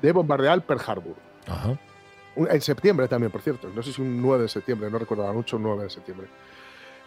de 0.00 0.12
bombardear 0.12 0.60
Pearl 0.64 0.80
Harbor. 0.86 1.14
Ajá. 1.48 1.78
En 2.36 2.60
septiembre 2.60 3.06
también, 3.08 3.30
por 3.30 3.40
cierto. 3.42 3.68
No 3.74 3.82
sé 3.82 3.92
si 3.92 4.02
un 4.02 4.20
9 4.20 4.42
de 4.42 4.48
septiembre, 4.48 4.90
no 4.90 4.98
recuerdo 4.98 5.32
mucho, 5.32 5.56
un 5.56 5.62
9 5.62 5.84
de 5.84 5.90
septiembre. 5.90 6.26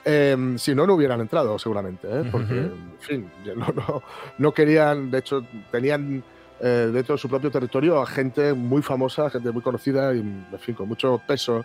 Em, 0.05 0.57
si 0.57 0.73
no, 0.73 0.87
no 0.87 0.93
hubieran 0.93 1.19
entrado, 1.19 1.59
seguramente, 1.59 2.07
¿eh? 2.09 2.23
porque, 2.31 2.53
en 2.53 2.95
fin, 2.99 3.29
ya 3.43 3.53
no, 3.55 3.67
no, 3.75 4.01
no 4.37 4.53
querían, 4.53 5.11
de 5.11 5.17
hecho, 5.17 5.45
tenían 5.69 6.23
eh, 6.59 6.89
dentro 6.91 7.15
de 7.15 7.19
su 7.21 7.29
propio 7.29 7.51
territorio 7.51 8.01
a 8.01 8.05
gente 8.07 8.53
muy 8.53 8.81
famosa, 8.81 9.29
gente 9.29 9.51
muy 9.51 9.61
conocida 9.61 10.13
y, 10.13 10.19
en 10.19 10.45
fin, 10.59 10.73
con 10.75 10.87
mucho 10.87 11.21
peso, 11.27 11.63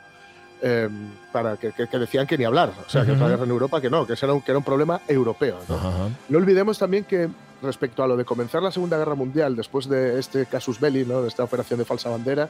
em, 0.60 1.10
para 1.32 1.56
que, 1.56 1.72
que- 1.72 1.88
que 1.88 1.98
decían 1.98 2.26
que 2.26 2.36
ni 2.38 2.44
hablar. 2.44 2.72
O 2.86 2.88
sea, 2.90 3.04
que 3.04 3.12
otra 3.12 3.28
guerra 3.28 3.44
en 3.44 3.50
Europa, 3.50 3.80
que 3.80 3.90
no, 3.90 4.06
que 4.06 4.12
era 4.20 4.32
un, 4.32 4.40
que 4.42 4.50
era 4.52 4.58
un 4.58 4.64
problema 4.64 5.00
europeo. 5.08 5.58
¿no? 5.68 5.74
Ajá, 5.74 5.88
ajá. 5.88 6.08
No 6.28 6.38
olvidemos 6.38 6.78
también 6.78 7.04
que 7.04 7.28
respecto 7.62 8.02
a 8.02 8.06
lo 8.06 8.16
de 8.16 8.24
comenzar 8.24 8.62
la 8.62 8.70
Segunda 8.70 8.96
Guerra 8.98 9.14
Mundial 9.14 9.56
después 9.56 9.88
de 9.88 10.18
este 10.18 10.46
casus 10.46 10.78
belli, 10.80 11.04
¿no? 11.04 11.22
de 11.22 11.28
esta 11.28 11.44
operación 11.44 11.78
de 11.78 11.84
falsa 11.84 12.10
bandera, 12.10 12.48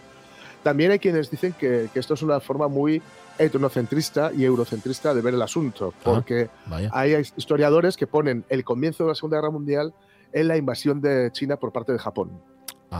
también 0.63 0.91
hay 0.93 0.99
quienes 0.99 1.31
dicen 1.31 1.55
que, 1.59 1.89
que 1.93 2.01
esto 2.01 2.15
es 2.15 2.23
una 2.23 2.39
forma 2.41 2.69
muy 2.69 3.03
etnocentrista 3.39 4.31
y 4.37 4.45
eurocentrista 4.45 5.13
de 5.15 5.21
ver 5.21 5.35
el 5.35 5.43
asunto, 5.43 5.93
porque 6.03 6.49
Vaya. 6.67 6.89
hay 6.93 7.15
historiadores 7.37 7.97
que 7.97 8.07
ponen 8.07 8.45
el 8.49 8.63
comienzo 8.65 9.05
de 9.05 9.09
la 9.11 9.15
Segunda 9.15 9.39
Guerra 9.39 9.51
Mundial 9.51 9.93
en 10.33 10.49
la 10.49 10.57
invasión 10.57 11.01
de 11.01 11.31
China 11.33 11.57
por 11.57 11.73
parte 11.73 11.93
de 11.93 11.99
Japón. 11.99 12.41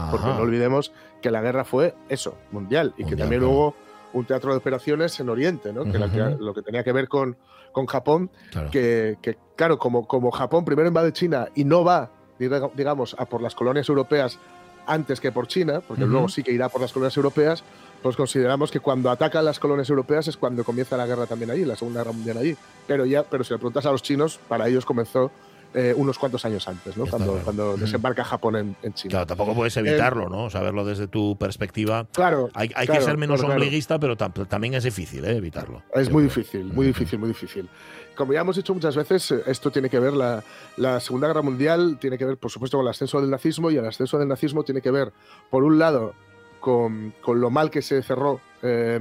Porque 0.09 0.25
no 0.25 0.37
olvidemos 0.41 0.91
que 1.21 1.29
la 1.29 1.41
guerra 1.41 1.63
fue 1.63 1.93
eso, 2.09 2.35
mundial, 2.51 2.93
y 2.97 3.03
que 3.03 3.11
Mundial, 3.11 3.19
también 3.19 3.41
claro. 3.41 3.53
hubo 3.55 3.75
un 4.13 4.25
teatro 4.25 4.51
de 4.51 4.57
operaciones 4.57 5.19
en 5.19 5.29
Oriente, 5.29 5.71
que, 5.71 5.91
que- 5.91 6.35
lo 6.39 6.53
que 6.53 6.61
tenía 6.63 6.83
que 6.83 6.91
ver 6.91 7.07
con, 7.07 7.37
con 7.71 7.85
Japón 7.85 8.31
Claro. 8.51 8.71
que, 8.71 9.17
que, 9.21 9.37
claro, 9.55 9.77
como, 9.77 10.07
como 10.07 10.31
Japón 10.31 10.65
primero 10.65 10.87
invade 10.87 11.13
China 11.13 11.47
y 11.53 11.63
no 11.63 11.83
va, 11.83 12.09
diga- 12.39 12.71
digamos, 12.75 13.15
a 13.19 13.25
por 13.25 13.41
las 13.41 13.53
colonias 13.53 13.87
europeas 13.87 14.39
antes 14.87 15.19
que 15.21 15.31
por 15.31 15.47
China, 15.47 15.81
porque 15.87 16.05
luego 16.05 16.27
sí 16.27 16.41
que 16.43 16.51
irá 16.51 16.69
por 16.69 16.81
las 16.81 16.91
colonias 16.91 17.15
europeas, 17.15 17.63
pues 18.01 18.15
consideramos 18.17 18.69
que 18.71 18.79
cuando 18.81 19.09
atacan 19.11 19.45
las 19.45 19.59
colonias 19.59 19.89
europeas 19.89 20.27
es 20.27 20.35
cuando 20.37 20.63
comienza 20.63 20.97
la 20.97 21.05
guerra 21.05 21.25
también 21.27 21.51
allí, 21.51 21.63
la 21.65 21.75
Segunda 21.75 22.01
Guerra 22.01 22.11
Mundial 22.13 22.37
allí. 22.39 22.57
Pero 22.87 23.05
ya, 23.05 23.23
pero 23.23 23.43
si 23.43 23.53
le 23.53 23.59
preguntas 23.59 23.85
a 23.85 23.91
los 23.91 24.01
chinos, 24.03 24.39
para 24.49 24.67
ellos 24.67 24.85
comenzó 24.85 25.31
eh, 25.73 25.93
unos 25.97 26.19
cuantos 26.19 26.45
años 26.45 26.67
antes, 26.67 26.95
¿no? 26.97 27.05
Está 27.05 27.17
Cuando, 27.17 27.31
claro. 27.33 27.43
cuando 27.45 27.69
Ujú. 27.71 27.77
desembarca 27.81 28.23
Japón 28.23 28.55
en, 28.55 28.75
en 28.83 28.93
China. 28.93 29.09
Claro, 29.11 29.27
tampoco 29.27 29.55
puedes 29.55 29.75
evitarlo, 29.77 30.29
¿no? 30.29 30.49
Saberlo 30.49 30.85
desde 30.85 31.07
tu 31.07 31.35
perspectiva. 31.37 32.05
Claro, 32.13 32.49
Hay, 32.53 32.71
hay 32.75 32.85
claro, 32.85 32.99
que 33.01 33.05
ser 33.05 33.17
menos 33.17 33.39
claro, 33.39 33.55
ombliguista, 33.55 33.99
pero 33.99 34.15
tam- 34.17 34.47
también 34.47 34.73
es 34.75 34.83
difícil 34.83 35.25
¿eh? 35.25 35.35
evitarlo. 35.37 35.81
Es 35.93 36.11
muy 36.11 36.23
difícil, 36.23 36.65
muy 36.65 36.85
difícil, 36.87 37.19
muy 37.19 37.29
difícil. 37.29 37.67
Como 38.15 38.33
ya 38.33 38.41
hemos 38.41 38.55
dicho 38.55 38.73
muchas 38.73 38.95
veces, 38.95 39.31
eh, 39.31 39.41
esto 39.47 39.71
tiene 39.71 39.89
que 39.89 39.97
ver, 39.99 40.13
la, 40.13 40.43
la 40.77 40.99
Segunda 40.99 41.27
Guerra 41.27 41.41
Mundial 41.41 41.97
tiene 41.99 42.17
que 42.17 42.25
ver, 42.25 42.37
por 42.37 42.51
supuesto, 42.51 42.77
con 42.77 42.85
el 42.85 42.91
ascenso 42.91 43.19
del 43.19 43.29
nazismo 43.31 43.71
y 43.71 43.77
el 43.77 43.85
ascenso 43.87 44.19
del 44.19 44.27
nazismo 44.27 44.63
tiene 44.63 44.81
que 44.81 44.91
ver, 44.91 45.11
por 45.49 45.63
un 45.63 45.79
lado, 45.79 46.13
con, 46.59 47.13
con 47.21 47.41
lo 47.41 47.49
mal 47.49 47.71
que 47.71 47.81
se 47.81 48.03
cerró, 48.03 48.39
eh, 48.61 48.99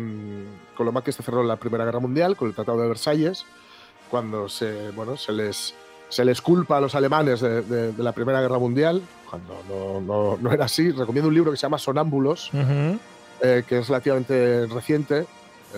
con 0.77 0.87
lo 0.87 0.93
mal 0.93 1.03
que 1.03 1.13
se 1.13 1.23
cerró 1.23 1.43
la 1.45 1.57
Primera 1.57 1.85
Guerra 1.85 2.01
Mundial, 2.01 2.37
con 2.37 2.49
el 2.49 2.55
Tratado 2.55 2.81
de 2.81 2.89
Versalles, 2.89 3.45
cuando 4.11 4.49
se, 4.49 4.91
bueno, 4.93 5.17
se 5.17 5.33
les 5.33 5.75
se 6.13 6.25
les 6.27 6.43
culpa 6.43 6.77
a 6.77 6.81
los 6.83 6.95
alemanes 6.95 7.41
de, 7.41 7.63
de- 7.63 7.93
de 7.93 8.03
la 8.03 8.13
Primera 8.13 8.41
Guerra 8.43 8.59
Mundial, 8.59 9.01
cuando 9.31 9.55
no, 9.69 10.01
no- 10.01 10.39
no 10.41 10.53
era 10.53 10.67
así. 10.67 10.91
Recomiendo 10.91 11.29
un 11.29 11.35
libro 11.35 11.51
que 11.51 11.57
se 11.57 11.63
llama 11.63 11.79
Sonámbulos, 11.79 12.51
Ujú. 12.53 12.99
eh, 13.41 13.65
que 13.67 13.79
es 13.79 13.89
relativamente 13.89 14.67
reciente, 14.67 15.25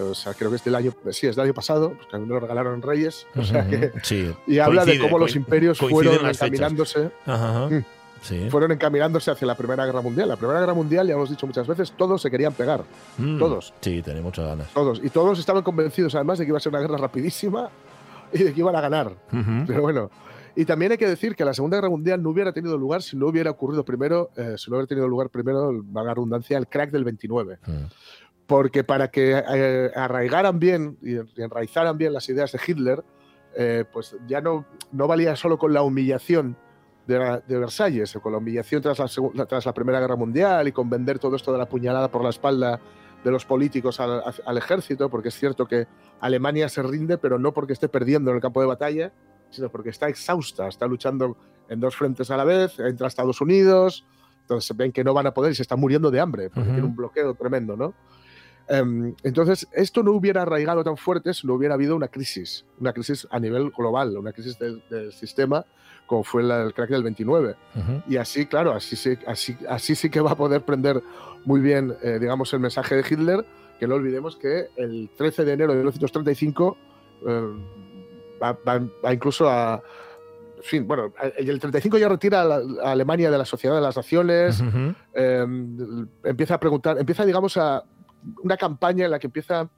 o 0.01 0.13
sea, 0.13 0.35
creo 0.35 0.51
que 0.51 0.57
es 0.57 0.65
del 0.65 0.75
año, 0.75 0.93
sí, 1.13 1.29
es 1.29 1.37
del 1.37 1.45
año 1.45 1.55
pasado, 1.55 1.93
pues 1.93 2.09
que 2.09 2.17
a 2.17 2.19
mí 2.19 2.27
me 2.27 2.35
lo 2.35 2.41
regalaron 2.41 2.75
en 2.75 2.83
Reyes, 2.83 3.27
o 3.37 3.45
sea 3.45 3.65
que, 3.69 3.93
Sí. 4.03 4.35
y 4.49 4.59
habla 4.59 4.81
de 4.85 4.93
Coincide, 4.93 5.05
cómo 5.09 5.19
los 5.21 5.37
imperios 5.37 5.79
fueron 5.79 6.27
encaminándose, 6.27 7.11
Ajá, 7.27 7.51
ajá. 7.51 7.67
Mm. 7.71 7.85
Sí. 8.23 8.49
fueron 8.51 8.73
encaminándose 8.73 9.31
hacia 9.31 9.47
la 9.47 9.55
Primera 9.55 9.85
Guerra 9.87 10.01
Mundial. 10.01 10.29
La 10.31 10.37
Primera 10.37 10.59
Guerra 10.59 10.73
Mundial, 10.75 11.07
ya 11.07 11.13
hemos 11.15 11.29
dicho 11.31 11.47
muchas 11.47 11.67
veces, 11.69 11.93
todos 11.93 12.21
se 12.23 12.31
querían 12.31 12.55
pegar, 12.55 12.83
Mm. 13.19 13.39
todos. 13.39 13.73
Sí, 13.83 14.03
tenía 14.03 14.23
muchas 14.23 14.47
ganas. 14.47 14.67
todos, 14.75 15.01
y 15.05 15.11
todos 15.11 15.39
estaban 15.39 15.63
convencidos 15.63 16.15
además 16.17 16.39
de 16.39 16.45
que 16.47 16.49
iba 16.49 16.57
a 16.59 16.61
ser 16.61 16.71
una 16.73 16.81
guerra 16.81 16.97
rapidísima 16.97 17.69
y 18.33 18.43
de 18.43 18.53
que 18.53 18.61
iban 18.61 18.77
a 18.77 18.81
ganar. 18.81 19.09
Ujú. 19.33 19.65
Pero 19.67 19.83
bueno, 19.83 20.11
y 20.57 20.65
también 20.65 20.93
hay 20.93 20.99
que 20.99 21.09
decir 21.09 21.35
que 21.35 21.45
la 21.45 21.53
Segunda 21.55 21.77
Guerra 21.79 21.89
Mundial 21.91 22.23
no 22.23 22.31
hubiera 22.31 22.53
tenido 22.53 22.79
lugar 22.79 23.03
si 23.03 23.17
no 23.17 23.27
hubiera 23.27 23.51
ocurrido 23.51 23.85
primero, 23.85 24.31
eh, 24.37 24.55
si 24.57 24.71
no 24.71 24.77
hubiera 24.77 24.87
tenido 24.87 25.09
lugar 25.09 25.29
primero, 25.31 25.71
valga 25.85 26.09
la 26.11 26.15
redundancia, 26.15 26.57
el 26.59 26.69
crack 26.69 26.91
del 26.91 27.05
29. 27.05 27.59
Mm. 27.67 27.73
Porque 28.47 28.85
para 28.85 29.09
que 29.09 29.43
eh, 29.55 29.91
arraigaran 29.97 30.59
bien 30.59 30.99
y, 31.03 31.17
enraizaran 31.41 31.97
bien 31.97 32.13
las 32.13 32.29
ideas 32.29 32.53
de 32.53 32.61
Hitler, 32.67 33.03
eh, 33.57 33.85
pues 33.93 34.17
ya 34.27 34.41
no, 34.41 34.67
no 34.93 35.07
valía 35.09 35.35
solo 35.35 35.59
con 35.59 35.73
la 35.73 35.83
humillación 35.83 36.57
de, 37.07 37.19
la- 37.19 37.39
de 37.41 37.59
Versalles, 37.59 38.15
o 38.17 38.21
con 38.21 38.33
la 38.33 38.39
humillación 38.39 38.83
tras 38.83 38.99
la- 39.35 39.47
tras 39.47 39.65
la 39.67 39.73
Primera 39.75 39.99
Guerra 40.01 40.17
Mundial 40.17 40.69
y 40.69 40.73
con 40.73 40.91
vender 40.91 41.19
todo 41.19 41.37
esto 41.37 41.53
de 41.53 41.59
la 41.59 41.69
puñalada 41.69 42.11
por 42.11 42.23
la 42.23 42.31
espalda 42.31 42.81
de 43.25 43.31
los 43.31 43.45
políticos 43.45 43.99
al, 44.01 44.23
al 44.45 44.59
ejército, 44.59 45.09
porque 45.09 45.31
es 45.31 45.35
cierto 45.35 45.67
que 45.67 45.89
Alemania 46.21 46.69
se 46.69 46.83
rinde, 46.83 47.19
pero 47.19 47.39
no 47.39 47.53
porque 47.53 47.73
esté 47.73 47.89
perdiendo 47.89 48.31
en 48.31 48.37
el 48.37 48.43
campo 48.43 48.61
de 48.61 48.67
batalla, 48.67 49.13
sino 49.51 49.71
porque 49.71 49.91
está 49.91 50.09
exhausta, 50.09 50.69
está 50.69 50.87
luchando 50.87 51.37
en 51.69 51.81
dos 51.81 51.97
frentes 51.97 52.31
a 52.31 52.37
la 52.37 52.45
vez, 52.45 52.79
entra 52.79 53.07
a 53.07 53.09
Estados 53.09 53.41
Unidos, 53.41 54.05
entonces 54.43 54.77
ven 54.77 54.93
que 54.93 55.03
no 55.03 55.15
van 55.15 55.27
a 55.27 55.33
poder 55.33 55.53
y 55.53 55.55
se 55.55 55.63
están 55.63 55.81
muriendo 55.81 56.11
de 56.11 56.21
hambre, 56.21 56.51
porque 56.51 56.69
tiene 56.69 56.85
un 56.85 56.95
bloqueo 56.95 57.35
tremendo, 57.35 57.77
¿no? 57.77 57.95
Em, 58.69 59.15
entonces, 59.23 59.69
esto 59.73 60.03
no 60.03 60.13
hubiera 60.13 60.43
arraigado 60.43 60.83
tan 60.85 60.97
fuerte 60.97 61.35
si 61.35 61.47
no 61.47 61.55
hubiera 61.55 61.75
habido 61.75 61.95
una 61.97 62.09
crisis, 62.09 62.65
una 62.81 62.93
crisis 62.93 63.27
a 63.31 63.39
nivel 63.39 63.71
global, 63.71 64.17
una 64.17 64.33
crisis 64.33 64.59
del, 64.59 64.83
sistema, 65.13 65.65
como 66.07 66.25
fue 66.25 66.43
la- 66.43 66.63
el 66.63 66.73
crack 66.75 66.91
del 66.91 67.03
29. 67.03 67.57
Ujú. 67.77 68.03
Y 68.09 68.17
así, 68.17 68.47
claro, 68.47 68.73
así 68.73 68.97
sí, 68.97 69.19
así, 69.27 69.57
así 69.69 69.95
sí 69.95 70.09
que 70.11 70.21
va 70.21 70.33
a 70.33 70.37
poder 70.37 70.63
prender 70.63 71.03
muy 71.45 71.61
bien, 71.61 71.95
eh, 72.03 72.19
digamos, 72.21 72.53
el 72.55 72.61
mensaje 72.61 72.95
de 72.95 73.05
Hitler, 73.09 73.45
que 73.79 73.87
no 73.87 73.97
olvidemos 73.97 74.37
que 74.37 74.69
el 74.77 75.11
13 75.17 75.45
de 75.45 75.53
enero 75.53 75.73
de 75.73 75.79
1935 75.79 76.77
eh, 77.27 77.43
va, 78.43 78.53
va- 78.67 78.87
va 79.05 79.13
incluso 79.15 79.49
a... 79.49 79.83
En 80.59 80.63
fin, 80.63 80.87
bueno, 80.89 81.13
el 81.37 81.51
el 81.51 81.61
35 81.61 81.99
ya 81.99 82.09
retira 82.09 82.41
a, 82.41 82.45
la- 82.47 82.63
a 82.83 82.93
Alemania 82.93 83.31
de 83.31 83.37
la 83.37 83.45
Sociedad 83.45 83.75
de 83.77 83.83
las 83.83 83.97
Naciones, 83.97 84.63
eh, 85.13 85.47
empieza 86.25 86.55
a 86.55 86.61
preguntar, 86.61 86.97
empieza, 86.99 87.27
digamos, 87.27 87.57
a 87.59 87.85
una 88.43 88.57
campaña 88.57 89.05
en 89.05 89.11
la 89.11 89.19
que 89.19 89.27
empieza 89.27 89.69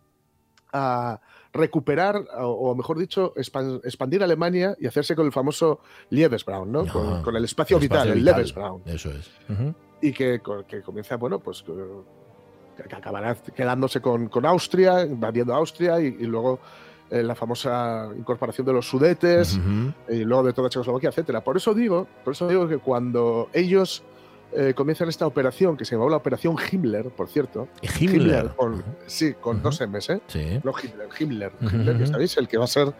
a 0.72 1.20
recuperar, 1.52 2.22
o, 2.38 2.48
o 2.70 2.74
mejor 2.74 2.98
dicho, 2.98 3.32
expan- 3.34 3.80
expandir 3.84 4.22
Alemania 4.22 4.76
y 4.78 4.86
hacerse 4.86 5.16
con 5.16 5.24
el 5.24 5.32
famoso 5.32 5.80
Lebensraum, 6.10 6.70
¿no? 6.70 6.86
Con, 6.86 7.22
con 7.22 7.36
el 7.36 7.44
espacio, 7.44 7.78
vital, 7.78 8.08
Espacio 8.08 8.12
el 8.12 8.18
vital. 8.20 8.40
Eso 8.86 9.10
es. 9.10 9.30
Y 10.02 10.12
que, 10.12 10.42
que 10.68 10.82
comienza, 10.82 11.16
bueno, 11.16 11.38
pues 11.38 11.62
que, 11.62 11.72
que 12.88 12.94
acabará 12.94 13.34
quedándose 13.34 14.00
con, 14.02 14.28
con 14.28 14.44
Austria, 14.44 15.02
invadiendo 15.06 15.54
Austria 15.54 15.98
y, 16.00 16.06
y 16.06 16.26
luego 16.26 16.60
eh, 17.08 17.22
la 17.22 17.34
famosa 17.34 18.10
incorporación 18.18 18.66
de 18.66 18.72
los 18.74 18.86
Sudetes 18.86 19.58
y 20.10 20.24
luego 20.24 20.42
de 20.42 20.52
toda 20.52 20.68
Checoslovaquia, 20.68 21.08
etcétera. 21.08 21.42
Por 21.42 21.56
eso 21.56 21.72
digo, 21.72 22.06
por 22.24 22.34
eso 22.34 22.46
digo 22.48 22.68
que 22.68 22.78
cuando 22.78 23.48
ellos 23.54 24.02
eh, 24.52 24.72
comienzan 24.74 25.08
esta 25.08 25.26
operación, 25.26 25.76
que 25.76 25.84
se 25.84 25.96
llamó 25.96 26.08
la 26.08 26.16
Operación 26.16 26.56
Himmler, 26.70 27.10
por 27.10 27.28
cierto, 27.28 27.68
Himmler. 28.00 28.48
con, 28.56 28.82
sí, 29.06 29.34
con 29.34 29.62
dos 29.62 29.80
M's, 29.80 30.10
¿eh? 30.10 30.20
Sí. 30.28 30.60
no 30.62 30.72
Hitler, 30.80 31.08
Himmler, 31.18 31.52
Ujú, 31.60 31.76
Himmler, 31.76 31.98
ya 31.98 32.06
sabéis, 32.06 32.36
el 32.36 32.48
que 32.48 32.56
va 32.58 32.64
a 32.64 32.68
ser 32.68 32.92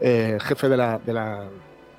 eh, 0.00 0.38
jefe 0.40 0.68
de, 0.68 0.76
la, 0.76 0.98
de, 0.98 1.12
la, 1.12 1.44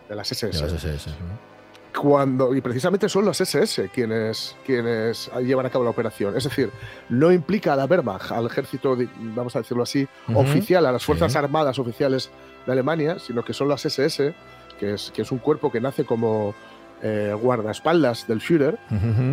de 0.09 0.15
las 0.15 0.31
SS. 0.31 0.65
Ese, 0.65 0.87
ujú. 1.11 1.99
Cuando, 2.01 2.53
y 2.55 2.61
precisamente 2.61 3.09
son 3.09 3.25
los 3.25 3.41
SS 3.41 3.89
quienes, 3.93 4.55
quienes 4.65 5.29
llevan 5.43 5.65
a 5.65 5.69
cabo 5.69 5.83
la 5.83 5.89
operación. 5.89 6.37
Es 6.37 6.43
decir, 6.43 6.69
no 7.09 7.31
implica 7.31 7.73
a 7.73 7.75
la 7.75 7.85
Wehrmacht, 7.85 8.31
al 8.31 8.45
ejército, 8.45 8.95
vamos 9.35 9.55
a 9.55 9.59
decirlo 9.59 9.83
así, 9.83 10.07
oficial, 10.33 10.85
a 10.85 10.91
las 10.91 11.03
fuerzas 11.03 11.31
Sí. 11.31 11.37
armadas 11.37 11.77
oficiales 11.79 12.29
de 12.65 12.71
Alemania, 12.71 13.17
sino 13.19 13.43
que 13.43 13.53
son 13.53 13.67
las 13.69 13.85
SS, 13.85 14.33
que 14.79 14.93
es, 14.93 15.11
que 15.11 15.23
es 15.23 15.31
un 15.31 15.39
cuerpo 15.39 15.71
que 15.71 15.81
nace 15.81 16.05
como 16.05 16.53
eh, 17.01 17.33
guardaespaldas 17.41 18.27
del 18.27 18.41
Führer 18.41 18.77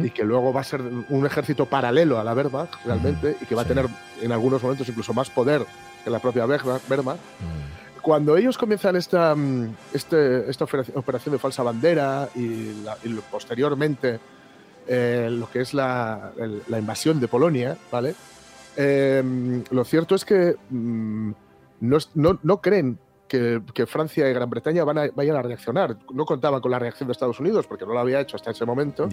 y 0.04 0.10
que 0.10 0.24
luego 0.24 0.52
va 0.52 0.60
a 0.60 0.64
ser 0.64 0.80
un 1.08 1.26
ejército 1.26 1.66
paralelo 1.66 2.18
a 2.18 2.24
la 2.24 2.32
Wehrmacht 2.34 2.74
realmente 2.84 3.36
y 3.40 3.44
que 3.46 3.54
va 3.54 3.62
a 3.62 3.64
tener 3.64 3.86
en 4.22 4.32
algunos 4.32 4.62
momentos 4.62 4.88
incluso 4.88 5.12
más 5.12 5.30
poder 5.30 5.64
que 6.04 6.10
la 6.10 6.18
propia 6.20 6.46
Wehrmacht. 6.46 6.84
Mm. 7.18 8.00
Cuando 8.02 8.36
ellos 8.36 8.56
comienzan 8.56 8.94
esta, 8.94 9.34
mm, 9.34 9.74
este- 9.92 10.48
esta 10.48 10.64
operación 10.94 11.32
de 11.32 11.38
falsa 11.40 11.64
bandera 11.64 12.28
y, 12.36 12.82
la- 12.84 12.96
y 13.02 13.08
lo- 13.08 13.22
posteriormente 13.22 14.20
eh, 14.88 15.28
lo 15.32 15.50
que 15.50 15.60
es 15.62 15.74
la, 15.74 16.30
el- 16.38 16.62
la 16.68 16.78
invasión 16.78 17.18
de 17.18 17.26
Polonia, 17.26 17.76
¿vale? 17.90 18.14
Eh, 18.76 19.62
lo 19.70 19.84
cierto 19.84 20.14
es 20.14 20.24
que 20.24 20.54
mm, 20.70 21.30
no- 21.80 22.38
no 22.42 22.60
creen 22.60 22.98
que, 23.28 23.60
que 23.74 23.86
Francia 23.86 24.28
y 24.30 24.32
Gran 24.32 24.48
Bretaña 24.48 24.84
van 24.84 24.98
a- 24.98 25.08
vayan 25.14 25.36
a 25.36 25.42
reaccionar. 25.42 25.96
No 26.12 26.24
contaban 26.24 26.60
con 26.60 26.70
la 26.70 26.78
reacción 26.78 27.06
de 27.08 27.12
Estados 27.12 27.40
Unidos 27.40 27.66
porque 27.66 27.84
no 27.86 27.92
lo 27.92 27.98
había 28.00 28.20
hecho 28.20 28.36
hasta 28.36 28.50
ese 28.52 28.64
momento 28.64 29.06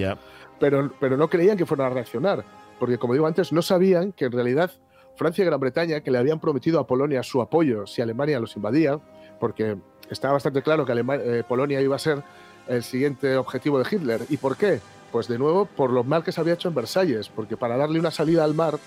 pero, 0.59 0.91
pero 0.99 1.17
no 1.17 1.27
creían 1.29 1.57
que 1.57 1.65
fueran 1.65 1.87
a 1.87 1.89
reaccionar, 1.95 2.43
porque 2.79 2.97
como 2.97 3.13
digo 3.13 3.25
antes, 3.27 3.51
no 3.51 3.61
sabían 3.61 4.11
que 4.11 4.25
en 4.25 4.31
realidad 4.31 4.71
Francia 5.15 5.43
y 5.43 5.45
Gran 5.45 5.59
Bretaña, 5.59 6.01
que 6.01 6.11
le 6.11 6.17
habían 6.17 6.39
prometido 6.39 6.79
a 6.79 6.87
Polonia 6.87 7.21
su 7.23 7.41
apoyo 7.41 7.85
si 7.87 8.01
Alemania 8.01 8.39
los 8.39 8.55
invadía, 8.55 8.99
porque 9.39 9.77
estaba 10.09 10.33
bastante 10.33 10.61
claro 10.61 10.85
que 10.85 10.91
Alema- 10.91 11.19
eh, 11.19 11.43
Polonia 11.47 11.81
iba 11.81 11.95
a 11.95 11.99
ser 11.99 12.23
el 12.67 12.81
siguiente 12.83 13.35
objetivo 13.37 13.77
de 13.79 13.85
Hitler. 13.95 14.21
¿Y 14.29 14.37
por 14.37 14.55
qué? 14.57 14.79
Pues 15.11 15.27
de 15.27 15.37
nuevo 15.37 15.65
por 15.65 15.91
lo 15.91 16.03
mal 16.03 16.23
que 16.23 16.31
se 16.31 16.41
había 16.41 16.53
hecho 16.53 16.67
en 16.69 16.75
Versalles, 16.75 17.29
porque 17.29 17.57
para 17.57 17.77
darle 17.77 17.99
una 17.99 18.09
salida 18.09 18.43
al 18.43 18.53
mar 18.53 18.79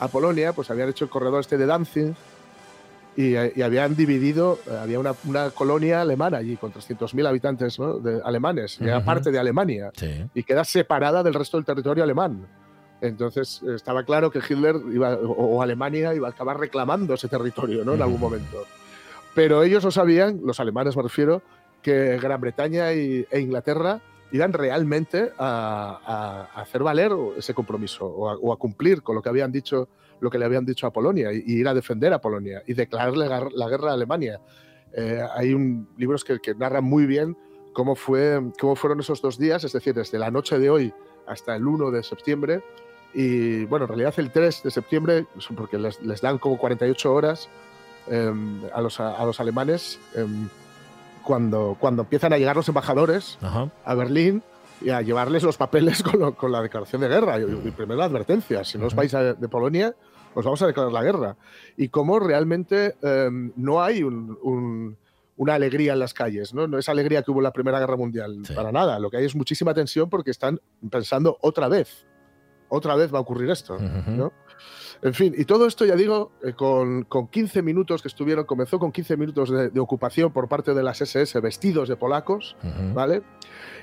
a 0.00 0.08
Polonia, 0.08 0.52
pues 0.52 0.70
habían 0.70 0.88
hecho 0.88 1.04
el 1.04 1.10
corredor 1.10 1.40
este 1.40 1.56
de 1.58 1.66
Danzig 1.66 2.14
y, 3.16 3.34
y 3.34 3.62
habían 3.62 3.96
dividido, 3.96 4.58
eh, 4.70 4.76
había 4.80 4.98
una, 5.00 5.14
una 5.24 5.50
colonia 5.50 6.00
alemana 6.00 6.38
allí 6.38 6.56
con 6.56 6.72
300.000 6.72 7.26
habitantes 7.26 7.78
¿no? 7.78 7.98
de, 7.98 8.20
alemanes, 8.24 8.78
y 8.80 8.84
era 8.84 9.04
parte 9.04 9.30
de 9.30 9.38
Alemania 9.38 9.90
Sí. 9.94 10.24
y 10.34 10.42
queda 10.44 10.64
separada 10.64 11.22
del 11.22 11.34
resto 11.34 11.56
del 11.56 11.66
territorio 11.66 12.04
alemán. 12.04 12.46
Entonces 13.00 13.62
estaba 13.62 14.04
claro 14.04 14.30
que 14.30 14.38
Hitler 14.40 14.76
iba, 14.92 15.14
o, 15.14 15.62
Alemania 15.62 16.14
iba 16.14 16.28
a 16.28 16.30
acabar 16.32 16.58
reclamando 16.60 17.14
ese 17.14 17.28
territorio 17.28 17.84
¿no? 17.84 17.94
en 17.94 18.02
algún 18.02 18.20
momento. 18.20 18.64
Pero 19.34 19.62
ellos 19.62 19.84
no 19.84 19.90
sabían, 19.90 20.40
los 20.44 20.60
alemanes 20.60 20.96
me 20.96 21.02
refiero, 21.02 21.42
que 21.82 22.18
Gran 22.18 22.40
Bretaña 22.40 22.92
y- 22.92 23.26
e 23.30 23.40
Inglaterra 23.40 24.00
iban 24.32 24.52
realmente 24.52 25.32
a, 25.38 25.98
a- 26.04 26.58
a 26.58 26.62
hacer 26.62 26.82
valer 26.82 27.10
ese 27.38 27.54
compromiso 27.54 28.04
o 28.06 28.28
a, 28.28 28.34
o 28.36 28.52
a 28.52 28.56
cumplir 28.58 29.02
con 29.02 29.14
lo 29.16 29.22
que 29.22 29.28
habían 29.30 29.50
dicho, 29.50 29.88
lo 30.20 30.30
que 30.30 30.38
le 30.38 30.44
habían 30.44 30.64
dicho 30.64 30.86
a 30.86 30.92
Polonia 30.92 31.32
y, 31.32 31.42
ir 31.46 31.66
a 31.68 31.74
defender 31.74 32.12
a 32.12 32.20
Polonia 32.20 32.62
y 32.66 32.74
declararle 32.74 33.28
la 33.28 33.68
guerra 33.68 33.90
a 33.90 33.94
Alemania. 33.94 34.40
Eh, 34.92 35.22
hay 35.34 35.54
un, 35.54 35.88
libros 35.96 36.24
que, 36.24 36.40
que 36.40 36.54
narran 36.54 36.84
muy 36.84 37.06
bien 37.06 37.36
cómo, 37.72 37.94
fue, 37.94 38.40
cómo 38.60 38.74
fueron 38.76 39.00
esos 39.00 39.22
dos 39.22 39.38
días, 39.38 39.62
es 39.64 39.72
decir, 39.72 39.94
desde 39.94 40.18
la 40.18 40.30
noche 40.30 40.58
de 40.58 40.68
hoy 40.70 40.92
hasta 41.26 41.54
el 41.56 41.66
1 41.66 41.90
de 41.92 42.02
septiembre. 42.02 42.62
Y 43.14 43.64
bueno, 43.66 43.84
en 43.84 43.88
realidad 43.88 44.14
el 44.18 44.30
3 44.30 44.62
de 44.64 44.70
septiembre, 44.70 45.26
porque 45.56 45.78
les, 45.78 46.00
les 46.02 46.20
dan 46.20 46.38
como 46.38 46.58
48 46.58 47.12
horas 47.14 47.48
eh, 48.08 48.32
a, 48.74 48.80
los, 48.80 48.98
a, 49.00 49.24
los 49.24 49.38
alemanes, 49.40 49.98
eh, 50.16 50.26
cuando, 51.24 51.76
cuando 51.78 52.02
empiezan 52.02 52.32
a 52.32 52.38
llegar 52.38 52.56
los 52.56 52.68
embajadores 52.68 53.38
Ajá. 53.42 53.70
a 53.84 53.94
Berlín 53.94 54.42
y 54.80 54.90
a 54.90 55.02
llevarles 55.02 55.42
los 55.42 55.56
papeles 55.56 56.02
con, 56.02 56.18
lo- 56.20 56.34
con 56.34 56.50
la 56.52 56.62
declaración 56.62 57.02
de 57.02 57.08
guerra. 57.08 57.38
Y, 57.38 57.42
y 57.68 57.70
primero 57.70 57.98
la 57.98 58.06
advertencia, 58.06 58.64
si 58.64 58.78
no 58.78 58.86
os 58.86 58.94
vais 58.94 59.12
a- 59.14 59.34
de 59.34 59.48
Polonia, 59.48 59.94
os 60.34 60.44
vamos 60.44 60.60
a 60.62 60.66
declarar 60.66 60.92
la 60.92 61.02
guerra. 61.02 61.36
Y 61.76 61.88
cómo 61.88 62.18
realmente 62.20 62.94
eh, 63.02 63.28
no 63.56 63.82
hay 63.82 64.02
un- 64.02 64.38
un- 64.42 64.96
una 65.36 65.54
alegría 65.54 65.94
en 65.94 65.98
las 66.00 66.12
calles, 66.12 66.52
¿no? 66.52 66.66
No 66.66 66.76
es 66.78 66.88
alegría 66.90 67.22
que 67.22 67.30
hubo 67.30 67.40
en 67.40 67.44
la 67.44 67.52
Primera 67.52 67.78
Guerra 67.80 67.96
Mundial, 67.96 68.40
Sí. 68.44 68.52
para 68.52 68.70
nada. 68.72 68.98
Lo 68.98 69.10
que 69.10 69.16
hay 69.16 69.24
es 69.24 69.34
muchísima 69.34 69.72
tensión 69.72 70.10
porque 70.10 70.30
están 70.30 70.60
pensando 70.90 71.38
otra 71.40 71.66
vez, 71.68 72.06
otra 72.68 72.94
vez 72.94 73.12
va 73.12 73.18
a 73.18 73.22
ocurrir 73.22 73.48
esto, 73.50 73.74
Ujú. 73.76 74.10
¿no? 74.10 74.32
En 75.02 75.14
fin, 75.14 75.34
y 75.34 75.46
todo 75.46 75.66
esto, 75.66 75.86
ya 75.86 75.96
digo, 75.96 76.32
eh, 76.44 76.52
con, 76.52 77.04
con 77.04 77.28
15 77.28 77.62
minutos 77.62 78.02
que 78.02 78.08
estuvieron, 78.08 78.44
comenzó 78.44 78.78
con 78.78 78.92
15 78.92 79.16
minutos 79.16 79.48
de, 79.48 79.70
de 79.70 79.80
ocupación 79.80 80.30
por 80.30 80.46
parte 80.46 80.74
de 80.74 80.82
las 80.82 81.00
SS 81.00 81.40
vestidos 81.40 81.88
de 81.88 81.96
polacos, 81.96 82.54
Ujú. 82.62 82.92
¿vale? 82.92 83.22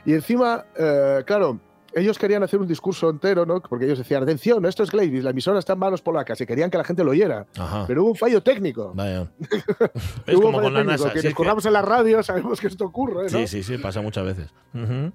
Y 0.06 0.14
encima, 0.14 0.66
eh, 0.78 1.24
claro, 1.26 1.60
ellos 2.00 2.18
querían 2.18 2.43
hacer 2.43 2.60
un 2.60 2.68
discurso 2.68 3.10
entero, 3.10 3.45
¿no? 3.45 3.62
Porque 3.62 3.86
ellos 3.86 3.98
decían, 3.98 4.24
atención, 4.24 4.66
esto 4.66 4.84
es 4.84 4.91
Glavis, 4.91 5.24
la 5.24 5.32
emisora 5.32 5.60
está 5.60 5.74
en 5.74 5.80
manos 5.80 6.02
polacas 6.02 6.39
y 6.41 6.45
querían 6.45 6.70
que 6.70 6.78
la 6.78 6.84
gente 6.84 7.04
lo 7.04 7.12
oyera. 7.12 7.45
Ajá. 7.58 7.86
Pero 7.88 8.04
hubo 8.04 8.12
un 8.12 8.16
fallo 8.16 8.41
técnico. 8.41 8.91
Vaya. 8.95 9.32
Es 10.28 10.36
Hubo 10.36 10.48
un 10.48 10.54
como 10.54 10.58
fallo 10.58 10.64
con 10.64 10.74
la 10.74 10.80
técnico, 10.82 11.04
NASA. 11.04 11.14
Que 11.14 11.20
si 11.22 11.28
nos 11.28 11.34
que- 11.34 11.36
curramos 11.38 11.66
en 11.66 11.74
la 11.74 11.82
radio, 11.82 12.24
sabemos 12.24 12.60
que 12.62 12.68
esto 12.68 12.86
ocurre, 12.86 13.24
¿no? 13.24 13.30
Sí, 13.30 13.48
sí, 13.48 13.64
sí, 13.64 13.78
pasa 13.78 14.02
muchas 14.02 14.26
veces. 14.26 14.54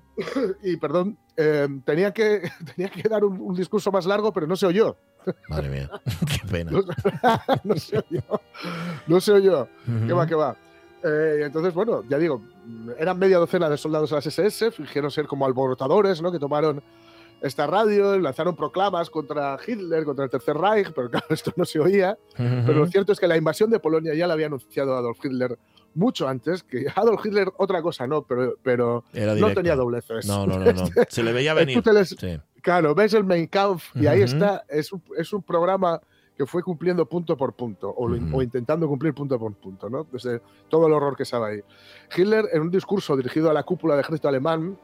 Y 0.63 0.77
perdón, 0.77 1.19
eh, 1.37 1.69
tenía, 1.85 2.13
que, 2.13 2.43
tenía 2.77 2.91
que 2.91 3.09
dar 3.09 3.25
un, 3.25 3.41
un 3.41 3.55
discurso 3.55 3.91
más 3.91 4.07
largo, 4.07 4.33
pero 4.33 4.47
no 4.47 4.57
se 4.57 4.67
oyó. 4.67 4.97
Madre 5.49 5.69
mía, 5.69 5.91
qué 6.27 6.49
pena. 6.51 6.73
no 7.65 7.77
se 7.77 7.99
oyó. 7.99 8.23
No 9.07 9.21
se 9.21 9.33
oyó. 9.33 9.69
¿Qué 9.87 10.07
Ujú. 10.13 10.17
va, 10.17 10.27
qué 10.27 10.35
va? 10.35 10.57
Eh, 11.05 11.43
entonces, 11.45 11.75
bueno, 11.75 12.05
ya 12.09 12.19
digo, 12.19 12.43
eran 12.99 13.19
media 13.19 13.39
docena 13.39 13.69
de 13.69 13.77
soldados 13.77 14.11
de 14.11 14.17
las 14.17 14.27
SS, 14.27 14.71
fingieron 14.71 15.11
ser 15.11 15.27
como 15.27 15.45
alborotadores, 15.47 16.23
¿no? 16.23 16.31
Que 16.31 16.39
tomaron 16.39 16.83
esta 17.41 17.67
radio, 17.67 18.17
lanzaron 18.21 18.55
proclamas 18.55 19.11
contra 19.11 19.59
Hitler, 19.67 20.05
contra 20.05 20.25
el 20.27 20.31
Tercer 20.31 20.57
Reich, 20.57 20.93
pero 20.95 21.11
claro, 21.11 21.27
esto 21.31 21.53
no 21.57 21.65
se 21.65 21.81
oía. 21.81 22.17
Pero 22.37 22.73
lo 22.75 22.87
cierto 22.87 23.13
es 23.13 23.19
que 23.19 23.27
la 23.27 23.37
invasión 23.37 23.69
de 23.71 23.81
Polonia 23.81 24.15
ya 24.15 24.27
la 24.29 24.35
había 24.35 24.47
anunciado 24.47 24.95
Adolf 24.97 25.19
Hitler 25.25 25.59
mucho 25.95 26.29
antes, 26.29 26.63
que 26.63 26.87
Adolf 26.95 27.27
Hitler 27.27 27.49
otra 27.59 27.83
cosa 27.83 28.07
no, 28.07 28.23
pero, 28.23 28.55
pero 28.63 29.05
no 29.41 29.53
tenía 29.55 29.75
dobleces. 29.75 30.27
No, 30.27 30.47
no, 30.47 30.59
no, 30.59 30.73
no. 30.73 30.87
Se 31.09 31.23
le 31.25 31.33
veía 31.33 31.53
venir. 31.55 31.83
Les- 31.85 32.11
Sí. 32.11 32.39
Claro, 32.63 32.95
ves 32.95 33.13
el 33.15 33.25
Mein 33.25 33.49
Kampf 33.49 33.87
y 33.97 34.07
ahí 34.07 34.23
Ujú. 34.23 34.35
está, 34.35 34.65
es 34.69 34.93
un, 34.93 35.03
es 35.19 35.33
un 35.33 35.43
programa 35.43 36.01
que 36.43 36.51
fue 36.51 36.63
cumpliendo 36.63 37.07
punto 37.07 37.37
por 37.37 37.53
punto, 37.55 37.89
o, 37.89 38.07
o 38.07 38.43
intentando 38.43 38.89
cumplir 38.89 39.15
punto 39.15 39.39
por 39.39 39.55
punto, 39.55 39.89
¿no? 39.89 40.07
Desde 40.11 40.41
todo 40.69 40.89
el 40.89 40.93
horror 40.93 41.17
que 41.17 41.23
estaba 41.23 41.49
ahí. 41.49 41.61
Hitler, 42.17 42.49
en 42.53 42.63
un 42.63 42.71
discurso 42.71 43.17
dirigido 43.17 43.49
a 43.49 43.53
la 43.53 43.63
cúpula 43.63 43.95
del 43.95 44.01
ejército 44.03 44.29
alemán, 44.29 44.77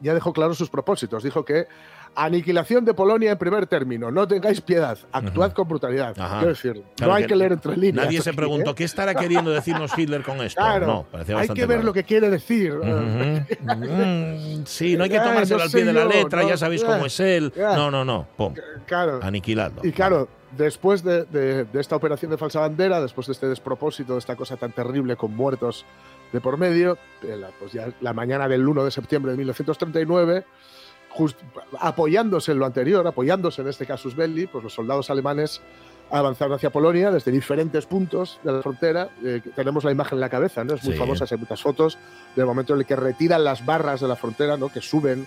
ya 0.00 0.14
dejó 0.14 0.32
claros 0.32 0.58
sus 0.58 0.70
propósitos. 0.70 1.22
Dijo 1.22 1.44
que 1.44 1.66
aniquilación 2.14 2.84
de 2.84 2.94
Polonia 2.94 3.32
en 3.32 3.38
primer 3.38 3.66
término, 3.66 4.10
no 4.10 4.26
tengáis 4.26 4.60
piedad, 4.60 4.98
actuad 5.12 5.52
con 5.52 5.68
brutalidad. 5.68 6.14
Quiero 6.14 6.46
decir, 6.48 6.82
Claro 6.96 7.12
no 7.12 7.14
hay 7.14 7.24
que 7.24 7.28
que 7.28 7.36
leer 7.36 7.52
entre 7.52 7.76
líneas. 7.76 8.06
Nadie 8.06 8.22
se 8.22 8.30
aquí, 8.30 8.36
preguntó 8.36 8.70
¿eh? 8.70 8.74
qué 8.74 8.84
estará 8.84 9.14
queriendo 9.14 9.50
decirnos 9.50 9.92
Hitler 9.96 10.22
con 10.22 10.40
esto. 10.40 10.60
Claro, 10.60 10.86
no, 10.86 11.06
hay 11.38 11.48
que 11.48 11.66
ver 11.66 11.66
claro. 11.66 11.82
lo 11.82 11.92
que 11.92 12.04
quiere 12.04 12.30
decir. 12.30 12.72
Ujú. 12.74 12.86
Mm, 13.76 14.64
sí, 14.64 14.96
no 14.96 15.04
hay 15.04 15.10
que 15.10 15.18
Ah, 15.18 15.24
tomárselo 15.24 15.58
no 15.58 15.64
al 15.64 15.70
pie 15.70 15.84
de 15.84 15.92
la 15.92 16.04
letra, 16.04 16.42
¿no? 16.42 16.48
ya 16.48 16.56
sabéis 16.56 16.82
cómo 16.84 17.06
es 17.06 17.20
él. 17.20 17.52
No, 17.56 17.90
no, 17.90 18.04
no. 18.04 18.26
Pum. 18.36 18.54
Claro. 18.86 19.20
Aniquiladlo. 19.22 19.82
Y 19.84 19.92
claro, 19.92 20.28
después 20.56 21.02
de, 21.02 21.24
de- 21.24 21.64
de 21.64 21.80
esta 21.80 21.96
operación 21.96 22.30
de 22.30 22.38
falsa 22.38 22.60
bandera, 22.60 23.00
después 23.00 23.26
de 23.26 23.32
este 23.34 23.48
despropósito, 23.48 24.12
de 24.14 24.18
esta 24.20 24.36
cosa 24.36 24.56
tan 24.56 24.72
terrible 24.72 25.16
con 25.16 25.34
muertos 25.34 25.84
de 26.32 26.40
por 26.40 26.56
medio, 26.58 26.98
la- 27.22 27.50
pues 27.58 27.72
ya 27.72 27.88
la 28.00 28.12
mañana 28.12 28.48
del 28.48 28.66
1 28.66 28.84
de 28.84 28.90
septiembre 28.90 29.32
de 29.32 29.38
1939, 29.38 30.44
just- 31.10 31.38
apoyándose 31.80 32.52
en 32.52 32.58
lo 32.58 32.66
anterior, 32.66 33.06
apoyándose 33.06 33.62
en 33.62 33.68
este 33.68 33.86
casus 33.86 34.14
belli, 34.16 34.46
pues 34.46 34.62
los 34.64 34.74
soldados 34.74 35.10
alemanes 35.10 35.60
avanzaron 36.10 36.54
hacia 36.54 36.70
Polonia 36.70 37.10
desde 37.10 37.32
diferentes 37.32 37.84
puntos 37.86 38.38
de 38.44 38.52
la 38.52 38.62
frontera. 38.62 39.08
Eh, 39.24 39.40
tenemos 39.56 39.82
la 39.82 39.90
imagen 39.90 40.16
en 40.16 40.20
la 40.20 40.28
cabeza, 40.28 40.62
¿no? 40.62 40.74
Es 40.74 40.84
muy 40.84 40.92
Sí. 40.92 40.98
famosa, 40.98 41.26
hay 41.28 41.36
muchas 41.38 41.60
fotos 41.60 41.98
del 42.36 42.46
momento 42.46 42.74
en 42.74 42.80
el 42.80 42.86
que 42.86 42.94
retiran 42.94 43.42
las 43.42 43.66
barras 43.66 44.00
de 44.00 44.06
la 44.06 44.14
frontera, 44.14 44.56
¿no? 44.56 44.68
Que 44.68 44.80
suben 44.80 45.26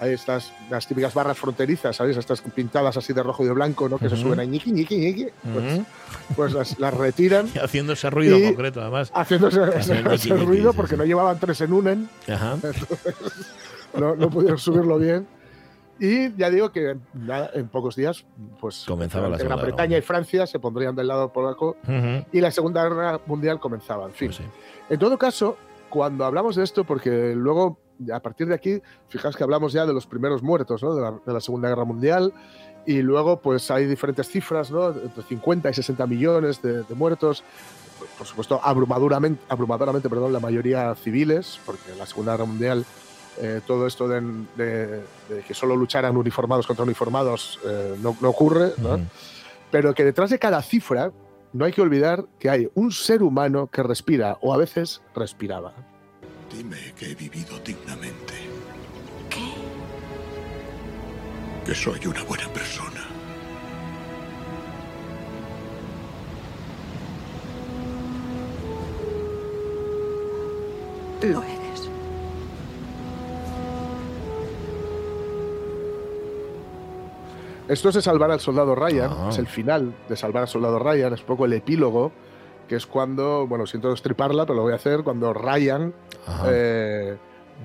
Ahí 0.00 0.14
estas, 0.14 0.52
las 0.70 0.86
típicas 0.86 1.12
barras 1.12 1.36
fronterizas, 1.38 1.94
¿sabéis? 1.94 2.16
Estas 2.16 2.40
pintadas 2.40 2.96
así 2.96 3.12
de 3.12 3.22
rojo 3.22 3.44
y 3.44 3.46
de 3.46 3.52
blanco, 3.52 3.86
¿no? 3.86 3.98
Que 3.98 4.08
se 4.08 4.14
Ujú. 4.14 4.24
suben 4.24 4.40
ahí, 4.40 4.48
ñiqui, 4.48 4.72
ñiqui, 4.72 4.96
ñiqui. 4.96 5.26
Pues, 5.52 5.74
Ujú. 5.74 5.84
pues 6.36 6.52
las, 6.54 6.78
las 6.80 6.94
retiran 6.94 7.48
Y 7.54 7.58
haciendo 7.58 7.92
ese 7.92 8.08
ruido 8.08 8.38
Y- 8.38 8.44
concreto, 8.44 8.80
además. 8.80 9.10
haciendo 9.14 9.48
ese, 9.48 9.60
Haciendo 9.60 10.12
ese 10.12 10.30
ñiqui, 10.30 10.44
ruido 10.46 10.72
porque 10.72 10.94
sí. 10.94 10.98
no 10.98 11.04
llevaban 11.04 11.38
tres 11.38 11.60
en 11.60 11.72
unen, 11.74 12.08
Ajá. 12.32 12.56
no, 13.94 14.16
no 14.16 14.30
pudieron 14.30 14.58
subirlo 14.58 14.98
bien. 14.98 15.26
Y 15.98 16.34
ya 16.34 16.48
digo 16.48 16.72
que 16.72 16.96
nada, 17.12 17.50
en 17.52 17.68
pocos 17.68 17.94
días, 17.94 18.24
pues 18.58 18.84
Comenzaba 18.88 19.28
la 19.28 19.36
Gran 19.36 19.60
Bretaña 19.60 19.98
y 19.98 20.00
Francia 20.00 20.46
se 20.46 20.58
pondrían 20.58 20.96
del 20.96 21.08
lado 21.08 21.30
polaco 21.30 21.76
Ujú. 21.86 22.24
y 22.32 22.40
la 22.40 22.50
Segunda 22.50 22.82
Guerra 22.84 23.20
Mundial 23.26 23.60
comenzaba. 23.60 24.06
En 24.06 24.12
fin, 24.14 24.28
Pues 24.28 24.38
sí. 24.38 24.44
En 24.88 24.98
todo 24.98 25.18
caso, 25.18 25.58
cuando 25.90 26.24
hablamos 26.24 26.56
de 26.56 26.64
esto, 26.64 26.84
porque 26.84 27.34
luego, 27.34 27.78
a 28.12 28.20
partir 28.20 28.46
de 28.46 28.54
aquí, 28.54 28.80
fijaos 29.08 29.36
que 29.36 29.44
hablamos 29.44 29.72
ya 29.74 29.84
de 29.84 29.92
los 29.92 30.06
primeros 30.06 30.42
muertos 30.42 30.82
¿no? 30.82 30.94
de, 30.94 31.02
la, 31.02 31.10
de 31.26 31.32
la 31.32 31.40
Segunda 31.40 31.68
Guerra 31.68 31.84
Mundial, 31.84 32.32
y 32.86 33.02
luego 33.02 33.40
pues 33.40 33.70
hay 33.70 33.84
diferentes 33.86 34.28
cifras, 34.28 34.70
¿no? 34.70 34.88
entre 34.88 35.22
50 35.22 35.68
y 35.68 35.74
60 35.74 36.06
millones 36.06 36.62
de, 36.62 36.82
de 36.84 36.94
muertos, 36.94 37.44
por 38.16 38.26
supuesto, 38.26 38.58
abrumadoramente, 38.62 39.42
abrumadoramente 39.50 40.08
perdón, 40.08 40.32
la 40.32 40.40
mayoría 40.40 40.94
civiles, 40.94 41.60
porque 41.66 41.92
en 41.92 41.98
la 41.98 42.06
Segunda 42.06 42.32
Guerra 42.32 42.46
Mundial 42.46 42.86
eh, 43.38 43.60
todo 43.66 43.86
esto 43.86 44.08
de, 44.08 44.20
de- 44.56 45.02
de 45.28 45.42
que 45.46 45.54
solo 45.54 45.76
lucharan 45.76 46.16
uniformados 46.16 46.66
contra 46.66 46.84
uniformados 46.84 47.58
eh, 47.66 47.96
no, 48.00 48.16
no 48.20 48.30
ocurre, 48.30 48.72
¿no? 48.78 48.94
Ujú. 48.94 49.04
pero 49.70 49.94
que 49.94 50.04
detrás 50.04 50.30
de 50.30 50.38
cada 50.38 50.60
cifra 50.62 51.12
no 51.52 51.64
hay 51.64 51.72
que 51.72 51.82
olvidar 51.82 52.26
que 52.38 52.50
hay 52.50 52.70
un 52.74 52.92
ser 52.92 53.22
humano 53.22 53.68
que 53.68 53.82
respira 53.82 54.38
o 54.40 54.54
a 54.54 54.56
veces 54.56 55.02
respiraba. 55.14 55.74
Dime 56.54 56.94
que 56.96 57.10
he 57.10 57.14
vivido 57.14 57.58
dignamente. 57.64 58.34
¿Qué? 59.28 59.52
Que 61.64 61.74
soy 61.74 62.06
una 62.06 62.22
buena 62.24 62.48
persona. 62.48 63.06
Lo 71.22 71.42
eres. 71.42 71.59
Esto 77.70 77.88
es 77.90 77.94
de 77.94 78.02
salvar 78.02 78.30
al 78.30 78.40
soldado 78.40 78.74
Ryan, 78.74 79.10
Ah. 79.12 79.28
es 79.30 79.38
el 79.38 79.46
final 79.46 79.94
de 80.08 80.16
salvar 80.16 80.42
al 80.42 80.48
soldado 80.48 80.78
Ryan, 80.78 81.12
es 81.14 81.20
un 81.20 81.26
poco 81.26 81.44
el 81.44 81.52
epílogo, 81.52 82.10
que 82.68 82.76
es 82.76 82.86
cuando, 82.86 83.46
bueno, 83.46 83.66
siento 83.66 83.90
destriparla, 83.90 84.44
pero 84.44 84.56
lo 84.56 84.62
voy 84.62 84.72
a 84.72 84.76
hacer, 84.76 85.02
cuando 85.02 85.32
Ryan 85.32 85.92
eh, 86.46 87.16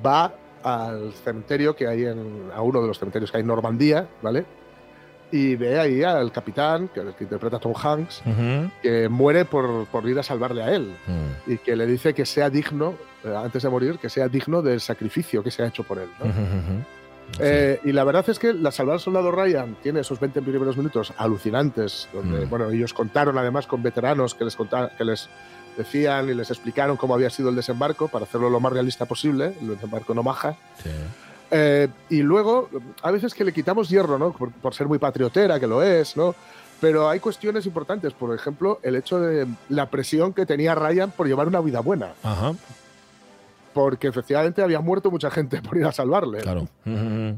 va 0.05 0.33
al 0.63 1.11
cementerio 1.13 1.75
que 1.75 1.87
hay 1.87 2.05
en, 2.05 2.49
a 2.55 2.61
uno 2.61 2.81
de 2.81 2.87
los 2.87 2.97
cementerios 2.99 3.31
que 3.31 3.37
hay 3.37 3.41
en 3.41 3.47
Normandía, 3.47 4.07
¿vale? 4.21 4.45
Y 5.31 5.55
ve 5.55 5.79
ahí 5.79 6.03
al 6.03 6.31
capitán, 6.31 6.87
que, 6.87 7.01
que 7.17 7.23
interpreta 7.23 7.57
a 7.57 7.59
Tom 7.59 7.73
Hanks, 7.75 8.21
que 8.81 9.09
muere 9.09 9.45
por, 9.45 9.85
por 9.87 10.07
ir 10.07 10.17
a 10.19 10.23
salvarle 10.23 10.61
a 10.63 10.73
él. 10.73 10.95
Mm. 11.07 11.51
y 11.51 11.57
que 11.57 11.75
le 11.75 11.85
dice 11.87 12.13
que 12.13 12.25
sea 12.25 12.49
digno, 12.49 12.93
eh, 13.23 13.35
antes 13.35 13.61
de 13.63 13.69
morir, 13.69 13.97
que 13.99 14.09
sea 14.09 14.27
digno 14.27 14.61
del 14.61 14.79
sacrificio 14.81 15.43
que 15.43 15.49
se 15.51 15.63
ha 15.63 15.67
hecho 15.67 15.83
por 15.83 15.97
él. 15.99 16.09
¿no? 16.19 16.25
Eh, 17.39 17.79
y 17.83 17.91
la 17.91 18.03
verdad 18.03 18.25
es 18.29 18.39
que 18.39 18.53
la 18.53 18.71
Salvar 18.71 18.93
al 18.95 18.99
Soldado 18.99 19.31
Ryan 19.31 19.75
tiene 19.83 19.99
esos 20.01 20.19
20 20.19 20.41
primeros 20.41 20.77
minutos 20.77 21.13
alucinantes, 21.17 22.07
donde 22.13 22.45
Mm. 22.45 22.49
bueno, 22.49 22.69
ellos 22.69 22.93
contaron 22.93 23.37
además 23.37 23.67
con 23.67 23.83
veteranos 23.83 24.33
que 24.35 24.45
les, 24.45 24.55
conta- 24.55 24.89
que 24.97 25.03
les 25.03 25.29
decían 25.77 26.29
y 26.29 26.33
les 26.33 26.49
explicaron 26.49 26.95
cómo 26.97 27.13
había 27.13 27.29
sido 27.29 27.49
el 27.49 27.55
desembarco 27.55 28.07
para 28.07 28.25
hacerlo 28.25 28.49
lo 28.49 28.59
más 28.59 28.71
realista 28.71 29.05
posible, 29.05 29.53
el 29.61 29.67
desembarco 29.69 30.13
en 30.13 30.19
Omaha. 30.19 30.55
Sí. 30.81 30.89
Eh, 31.51 31.87
y 32.09 32.21
luego, 32.23 32.69
a 33.01 33.11
veces 33.11 33.33
que 33.33 33.43
le 33.43 33.53
quitamos 33.53 33.89
hierro, 33.89 34.17
¿no? 34.17 34.31
Por, 34.31 34.51
por 34.51 34.73
ser 34.73 34.87
muy 34.87 34.97
patriotera, 34.97 35.59
que 35.59 35.67
lo 35.67 35.83
es, 35.83 36.15
¿no? 36.17 36.33
Pero 36.81 37.07
hay 37.09 37.19
cuestiones 37.19 37.65
importantes, 37.65 38.13
por 38.13 38.33
ejemplo, 38.35 38.79
el 38.83 38.95
hecho 38.95 39.19
de 39.19 39.47
la 39.69 39.85
presión 39.89 40.33
que 40.33 40.45
tenía 40.45 40.75
Ryan 40.75 41.11
por 41.11 41.27
llevar 41.27 41.47
una 41.47 41.61
vida 41.61 41.79
buena, 41.81 42.13
Ajá, 42.23 42.53
porque 43.75 44.07
efectivamente 44.07 44.61
había 44.63 44.79
muerto 44.79 45.11
mucha 45.11 45.29
gente 45.29 45.61
por 45.61 45.77
ir 45.77 45.83
a 45.85 45.91
salvarle. 45.91 46.39
claro. 46.39 46.67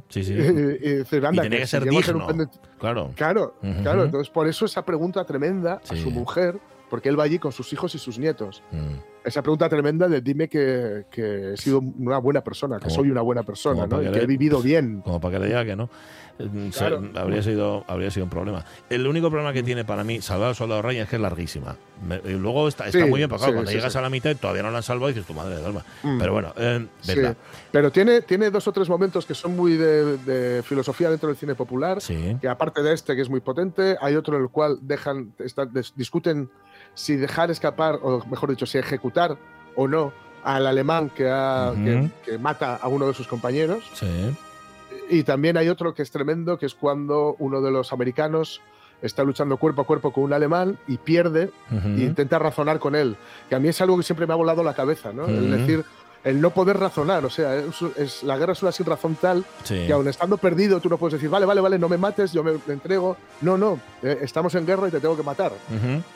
Sí, 0.07 0.23
sí. 0.23 0.33
Y, 0.33 0.37
y 0.37 0.93
decir, 0.97 1.25
anda, 1.25 1.41
tenía 1.41 1.59
que 1.59 1.67
ser 1.67 1.81
ser 1.83 1.91
un 1.91 1.97
digno. 1.99 2.27
pendent- 2.27 2.59
Claro. 2.79 3.11
Claro, 3.15 3.55
claro. 3.81 4.05
Entonces, 4.05 4.29
por 4.29 4.47
eso 4.47 4.63
esa 4.65 4.85
pregunta 4.85 5.25
tremenda 5.25 5.81
a 5.89 5.95
su 5.95 6.11
mujer, 6.11 6.59
porque 6.91 7.09
él 7.09 7.19
va 7.19 7.23
allí 7.23 7.39
con 7.39 7.51
sus 7.51 7.73
hijos 7.73 7.93
y 7.95 7.97
sus 7.97 8.19
nietos. 8.19 8.61
Mm. 8.71 8.99
Esa 9.25 9.41
pregunta 9.41 9.67
tremenda 9.67 10.07
de 10.07 10.21
dime 10.21 10.47
que, 10.47 11.05
que 11.11 11.53
he 11.53 11.57
sido 11.57 11.79
una 11.79 12.19
buena 12.19 12.41
persona, 12.41 12.77
que 12.77 12.83
Como- 12.83 12.95
soy 12.95 13.09
una 13.11 13.21
buena 13.21 13.41
persona, 13.43 13.87
¿no? 13.87 13.99
Y 14.01 14.05
que 14.05 14.11
que 14.11 14.17
le- 14.19 14.23
he 14.23 14.27
vivido 14.27 14.61
bien. 14.61 15.01
Como 15.01 15.19
para 15.19 15.33
que 15.33 15.39
le 15.39 15.47
diga 15.47 15.65
que 15.65 15.75
no. 15.75 15.89
Se- 16.37 16.69
Claro. 16.77 17.01
habría, 17.15 17.41
sido, 17.41 17.83
habría 17.87 18.11
sido 18.11 18.25
un 18.25 18.29
problema. 18.29 18.63
El 18.89 19.07
único 19.07 19.29
problema 19.29 19.53
que 19.53 19.63
tiene 19.63 19.83
para 19.85 20.03
mí 20.03 20.21
salvar 20.21 20.49
al 20.49 20.55
soldado 20.55 20.81
Ryan 20.83 21.03
es 21.03 21.09
que 21.09 21.15
es 21.15 21.21
larguísima. 21.21 21.75
Me- 22.07 22.21
y 22.25 22.33
luego 22.33 22.67
está, 22.67 22.85
está 22.85 22.99
Sí, 23.03 23.09
muy 23.09 23.17
bien, 23.19 23.29
claro, 23.29 23.43
sí, 23.45 23.51
cuando 23.53 23.71
sí, 23.71 23.77
llegas 23.77 23.95
a 23.95 24.01
la 24.01 24.09
mitad 24.09 24.29
y 24.29 24.35
todavía 24.35 24.61
no 24.61 24.69
la 24.71 24.77
han 24.77 24.83
salvado, 24.83 25.07
dices 25.07 25.25
tu 25.25 25.33
madre 25.33 25.55
de 25.57 25.65
alma. 25.65 25.83
Mm. 26.03 26.19
Pero 26.19 26.33
bueno, 26.33 26.53
eh, 26.57 26.85
pero 27.71 27.91
tiene, 27.91 28.21
tiene 28.21 28.49
dos 28.51 28.67
o 28.67 28.71
tres 28.71 28.87
momentos 28.89 29.25
que 29.25 29.33
son 29.33 29.55
muy 29.55 29.77
de, 29.77 30.17
de 30.17 30.63
filosofía 30.63 31.09
dentro 31.09 31.27
del 31.29 31.37
cine 31.37 31.55
popular, 31.55 31.99
que 32.39 32.47
aparte 32.47 32.83
de 32.83 32.93
este, 32.93 33.15
que 33.15 33.21
es 33.21 33.29
muy 33.29 33.39
potente, 33.39 33.97
hay 33.99 34.15
otro 34.15 34.37
en 34.37 34.43
el 34.43 34.49
cual 34.49 34.77
dejan, 34.81 35.33
está- 35.39 35.65
des- 35.65 35.93
discuten 35.95 36.49
si 36.93 37.15
dejar 37.15 37.51
escapar, 37.51 37.99
o 38.01 38.23
mejor 38.29 38.49
dicho, 38.49 38.65
si 38.65 38.77
ejecutar 38.77 39.37
o 39.75 39.87
no 39.87 40.13
al 40.43 40.65
alemán 40.67 41.09
que, 41.09 41.27
ha- 41.29 41.73
que, 41.75 42.09
que 42.23 42.37
mata 42.37 42.75
a 42.75 42.87
uno 42.87 43.07
de 43.07 43.13
sus 43.13 43.27
compañeros. 43.27 43.83
Sí. 43.93 44.05
Y 45.09 45.23
también 45.23 45.57
hay 45.57 45.69
otro 45.69 45.93
que 45.93 46.01
es 46.03 46.11
tremendo, 46.11 46.57
que 46.57 46.65
es 46.65 46.75
cuando 46.75 47.35
uno 47.39 47.61
de 47.61 47.71
los 47.71 47.91
americanos 47.93 48.61
está 49.01 49.23
luchando 49.23 49.57
cuerpo 49.57 49.81
a 49.83 49.85
cuerpo 49.85 50.11
con 50.11 50.23
un 50.23 50.33
alemán 50.33 50.77
y 50.87 50.97
pierde 50.97 51.51
Ujú. 51.71 51.87
e 51.89 52.03
intenta 52.03 52.39
razonar 52.39 52.79
con 52.79 52.95
él. 52.95 53.15
Que 53.47 53.55
a 53.55 53.59
mí 53.59 53.67
es 53.67 53.79
algo 53.81 53.95
que 53.97 54.03
siempre 54.03 54.25
me 54.25 54.33
ha 54.33 54.37
volado 54.37 54.63
la 54.63 54.73
cabeza, 54.73 55.13
¿no? 55.13 55.25
El 55.27 55.43
Ujú. 55.53 55.57
decir, 55.61 55.85
el 56.23 56.41
no 56.41 56.49
poder 56.49 56.77
razonar. 56.79 57.23
O 57.23 57.29
sea, 57.29 57.55
es, 57.55 57.79
es- 57.95 58.23
la 58.23 58.37
guerra 58.39 58.53
es 58.53 58.63
una 58.63 58.71
sin 58.71 58.87
razón 58.87 59.15
tal 59.21 59.45
Sí. 59.63 59.85
que 59.85 59.93
aun 59.93 60.07
estando 60.07 60.37
perdido 60.37 60.79
tú 60.81 60.89
no 60.89 60.97
puedes 60.97 61.13
decir, 61.13 61.29
vale, 61.29 61.45
vale, 61.45 61.61
vale, 61.61 61.77
no 61.77 61.87
me 61.87 61.97
mates, 61.97 62.33
yo 62.33 62.43
me, 62.43 62.53
me 62.65 62.73
entrego. 62.73 63.15
No, 63.41 63.55
no, 63.55 63.79
eh, 64.01 64.17
estamos 64.23 64.55
en 64.55 64.65
guerra 64.65 64.87
y 64.87 64.91
te 64.91 64.99
tengo 64.99 65.15
que 65.15 65.21
matar. 65.23 65.51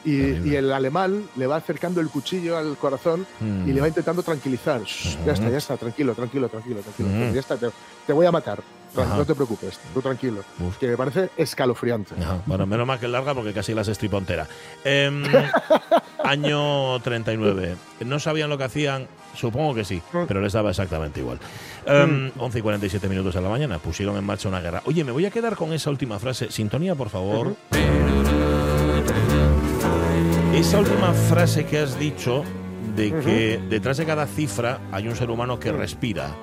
Y, 0.03 0.49
y 0.49 0.55
el 0.55 0.73
alemán 0.73 1.29
le 1.37 1.45
va 1.45 1.57
acercando 1.57 2.01
el 2.01 2.09
cuchillo 2.09 2.57
al 2.57 2.75
corazón 2.77 3.27
Mm. 3.39 3.69
y 3.69 3.73
le 3.73 3.79
va 3.79 3.87
intentando 3.87 4.23
tranquilizar. 4.23 4.81
Shh, 4.81 5.19
Ya 5.23 5.33
está, 5.33 5.49
ya 5.49 5.57
está, 5.59 5.77
tranquilo, 5.77 6.15
tranquilo, 6.15 6.49
tranquilo, 6.49 6.79
tranquilo. 6.81 7.09
Mm. 7.09 7.33
Ya 7.33 7.39
está, 7.39 7.55
te, 7.57 7.67
te 8.07 8.11
voy 8.11 8.25
a 8.25 8.31
matar. 8.31 8.59
Ajá. 8.97 9.17
No 9.17 9.25
te 9.25 9.33
preocupes, 9.35 9.79
tú 9.93 10.01
tranquilo. 10.01 10.41
Uf. 10.59 10.77
Que 10.77 10.87
me 10.87 10.97
parece 10.97 11.29
escalofriante. 11.37 12.13
Ajá, 12.21 12.39
Bueno, 12.45 12.65
menos 12.65 12.85
mal 12.85 12.99
que 12.99 13.05
es 13.05 13.11
larga 13.11 13.33
porque 13.33 13.53
casi 13.53 13.73
las 13.73 13.87
estripontera. 13.87 14.47
Em, 14.83 15.23
año 16.23 16.99
39. 16.99 17.75
¿No 18.05 18.19
sabían 18.19 18.49
lo 18.49 18.57
que 18.57 18.65
hacían? 18.65 19.07
Supongo 19.35 19.73
que 19.73 19.85
sí, 19.85 20.01
Mm. 20.11 20.25
pero 20.27 20.41
les 20.41 20.51
daba 20.53 20.71
exactamente 20.71 21.21
igual. 21.21 21.39
Em, 21.85 22.31
11 22.37 22.59
y 22.59 22.61
47 22.61 23.07
minutos 23.07 23.33
de 23.33 23.41
la 23.41 23.47
mañana 23.49 23.77
pusieron 23.79 24.17
en 24.17 24.25
marcha 24.25 24.49
una 24.49 24.59
guerra. 24.59 24.81
Oye, 24.85 25.03
me 25.05 25.11
voy 25.13 25.25
a 25.25 25.31
quedar 25.31 25.55
con 25.55 25.71
esa 25.71 25.89
última 25.89 26.19
frase. 26.19 26.51
Sintonía, 26.51 26.93
por 26.95 27.09
favor. 27.09 27.55
Esa 30.53 30.79
última 30.79 31.13
frase 31.13 31.65
que 31.65 31.79
has 31.79 31.97
dicho 31.97 32.43
de 32.95 33.11
que 33.21 33.61
detrás 33.69 33.97
de 33.97 34.05
cada 34.05 34.27
cifra 34.27 34.79
hay 34.91 35.07
un 35.07 35.15
ser 35.15 35.29
humano 35.31 35.59
que 35.59 35.71
respira. 35.71 36.35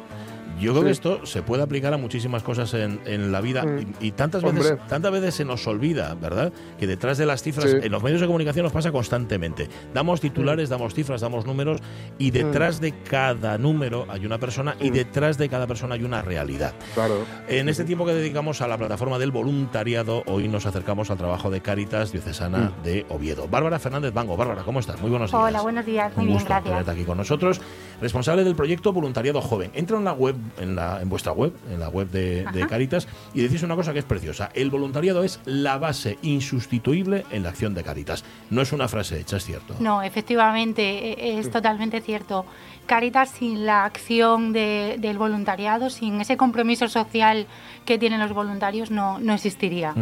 Yo 0.60 0.72
creo 0.72 0.84
que 0.84 0.90
esto 0.90 1.24
se 1.26 1.42
puede 1.42 1.62
aplicar 1.62 1.92
a 1.94 1.96
muchísimas 1.98 2.42
cosas 2.42 2.72
en, 2.74 3.00
en 3.06 3.30
la 3.32 3.40
vida 3.40 3.64
Mm. 3.64 3.78
y, 4.00 4.08
y 4.08 4.12
tantas 4.12 4.42
veces 4.42 4.76
tantas 4.88 5.12
veces 5.12 5.34
se 5.34 5.44
nos 5.44 5.66
olvida, 5.66 6.14
¿verdad? 6.14 6.52
Que 6.78 6.86
detrás 6.86 7.18
de 7.18 7.26
las 7.26 7.42
cifras, 7.42 7.70
Sí. 7.70 7.76
en 7.82 7.92
los 7.92 8.02
medios 8.02 8.20
de 8.20 8.26
comunicación 8.26 8.64
nos 8.64 8.72
pasa 8.72 8.90
constantemente. 8.92 9.68
Damos 9.94 10.20
titulares, 10.20 10.68
damos 10.68 10.94
cifras, 10.94 11.20
damos 11.20 11.46
números 11.46 11.80
y 12.18 12.30
detrás 12.30 12.80
de 12.80 12.92
cada 13.02 13.58
número 13.58 14.06
hay 14.08 14.24
una 14.26 14.38
persona 14.38 14.74
y 14.80 14.90
Mm. 14.90 14.94
detrás 14.94 15.38
de 15.38 15.48
cada 15.48 15.66
persona 15.66 15.94
hay 15.94 16.02
una 16.04 16.22
realidad. 16.22 16.72
Claro. 16.94 17.24
En 17.48 17.68
este 17.68 17.84
tiempo 17.84 18.04
que 18.06 18.14
dedicamos 18.14 18.60
a 18.60 18.68
la 18.68 18.76
plataforma 18.78 19.18
del 19.18 19.30
voluntariado, 19.30 20.22
hoy 20.26 20.48
nos 20.48 20.66
acercamos 20.66 21.10
al 21.10 21.18
trabajo 21.18 21.50
de 21.50 21.60
Cáritas 21.60 22.12
Diocesana 22.12 22.72
Mm. 22.78 22.82
de 22.84 23.06
Oviedo. 23.08 23.48
Bárbara 23.48 23.78
Fernández 23.78 24.12
Bango. 24.12 24.36
Bárbara, 24.36 24.62
¿cómo 24.62 24.80
estás? 24.80 25.00
Muy 25.00 25.10
buenos 25.10 25.30
días. 25.30 25.42
Hola, 25.42 25.62
buenos 25.62 25.86
días. 25.86 26.12
Muy 26.16 26.22
Un 26.22 26.26
bien, 26.28 26.34
gusto 26.38 26.48
gracias. 26.48 26.70
tenerte 26.72 26.90
aquí 26.90 27.04
con 27.04 27.16
nosotros. 27.18 27.60
Responsable 28.00 28.44
del 28.44 28.54
proyecto 28.54 28.92
Voluntariado 28.92 29.40
Joven. 29.40 29.70
Entra 29.74 29.96
en 29.98 30.04
la 30.04 30.12
web, 30.12 30.36
en, 30.58 30.74
la, 30.76 31.00
en 31.02 31.08
vuestra 31.08 31.32
web, 31.32 31.52
en 31.70 31.80
la 31.80 31.88
web 31.88 32.08
de. 32.10 32.46
Cáritas, 32.68 33.08
y 33.34 33.40
decís 33.42 33.62
una 33.62 33.76
cosa 33.76 33.92
que 33.92 33.98
es 34.00 34.04
preciosa. 34.04 34.50
El 34.54 34.70
voluntariado 34.70 35.22
es 35.24 35.40
la 35.44 35.78
base 35.78 36.18
insustituible 36.22 37.24
en 37.30 37.42
la 37.42 37.50
acción 37.50 37.74
de 37.74 37.82
Cáritas. 37.84 38.24
No 38.50 38.62
es 38.62 38.72
una 38.72 38.88
frase 38.88 39.18
hecha, 39.20 39.36
es 39.36 39.44
cierto. 39.44 39.74
No, 39.80 40.02
efectivamente, 40.02 40.82
e- 40.82 41.38
es 41.38 41.50
totalmente 41.50 42.00
cierto. 42.00 42.44
Caritas 42.86 43.30
sin 43.30 43.66
la 43.66 43.84
acción 43.84 44.52
de- 44.52 44.96
del 44.98 45.18
voluntariado, 45.18 45.90
sin 45.90 46.20
ese 46.20 46.36
compromiso 46.38 46.88
social 46.88 47.46
que 47.84 47.98
tienen 47.98 48.18
los 48.20 48.32
voluntarios, 48.32 48.90
no, 48.90 49.18
no 49.18 49.34
existiría. 49.34 49.94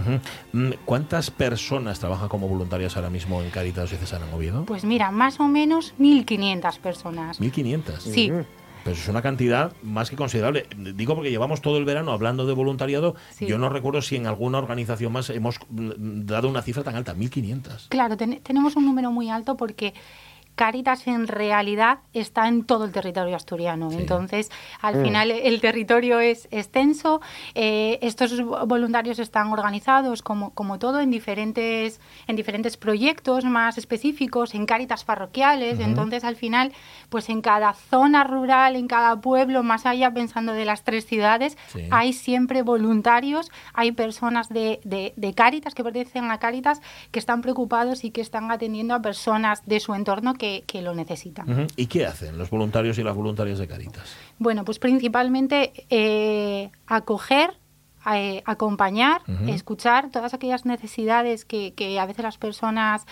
Mm, 0.52 0.70
¿Cuántas 0.84 1.30
personas 1.30 1.98
trabajan 1.98 2.28
como 2.28 2.48
voluntarias 2.48 2.96
ahora 2.96 3.10
mismo 3.10 3.42
en 3.42 3.50
Cáritas 3.50 3.90
Diocesana 3.90 4.26
en 4.28 4.34
Oviedo? 4.34 4.64
Pues 4.66 4.84
mira, 4.84 5.10
más 5.10 5.40
o 5.40 5.48
menos 5.48 5.94
1.500 5.98 6.78
personas. 6.78 7.40
1.500. 7.40 7.98
Sí, 8.00 8.30
Pero 8.86 8.96
es 8.96 9.08
una 9.08 9.20
cantidad 9.20 9.72
más 9.82 10.10
que 10.10 10.14
considerable. 10.16 10.64
Digo 10.94 11.16
porque 11.16 11.30
llevamos 11.30 11.60
todo 11.60 11.76
el 11.76 11.84
verano 11.84 12.12
hablando 12.12 12.46
de 12.46 12.52
voluntariado. 12.52 13.16
Sí. 13.32 13.44
Yo 13.46 13.58
no 13.58 13.68
recuerdo 13.68 14.00
si 14.00 14.14
en 14.14 14.28
alguna 14.28 14.58
organización 14.58 15.10
más 15.12 15.28
hemos 15.30 15.58
mm, 15.70 16.24
dado 16.24 16.48
una 16.48 16.62
cifra 16.62 16.84
tan 16.84 16.94
alta, 16.94 17.12
1.500. 17.16 17.88
claro, 17.88 18.16
ten- 18.16 18.40
tenemos 18.44 18.76
un 18.76 18.86
número 18.86 19.10
muy 19.10 19.28
alto 19.28 19.56
porque 19.56 19.92
Caritas 20.56 21.06
en 21.06 21.28
realidad 21.28 21.98
está 22.12 22.48
en 22.48 22.64
todo 22.64 22.84
el 22.86 22.90
territorio 22.92 23.36
asturiano. 23.36 23.90
Sí. 23.90 23.98
Entonces, 23.98 24.50
al 24.80 25.00
final 25.02 25.30
el 25.30 25.60
territorio 25.60 26.18
es 26.18 26.48
extenso. 26.50 27.20
eh, 27.54 27.98
estos 28.02 28.42
voluntarios 28.66 29.18
están 29.18 29.52
organizados 29.52 30.22
como, 30.22 30.50
como 30.54 30.78
todo 30.78 31.00
en 31.00 31.10
diferentes, 31.10 32.00
en 32.26 32.36
diferentes 32.36 32.76
proyectos 32.76 33.44
más 33.44 33.76
específicos, 33.78 34.54
en 34.54 34.64
Caritas 34.66 35.04
parroquiales. 35.04 35.78
Entonces, 35.78 36.24
al 36.24 36.36
final, 36.36 36.72
pues 37.10 37.28
en 37.28 37.42
cada 37.42 37.74
zona 37.74 38.24
rural, 38.24 38.76
en 38.76 38.88
cada 38.88 39.20
pueblo, 39.20 39.62
más 39.62 39.84
allá 39.86 40.10
pensando 40.12 40.52
de 40.54 40.64
las 40.64 40.82
tres 40.84 41.04
ciudades, 41.06 41.56
Sí. 41.68 41.82
hay 41.90 42.12
siempre 42.14 42.62
voluntarios, 42.62 43.50
hay 43.74 43.92
personas 43.92 44.48
de, 44.48 44.80
de, 44.84 45.12
de 45.16 45.34
Cáritas 45.34 45.74
que 45.74 45.84
pertenecen 45.84 46.30
a 46.30 46.38
Cáritas 46.38 46.80
que 47.10 47.18
están 47.18 47.42
preocupados 47.42 48.04
y 48.04 48.10
que 48.10 48.22
están 48.22 48.50
atendiendo 48.50 48.94
a 48.94 49.02
personas 49.02 49.62
de 49.66 49.80
su 49.80 49.94
entorno 49.94 50.32
que, 50.34 50.45
que 50.66 50.82
lo 50.82 50.94
necesitan. 50.94 51.66
¿Y 51.76 51.86
qué 51.86 52.06
hacen 52.06 52.38
los 52.38 52.50
voluntarios 52.50 52.98
y 52.98 53.02
las 53.02 53.14
voluntarias 53.14 53.58
de 53.58 53.66
Cáritas? 53.66 54.16
Bueno, 54.38 54.64
pues 54.64 54.78
principalmente 54.78 55.86
eh, 55.90 56.70
acoger, 56.86 57.58
eh, 58.14 58.42
acompañar, 58.44 59.22
escuchar 59.48 60.10
todas 60.10 60.32
aquellas 60.34 60.64
necesidades 60.64 61.44
que, 61.44 61.74
que 61.74 61.98
a 61.98 62.06
veces 62.06 62.22
las 62.22 62.38
personas 62.38 63.06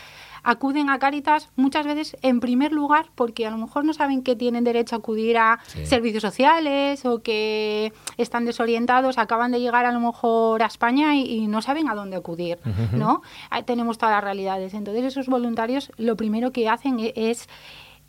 acuden 0.45 0.91
a 0.91 0.99
Cáritas, 0.99 1.49
muchas 1.57 1.87
veces 1.87 2.17
en 2.23 2.39
primer 2.39 2.71
lugar 2.73 3.07
porque 3.15 3.47
a 3.47 3.51
lo 3.51 3.57
mejor 3.59 3.85
no 3.85 3.93
saben 3.95 4.23
que 4.23 4.37
tienen 4.37 4.63
derecho 4.63 4.95
a 4.95 4.99
acudir 4.99 5.39
a 5.39 5.59
Sí. 5.67 5.87
servicios 5.87 6.23
sociales 6.23 7.05
o 7.07 7.23
que 7.23 7.93
están 8.19 8.45
desorientados, 8.45 9.19
acaban 9.19 9.51
de 9.53 9.61
llegar 9.61 9.87
a 9.87 9.93
lo 9.93 10.01
mejor 10.01 10.63
a 10.63 10.67
España 10.67 11.17
y, 11.17 11.23
y 11.25 11.47
no 11.49 11.63
saben 11.63 11.89
a 11.89 11.95
dónde 11.95 12.17
acudir. 12.17 12.59
¿no? 12.93 13.23
Ahí 13.51 13.63
tenemos 13.65 13.99
todas 13.99 14.15
las 14.15 14.25
realidades. 14.25 14.75
Entonces 14.75 15.05
esos 15.05 15.27
voluntarios 15.29 15.91
lo 15.97 16.17
primero 16.17 16.53
que 16.53 16.69
hacen 16.69 17.01
e- 17.01 17.13
es 17.17 17.49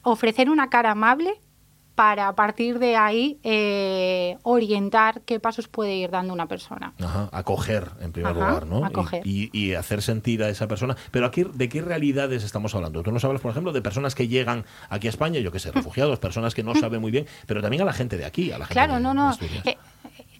ofrecer 0.03 0.49
una 0.49 0.69
cara 0.69 0.91
amable 0.91 1.39
para 1.95 2.27
a 2.27 2.35
partir 2.35 2.77
de 2.79 2.97
ahí 2.97 3.39
eh, 3.43 4.37
orientar 4.43 5.21
qué 5.21 5.39
pasos 5.39 5.67
puede 5.69 5.95
ir 5.95 6.09
dando 6.11 6.33
una 6.33 6.45
persona. 6.47 6.93
Ajá, 7.01 7.29
acoger 7.31 7.89
en 8.01 8.11
primer 8.11 8.33
Ajá, 8.35 8.39
lugar, 8.49 8.65
¿no? 8.67 8.81
Y- 8.81 8.83
acoger. 8.83 9.25
Y, 9.25 9.49
y 9.57 9.73
hacer 9.75 10.01
sentir 10.01 10.43
a 10.43 10.49
esa 10.49 10.67
persona. 10.67 10.97
Pero 11.11 11.25
aquí, 11.25 11.45
¿de 11.53 11.69
qué 11.69 11.81
realidades 11.81 12.43
estamos 12.43 12.75
hablando? 12.75 13.01
Tú 13.01 13.11
nos 13.11 13.23
hablas, 13.23 13.41
por 13.41 13.51
ejemplo, 13.51 13.71
de 13.71 13.81
personas 13.81 14.13
que 14.13 14.27
llegan 14.27 14.65
aquí 14.89 15.07
a 15.07 15.09
España, 15.09 15.39
yo 15.39 15.51
qué 15.51 15.59
sé, 15.59 15.71
refugiados, 15.73 16.19
personas 16.19 16.53
que 16.53 16.63
no 16.63 16.75
saben 16.75 16.99
muy 17.01 17.11
bien, 17.11 17.25
pero 17.47 17.61
también 17.61 17.81
a 17.81 17.85
la 17.85 17.93
gente 17.93 18.17
de 18.17 18.25
aquí, 18.25 18.51
a 18.51 18.57
la 18.57 18.65
gente 18.65 18.73
Claro, 18.73 18.95
de- 18.95 18.99
no, 18.99 19.13
no. 19.13 19.29
Asturias. 19.29 19.65
Eh, 19.65 19.77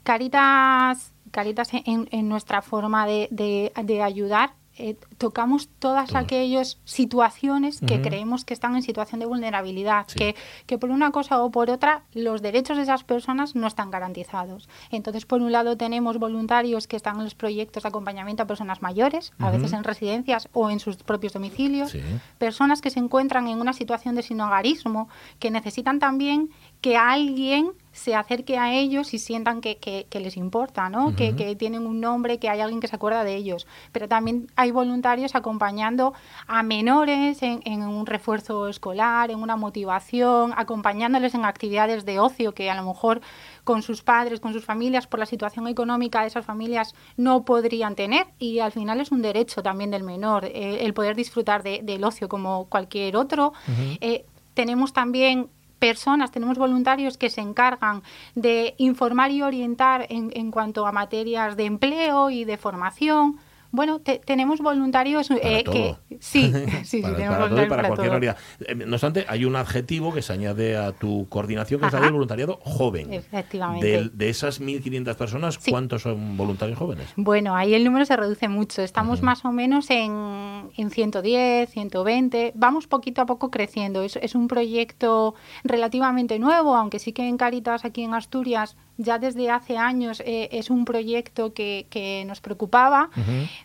Caritas, 0.04 1.14
Caritas 1.32 1.70
en, 1.74 2.08
en 2.12 2.30
nuestra 2.30 2.62
forma 2.62 3.06
de, 3.08 3.28
de- 3.32 3.72
de 3.84 4.02
ayudar, 4.04 4.54
eh, 4.78 4.98
tocamos 5.18 5.70
todas 5.80 6.16
aquellas 6.16 6.80
situaciones 6.84 7.80
que 7.80 8.02
creemos 8.02 8.44
que 8.46 8.54
están 8.54 8.76
en 8.76 8.82
situación 8.84 9.20
de 9.20 9.26
vulnerabilidad, 9.26 10.06
Sí. 10.08 10.18
que, 10.20 10.36
que 10.66 10.78
por 10.78 10.90
una 10.90 11.12
cosa 11.12 11.42
o 11.42 11.50
por 11.52 11.70
otra 11.70 12.04
los 12.14 12.42
derechos 12.42 12.78
de 12.78 12.84
esas 12.84 13.04
personas 13.04 13.56
no 13.56 13.68
están 13.68 13.90
garantizados. 13.92 14.68
Entonces, 14.92 15.26
por 15.26 15.42
un 15.42 15.52
lado 15.52 15.78
tenemos 15.78 16.18
voluntarios 16.20 16.88
que 16.88 16.96
están 16.98 17.18
en 17.18 17.24
los 17.24 17.36
proyectos 17.36 17.84
de 17.84 17.90
acompañamiento 17.90 18.44
a 18.44 18.48
personas 18.48 18.82
mayores, 18.82 19.32
a 19.40 19.50
veces 19.52 19.72
en 19.74 19.84
residencias 19.84 20.50
o 20.54 20.70
en 20.70 20.80
sus 20.80 20.98
propios 20.98 21.34
domicilios, 21.34 21.92
Sí. 21.92 22.02
personas 22.38 22.82
que 22.82 22.90
se 22.90 23.00
encuentran 23.00 23.48
en 23.48 23.60
una 23.62 23.74
situación 23.74 24.16
de 24.16 24.24
sinogarismo, 24.24 25.08
que 25.40 25.52
necesitan 25.52 26.00
también 26.00 26.50
que 26.86 26.98
alguien 26.98 27.72
se 27.92 28.14
acerque 28.14 28.60
a 28.60 28.74
ellos 28.74 29.14
y 29.16 29.18
sientan 29.18 29.60
que, 29.60 29.78
que- 29.78 30.06
que 30.08 30.20
les 30.20 30.38
importa, 30.38 30.88
¿no? 30.90 31.16
que, 31.16 31.34
tienen 31.56 31.88
un 31.88 32.00
nombre, 32.00 32.38
que 32.38 32.48
hay 32.48 32.60
alguien 32.60 32.80
que 32.80 32.88
se 32.88 32.96
acuerda 32.96 33.24
de 33.24 33.36
ellos. 33.36 33.66
Pero 33.92 34.08
también 34.08 34.46
hay 34.56 34.70
voluntarios 34.70 35.34
acompañando 35.34 36.14
a 36.46 36.62
menores 36.62 37.42
en, 37.42 37.62
en 37.66 37.82
un 37.82 38.06
refuerzo 38.06 38.68
escolar, 38.68 39.32
en 39.32 39.40
una 39.40 39.56
motivación, 39.56 40.54
acompañándoles 40.56 41.34
en 41.34 41.44
actividades 41.46 42.06
de 42.06 42.20
ocio 42.20 42.54
que 42.54 42.70
a 42.70 42.76
lo 42.76 42.84
mejor 42.84 43.22
con 43.64 43.82
sus 43.82 44.04
padres, 44.04 44.40
con 44.40 44.54
sus 44.54 44.64
familias, 44.66 45.08
por 45.08 45.20
la 45.20 45.26
situación 45.26 45.68
económica 45.68 46.22
de 46.22 46.28
esas 46.28 46.46
familias 46.46 46.94
no 47.18 47.46
podrían 47.46 47.96
tener 47.96 48.28
y 48.38 48.60
al 48.60 48.72
final 48.74 49.02
es 49.02 49.12
un 49.12 49.24
derecho 49.24 49.64
también 49.64 49.90
del 49.90 50.04
menor 50.04 50.46
eh, 50.46 50.86
el 50.86 50.94
poder 50.94 51.16
disfrutar 51.16 51.64
de- 51.64 51.80
del 51.82 52.04
ocio 52.04 52.30
como 52.30 52.66
cualquier 52.66 53.16
otro. 53.18 53.54
Eh, 54.02 54.26
tenemos 54.54 54.94
también 54.94 55.50
personas, 55.86 56.32
tenemos 56.32 56.58
voluntarios 56.58 57.16
que 57.16 57.30
se 57.30 57.42
encargan 57.42 58.02
de 58.34 58.74
informar 58.80 59.30
y 59.30 59.44
orientar 59.44 60.08
en, 60.10 60.32
en 60.34 60.50
cuanto 60.50 60.88
a 60.88 60.92
materias 60.92 61.56
de 61.58 61.66
empleo 61.66 62.32
y 62.32 62.44
de 62.44 62.58
formación. 62.58 63.38
Bueno, 63.76 64.00
te- 64.00 64.20
tenemos 64.20 64.60
voluntarios 64.62 65.28
Para 65.30 65.42
eh, 65.60 65.64
todo. 65.64 65.74
que 65.74 65.96
sí, 66.20 66.52
sí, 66.84 66.84
sí, 66.86 67.02
para, 67.02 67.16
tenemos 67.16 67.38
para 67.38 67.50
todo 67.50 67.62
y 67.64 67.68
voluntarios 67.68 67.70
para 67.70 67.82
para 67.82 67.88
cualquier 67.88 68.08
todo. 68.10 68.20
realidad. 68.20 68.38
Eh, 68.62 68.76
No 68.88 68.96
obstante, 68.96 69.26
hay 69.28 69.46
un 69.46 69.56
adjetivo 69.56 70.14
que 70.14 70.22
se 70.22 70.34
añade 70.34 70.78
a 70.78 70.92
tu 70.94 71.28
coordinación, 71.30 71.80
que 71.82 71.88
es 71.88 71.94
Ajá. 71.94 72.04
del 72.04 72.14
voluntariado 72.14 72.60
joven. 72.64 73.14
Efectivamente. 73.14 73.86
Del- 73.88 74.18
de 74.18 74.30
esas 74.30 74.62
1.500 74.62 75.16
personas, 75.16 75.56
Sí. 75.60 75.72
¿cuántos 75.72 76.02
son 76.04 76.38
voluntarios 76.38 76.78
jóvenes? 76.78 77.08
Bueno, 77.16 77.56
ahí 77.56 77.74
el 77.74 77.84
número 77.84 78.06
se 78.06 78.16
reduce 78.16 78.48
mucho. 78.48 78.82
Estamos 78.82 79.22
más 79.22 79.44
o 79.46 79.52
menos 79.52 79.90
en, 79.90 80.70
en 80.78 80.90
110, 80.90 81.70
120. 81.70 82.54
Vamos 82.56 82.88
poquito 82.88 83.22
a 83.22 83.26
poco 83.26 83.52
creciendo. 83.52 84.02
Es, 84.04 84.16
es 84.16 84.36
un 84.36 84.48
proyecto 84.48 85.36
relativamente 85.64 86.40
nuevo, 86.40 86.76
aunque 86.76 87.00
sí 87.00 87.12
que 87.12 87.28
en 87.28 87.38
Caritas 87.38 87.86
aquí 87.86 88.04
en 88.04 88.14
Asturias 88.14 88.78
ya 88.98 89.20
desde 89.20 89.50
hace 89.50 89.78
años 89.78 90.22
eh, 90.26 90.50
es 90.52 90.70
un 90.70 90.86
proyecto 90.86 91.54
que, 91.54 91.88
que 91.90 92.24
nos 92.26 92.42
preocupaba. 92.42 93.10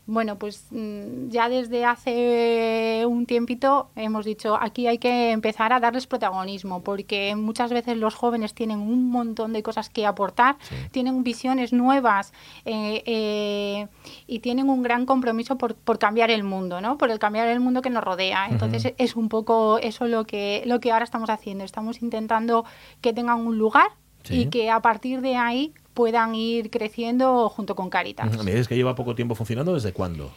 Bueno, 0.07 0.37
pues 0.37 0.67
mm, 0.71 1.29
ya 1.29 1.49
desde 1.49 1.85
hace 1.85 3.05
un 3.07 3.27
tiempito 3.27 3.91
hemos 3.97 4.25
dicho 4.25 4.57
aquí 4.61 4.87
hay 4.87 4.99
que 4.99 5.31
empezar 5.31 5.73
a 5.73 5.81
darles 5.81 6.07
protagonismo 6.07 6.83
porque 6.83 7.35
muchas 7.37 7.73
veces 7.73 7.97
los 7.97 8.15
jóvenes 8.15 8.55
tienen 8.55 8.81
un 8.81 9.11
montón 9.11 9.53
de 9.53 9.63
cosas 9.63 9.89
que 9.89 10.07
aportar, 10.07 10.57
tienen 10.91 11.23
visiones 11.23 11.73
nuevas 11.73 12.33
eh, 12.65 13.03
eh, 13.07 13.89
y 14.27 14.41
tienen 14.41 14.69
un 14.69 14.83
gran 14.83 15.07
compromiso 15.07 15.57
por, 15.57 15.75
por 15.75 15.99
cambiar 15.99 16.31
el 16.31 16.43
mundo, 16.43 16.81
¿no? 16.81 16.99
Por 16.99 17.11
el 17.11 17.19
cambiar 17.19 17.49
el 17.49 17.61
mundo 17.61 17.83
que 17.83 17.91
nos 17.91 18.03
rodea. 18.03 18.49
Entonces 18.49 18.95
es 18.99 19.17
un 19.17 19.29
poco 19.29 19.79
eso 19.79 20.07
lo 20.07 20.25
que, 20.25 20.63
lo 20.67 20.81
que 20.81 20.93
ahora 20.93 21.05
estamos 21.05 21.31
haciendo. 21.31 21.65
Estamos 21.65 22.03
intentando 22.03 22.65
que 23.01 23.13
tengan 23.13 23.47
un 23.47 23.59
lugar 23.59 23.89
Sí. 24.23 24.41
y 24.43 24.47
que 24.47 24.71
a 24.71 24.81
partir 24.81 25.21
de 25.21 25.37
ahí 25.37 25.73
puedan 25.95 26.35
ir 26.35 26.71
creciendo 26.71 27.49
junto 27.49 27.75
con 27.75 27.91
Caritas. 27.91 28.43
Me 28.45 28.51
dices 28.53 28.69
que 28.69 28.77
lleva 28.77 28.95
poco 28.95 29.15
tiempo 29.15 29.35
funcionando, 29.35 29.75
¿desde 29.75 29.93
cuándo? 29.93 30.31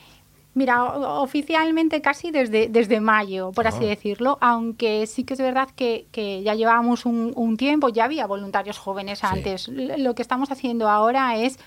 Mira, 0.56 0.84
oficialmente 1.20 2.00
casi 2.02 2.30
desde, 2.30 2.68
desde 2.70 3.00
mayo, 3.02 3.52
por 3.54 3.66
así 3.68 3.86
Ah. 3.86 3.88
decirlo, 3.88 4.38
aunque 4.40 5.08
sí 5.08 5.24
que 5.24 5.34
es 5.34 5.40
verdad 5.40 5.68
que, 5.76 6.06
que 6.12 6.44
ya 6.44 6.54
llevábamos 6.54 7.06
un, 7.08 7.34
un 7.36 7.58
tiempo, 7.58 7.90
ya 7.90 8.04
había 8.06 8.28
voluntarios 8.28 8.78
jóvenes 8.78 9.24
antes. 9.24 9.68
Lo 9.68 10.14
que 10.14 10.22
estamos 10.22 10.52
haciendo 10.52 10.90
ahora 10.90 11.38
es 11.38 11.58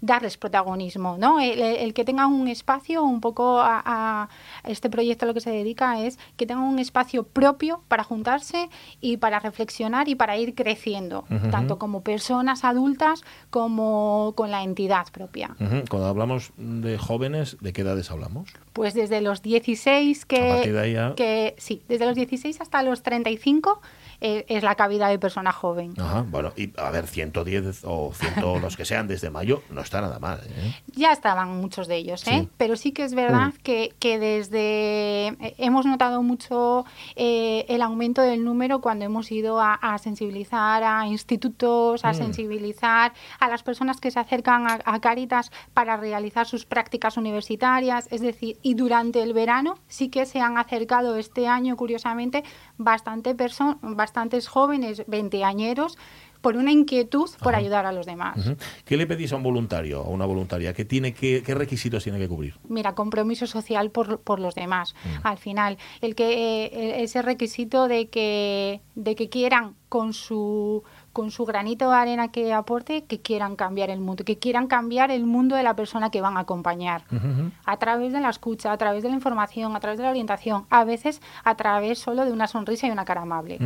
darles 0.00 0.36
protagonismo, 0.36 1.16
¿no? 1.18 1.40
El, 1.40 1.60
el 1.60 1.94
que 1.94 2.04
tengan 2.04 2.32
un 2.32 2.48
espacio, 2.48 3.02
un 3.02 3.20
poco 3.20 3.60
a, 3.60 3.82
a 3.84 4.28
este 4.64 4.90
proyecto 4.90 5.24
a 5.24 5.28
lo 5.28 5.34
que 5.34 5.40
se 5.40 5.50
dedica 5.50 6.00
es 6.00 6.18
que 6.36 6.46
tengan 6.46 6.64
un 6.64 6.78
espacio 6.78 7.24
propio 7.24 7.82
para 7.88 8.04
juntarse 8.04 8.68
y 9.00 9.16
para 9.16 9.38
reflexionar 9.40 10.08
y 10.08 10.14
para 10.14 10.36
ir 10.36 10.54
creciendo, 10.54 11.24
tanto 11.50 11.78
como 11.78 12.02
personas 12.02 12.64
adultas 12.64 13.22
como 13.50 14.32
con 14.36 14.50
la 14.50 14.62
entidad 14.62 15.06
propia. 15.12 15.56
Cuando 15.88 16.06
hablamos 16.06 16.52
de 16.56 16.98
jóvenes, 16.98 17.56
¿de 17.60 17.72
qué 17.72 17.82
edades 17.82 18.10
hablamos? 18.10 18.50
Pues 18.72 18.94
desde 18.94 19.20
los 19.20 19.42
16 19.42 20.24
que, 20.26 20.50
A 20.50 20.54
partir 20.56 20.72
de 20.74 20.80
ahí 20.80 20.92
ya- 20.92 21.14
que 21.14 21.54
sí, 21.58 21.82
desde 21.88 22.06
los 22.06 22.14
16 22.14 22.60
hasta 22.60 22.82
los 22.82 23.02
35 23.02 23.80
eh, 24.20 24.44
es 24.48 24.62
la 24.62 24.74
cabida 24.74 25.08
de 25.08 25.18
persona 25.18 25.52
joven. 25.52 25.94
Ajá, 25.98 26.24
bueno, 26.28 26.52
y 26.56 26.72
a 26.78 26.90
ver, 26.90 27.06
110 27.06 27.82
o 27.84 28.12
100 28.14 28.34
los 28.62 28.76
que 28.76 28.84
sean 28.84 29.06
desde 29.08 29.30
mayo, 29.30 29.62
no 29.70 29.80
está 29.80 30.00
nada 30.00 30.18
mal. 30.18 30.40
¿eh? 30.44 30.74
Ya 30.94 31.12
estaban 31.12 31.56
muchos 31.60 31.86
de 31.88 31.96
ellos, 31.96 32.26
¿eh? 32.26 32.40
Sí. 32.42 32.48
pero 32.56 32.76
sí 32.76 32.92
que 32.92 33.04
es 33.04 33.14
verdad 33.14 33.52
que, 33.62 33.94
que 33.98 34.18
desde 34.18 35.28
eh, 35.28 35.54
hemos 35.58 35.86
notado 35.86 36.22
mucho 36.22 36.84
eh, 37.14 37.64
el 37.68 37.82
aumento 37.82 38.22
del 38.22 38.44
número 38.44 38.80
cuando 38.80 39.04
hemos 39.04 39.30
ido 39.32 39.60
a, 39.60 39.74
a 39.74 39.98
sensibilizar 39.98 40.82
a 40.82 41.06
institutos, 41.06 42.04
a 42.04 42.12
Mm. 42.12 42.14
sensibilizar 42.14 43.12
a 43.40 43.48
las 43.48 43.62
personas 43.62 44.00
que 44.00 44.10
se 44.10 44.18
acercan 44.18 44.66
a, 44.66 44.78
a 44.84 45.00
Caritas 45.00 45.50
para 45.74 45.96
realizar 45.96 46.46
sus 46.46 46.64
prácticas 46.64 47.16
universitarias, 47.16 48.08
es 48.10 48.20
decir, 48.20 48.58
y 48.62 48.74
durante 48.74 49.22
el 49.22 49.32
verano 49.34 49.78
sí 49.88 50.08
que 50.08 50.24
se 50.26 50.40
han 50.40 50.56
acercado 50.58 51.16
este 51.16 51.46
año, 51.46 51.76
curiosamente, 51.76 52.42
bastante 52.78 53.36
perso- 53.36 53.78
bastantes 54.06 54.46
jóvenes 54.46 55.02
veinteañeros 55.08 55.98
por 56.40 56.56
una 56.56 56.70
inquietud 56.70 57.28
por 57.42 57.56
ayudar 57.56 57.86
a 57.86 57.92
los 57.92 58.06
demás. 58.06 58.38
¿Qué 58.84 58.96
le 58.96 59.04
pedís 59.08 59.32
a 59.32 59.36
un 59.36 59.42
voluntario, 59.42 60.02
a 60.02 60.08
una 60.08 60.26
voluntaria? 60.26 60.72
¿Qué, 60.74 60.84
tiene 60.84 61.12
que, 61.12 61.42
¿Qué 61.42 61.54
requisitos 61.56 62.04
tiene 62.04 62.20
que 62.20 62.28
cubrir? 62.28 62.54
mira, 62.68 62.94
compromiso 62.94 63.48
social 63.48 63.90
por, 63.90 64.20
por 64.20 64.38
los 64.38 64.54
demás. 64.54 64.94
Al 65.24 65.38
final, 65.38 65.76
el 66.00 66.14
que 66.14 66.66
eh, 66.66 67.02
ese 67.02 67.20
requisito 67.22 67.88
de 67.88 68.08
que 68.08 68.80
de 68.94 69.16
que 69.16 69.28
quieran 69.28 69.74
con 69.88 70.12
su 70.12 70.84
con 71.16 71.30
su 71.30 71.46
granito 71.46 71.88
de 71.88 71.96
arena 71.96 72.28
que 72.28 72.52
aporte, 72.52 73.04
que 73.04 73.22
quieran 73.22 73.56
cambiar 73.56 73.88
el 73.88 74.00
mundo, 74.00 74.22
que 74.22 74.36
quieran 74.36 74.66
cambiar 74.66 75.10
el 75.10 75.24
mundo 75.24 75.56
de 75.56 75.62
la 75.62 75.74
persona 75.74 76.10
que 76.10 76.20
van 76.20 76.36
a 76.36 76.40
acompañar. 76.40 77.04
A 77.64 77.78
través 77.78 78.12
de 78.12 78.20
la 78.20 78.28
escucha, 78.28 78.70
a 78.70 78.76
través 78.76 79.02
de 79.02 79.08
la 79.08 79.14
información, 79.14 79.74
a 79.74 79.80
través 79.80 79.96
de 79.96 80.04
la 80.04 80.10
orientación, 80.10 80.66
a 80.68 80.84
veces 80.84 81.22
a 81.42 81.54
través 81.54 82.00
solo 82.00 82.26
de 82.26 82.32
una 82.32 82.46
sonrisa 82.46 82.86
y 82.86 82.90
una 82.90 83.06
cara 83.06 83.22
amable. 83.22 83.56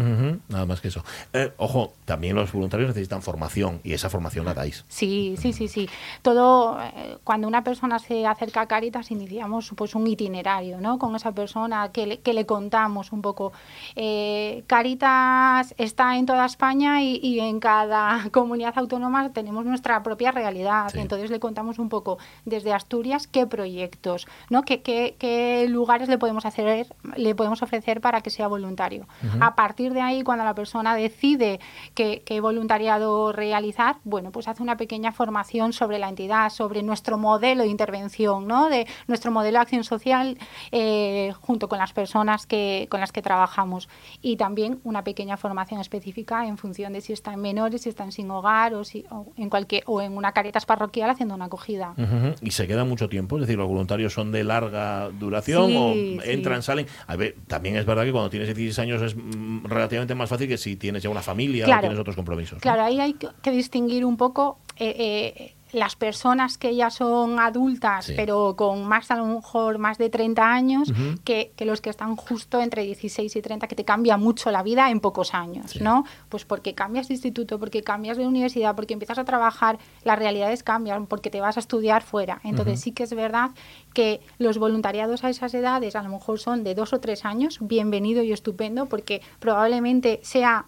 Nada 0.49 0.65
más 0.65 0.81
que 0.81 0.87
eso. 0.87 1.03
Eh, 1.33 1.53
ojo, 1.57 1.93
también 2.05 2.37
los 2.37 2.53
voluntarios 2.53 2.87
necesitan 2.87 3.21
formación 3.21 3.81
y 3.83 3.95
esa 3.95 4.09
formación 4.09 4.45
la 4.45 4.55
dais. 4.55 4.85
Sí, 4.87 5.35
sí, 5.37 5.53
sí, 5.53 5.67
sí. 5.67 5.89
Todo, 6.23 6.81
eh, 6.81 7.19
cuando 7.25 7.49
una 7.49 7.65
persona 7.65 7.99
se 7.99 8.29
acerca 8.29 8.61
a 8.61 8.67
Caritas, 8.67 9.11
iniciamos 9.11 9.73
pues 9.75 9.97
un 9.97 10.07
itinerario, 10.07 10.81
¿no? 10.81 11.01
Con 11.01 11.17
esa 11.17 11.33
persona 11.33 11.91
que 11.91 12.07
le, 12.07 12.21
que 12.21 12.33
le 12.33 12.47
contamos 12.47 13.11
un 13.11 13.23
poco. 13.23 13.53
Eh, 13.97 14.63
Caritas 14.69 15.75
está 15.79 16.17
en 16.17 16.27
toda 16.27 16.47
España 16.47 17.03
y, 17.03 17.19
y 17.21 17.40
en 17.49 17.59
cada 17.59 18.29
comunidad 18.33 18.75
autónoma 18.77 19.33
tenemos 19.33 19.65
nuestra 19.65 20.03
propia 20.03 20.31
realidad. 20.31 20.89
Sí. 20.93 20.99
Entonces 21.01 21.31
le 21.31 21.41
contamos 21.41 21.79
un 21.79 21.89
poco 21.89 22.19
desde 22.45 22.73
Asturias 22.75 23.27
qué 23.27 23.47
proyectos, 23.47 24.27
¿no? 24.51 24.63
Qué, 24.63 24.83
qué- 24.83 25.17
qué 25.19 25.67
lugares 25.69 26.09
le 26.09 26.19
podemos 26.19 26.45
hacer, 26.45 26.87
le 27.17 27.35
podemos 27.35 27.63
ofrecer 27.63 28.01
para 28.01 28.21
que 28.21 28.31
sea 28.31 28.47
voluntario. 28.49 29.07
A 29.41 29.55
partir 29.55 29.93
de 29.95 30.01
ahí, 30.03 30.23
cuando 30.23 30.45
la 30.45 30.55
persona 30.55 30.95
decide 30.95 31.61
qué, 31.95 32.23
qué 32.27 32.41
voluntariado 32.41 33.33
realizar, 33.33 33.97
bueno, 34.05 34.31
pues 34.33 34.47
hace 34.49 34.63
una 34.63 34.77
pequeña 34.77 35.13
formación 35.13 35.73
sobre 35.73 35.99
la 35.99 36.09
entidad, 36.09 36.51
sobre 36.51 36.83
nuestro 36.83 37.17
modelo 37.19 37.63
de 37.63 37.69
intervención, 37.69 38.47
¿no? 38.47 38.69
De 38.69 38.87
nuestro 39.09 39.31
modelo 39.31 39.59
de 39.59 39.63
acción 39.63 39.85
social 39.85 40.37
eh, 40.73 41.33
junto 41.41 41.69
con 41.69 41.79
las 41.79 41.93
personas 41.93 42.47
que, 42.47 42.87
con 42.91 43.01
las 43.01 43.13
que 43.13 43.23
trabajamos. 43.23 43.89
Y 44.21 44.37
también 44.37 44.81
una 44.85 45.05
pequeña 45.05 45.37
formación 45.37 45.81
específica 45.81 46.47
en 46.47 46.59
función 46.59 46.93
de 46.93 47.01
si 47.01 47.13
están 47.31 47.41
menores, 47.43 47.83
si 47.83 47.89
están 47.89 48.13
sin 48.13 48.31
hogar 48.31 48.75
o, 48.75 48.85
si, 48.85 49.05
o 49.11 49.33
en 49.37 49.49
cualquier 49.51 49.83
o 49.87 50.03
en 50.03 50.17
una 50.17 50.33
caritas 50.33 50.67
parroquial 50.67 51.11
haciendo 51.11 51.35
una 51.35 51.47
acogida. 51.47 51.95
Y 52.41 52.51
se 52.51 52.67
queda 52.67 52.85
mucho 52.85 53.09
tiempo, 53.09 53.37
es 53.37 53.43
decir, 53.43 53.57
los 53.57 53.69
voluntarios 53.69 54.13
son 54.13 54.33
de 54.33 54.45
larga 54.45 55.11
duración 55.11 55.69
Sí, 55.71 55.77
o 55.77 55.93
sí. 55.93 56.19
entran, 56.25 56.63
salen. 56.63 56.87
A 57.07 57.17
ver, 57.17 57.37
también 57.47 57.77
es 57.77 57.87
verdad 57.87 58.05
que 58.05 58.13
cuando 58.13 58.31
tienes 58.31 58.49
16 58.49 58.79
años 58.79 59.03
es 59.03 59.15
mm, 59.17 59.65
relativamente 59.67 60.15
más 60.15 60.29
fácil 60.29 60.49
que 60.49 60.59
si 60.59 60.77
tienes 60.77 61.03
ya 61.03 61.11
una 61.11 61.23
familia 61.23 61.65
o 61.67 61.81
tienes 61.81 61.99
otros 61.99 62.17
compromisos. 62.17 62.55
¿no? 62.55 62.61
Claro, 62.61 62.83
ahí 62.83 63.01
hay 63.01 63.15
que 63.15 63.29
que 63.43 63.51
distinguir 63.53 64.05
un 64.05 64.17
poco 64.17 64.59
eh, 64.77 64.95
eh, 64.99 65.55
las 65.73 65.97
personas 65.97 66.59
que 66.59 66.75
ya 66.75 66.91
son 66.91 67.39
adultas, 67.39 68.07
Sí. 68.07 68.15
pero 68.17 68.57
con 68.57 68.85
más, 68.87 69.11
a 69.11 69.17
lo 69.17 69.27
mejor, 69.27 69.79
más 69.79 69.99
de 69.99 70.11
30 70.11 70.53
años, 70.53 70.93
que, 71.25 71.53
que 71.57 71.65
los 71.65 71.81
que 71.81 71.91
están 71.91 72.17
justo 72.17 72.61
entre 72.61 72.83
16 72.85 73.35
y 73.37 73.43
30, 73.43 73.69
que 73.69 73.75
te 73.77 73.85
cambia 73.85 74.17
mucho 74.17 74.51
la 74.51 74.63
vida 74.63 74.91
en 74.91 75.01
pocos 75.01 75.35
años, 75.35 75.73
Sí. 75.73 75.81
¿no? 75.81 76.05
Pues 76.29 76.45
porque 76.45 76.75
cambias 76.75 77.09
de 77.09 77.15
instituto, 77.15 77.59
porque 77.59 77.83
cambias 77.83 78.17
de 78.17 78.27
universidad, 78.27 78.75
porque 78.75 78.95
empiezas 78.95 79.19
a 79.19 79.25
trabajar, 79.25 79.79
las 80.05 80.19
realidades 80.19 80.63
cambian, 80.63 81.07
porque 81.07 81.31
te 81.31 81.41
vas 81.41 81.57
a 81.57 81.61
estudiar 81.61 82.03
fuera. 82.03 82.41
Entonces 82.45 82.81
sí 82.81 82.93
que 82.93 83.05
es 83.05 83.15
verdad 83.15 83.51
que 83.95 84.21
los 84.39 84.59
voluntariados 84.59 85.25
a 85.25 85.31
esas 85.31 85.55
edades 85.55 85.97
a 85.97 86.03
lo 86.03 86.09
mejor 86.11 86.39
son 86.39 86.65
de 86.65 86.75
dos 86.75 86.93
o 86.93 87.01
tres 87.01 87.25
años, 87.25 87.59
bienvenido 87.61 88.23
y 88.23 88.33
estupendo, 88.33 88.87
porque 88.87 89.23
probablemente 89.39 90.21
sea 90.23 90.67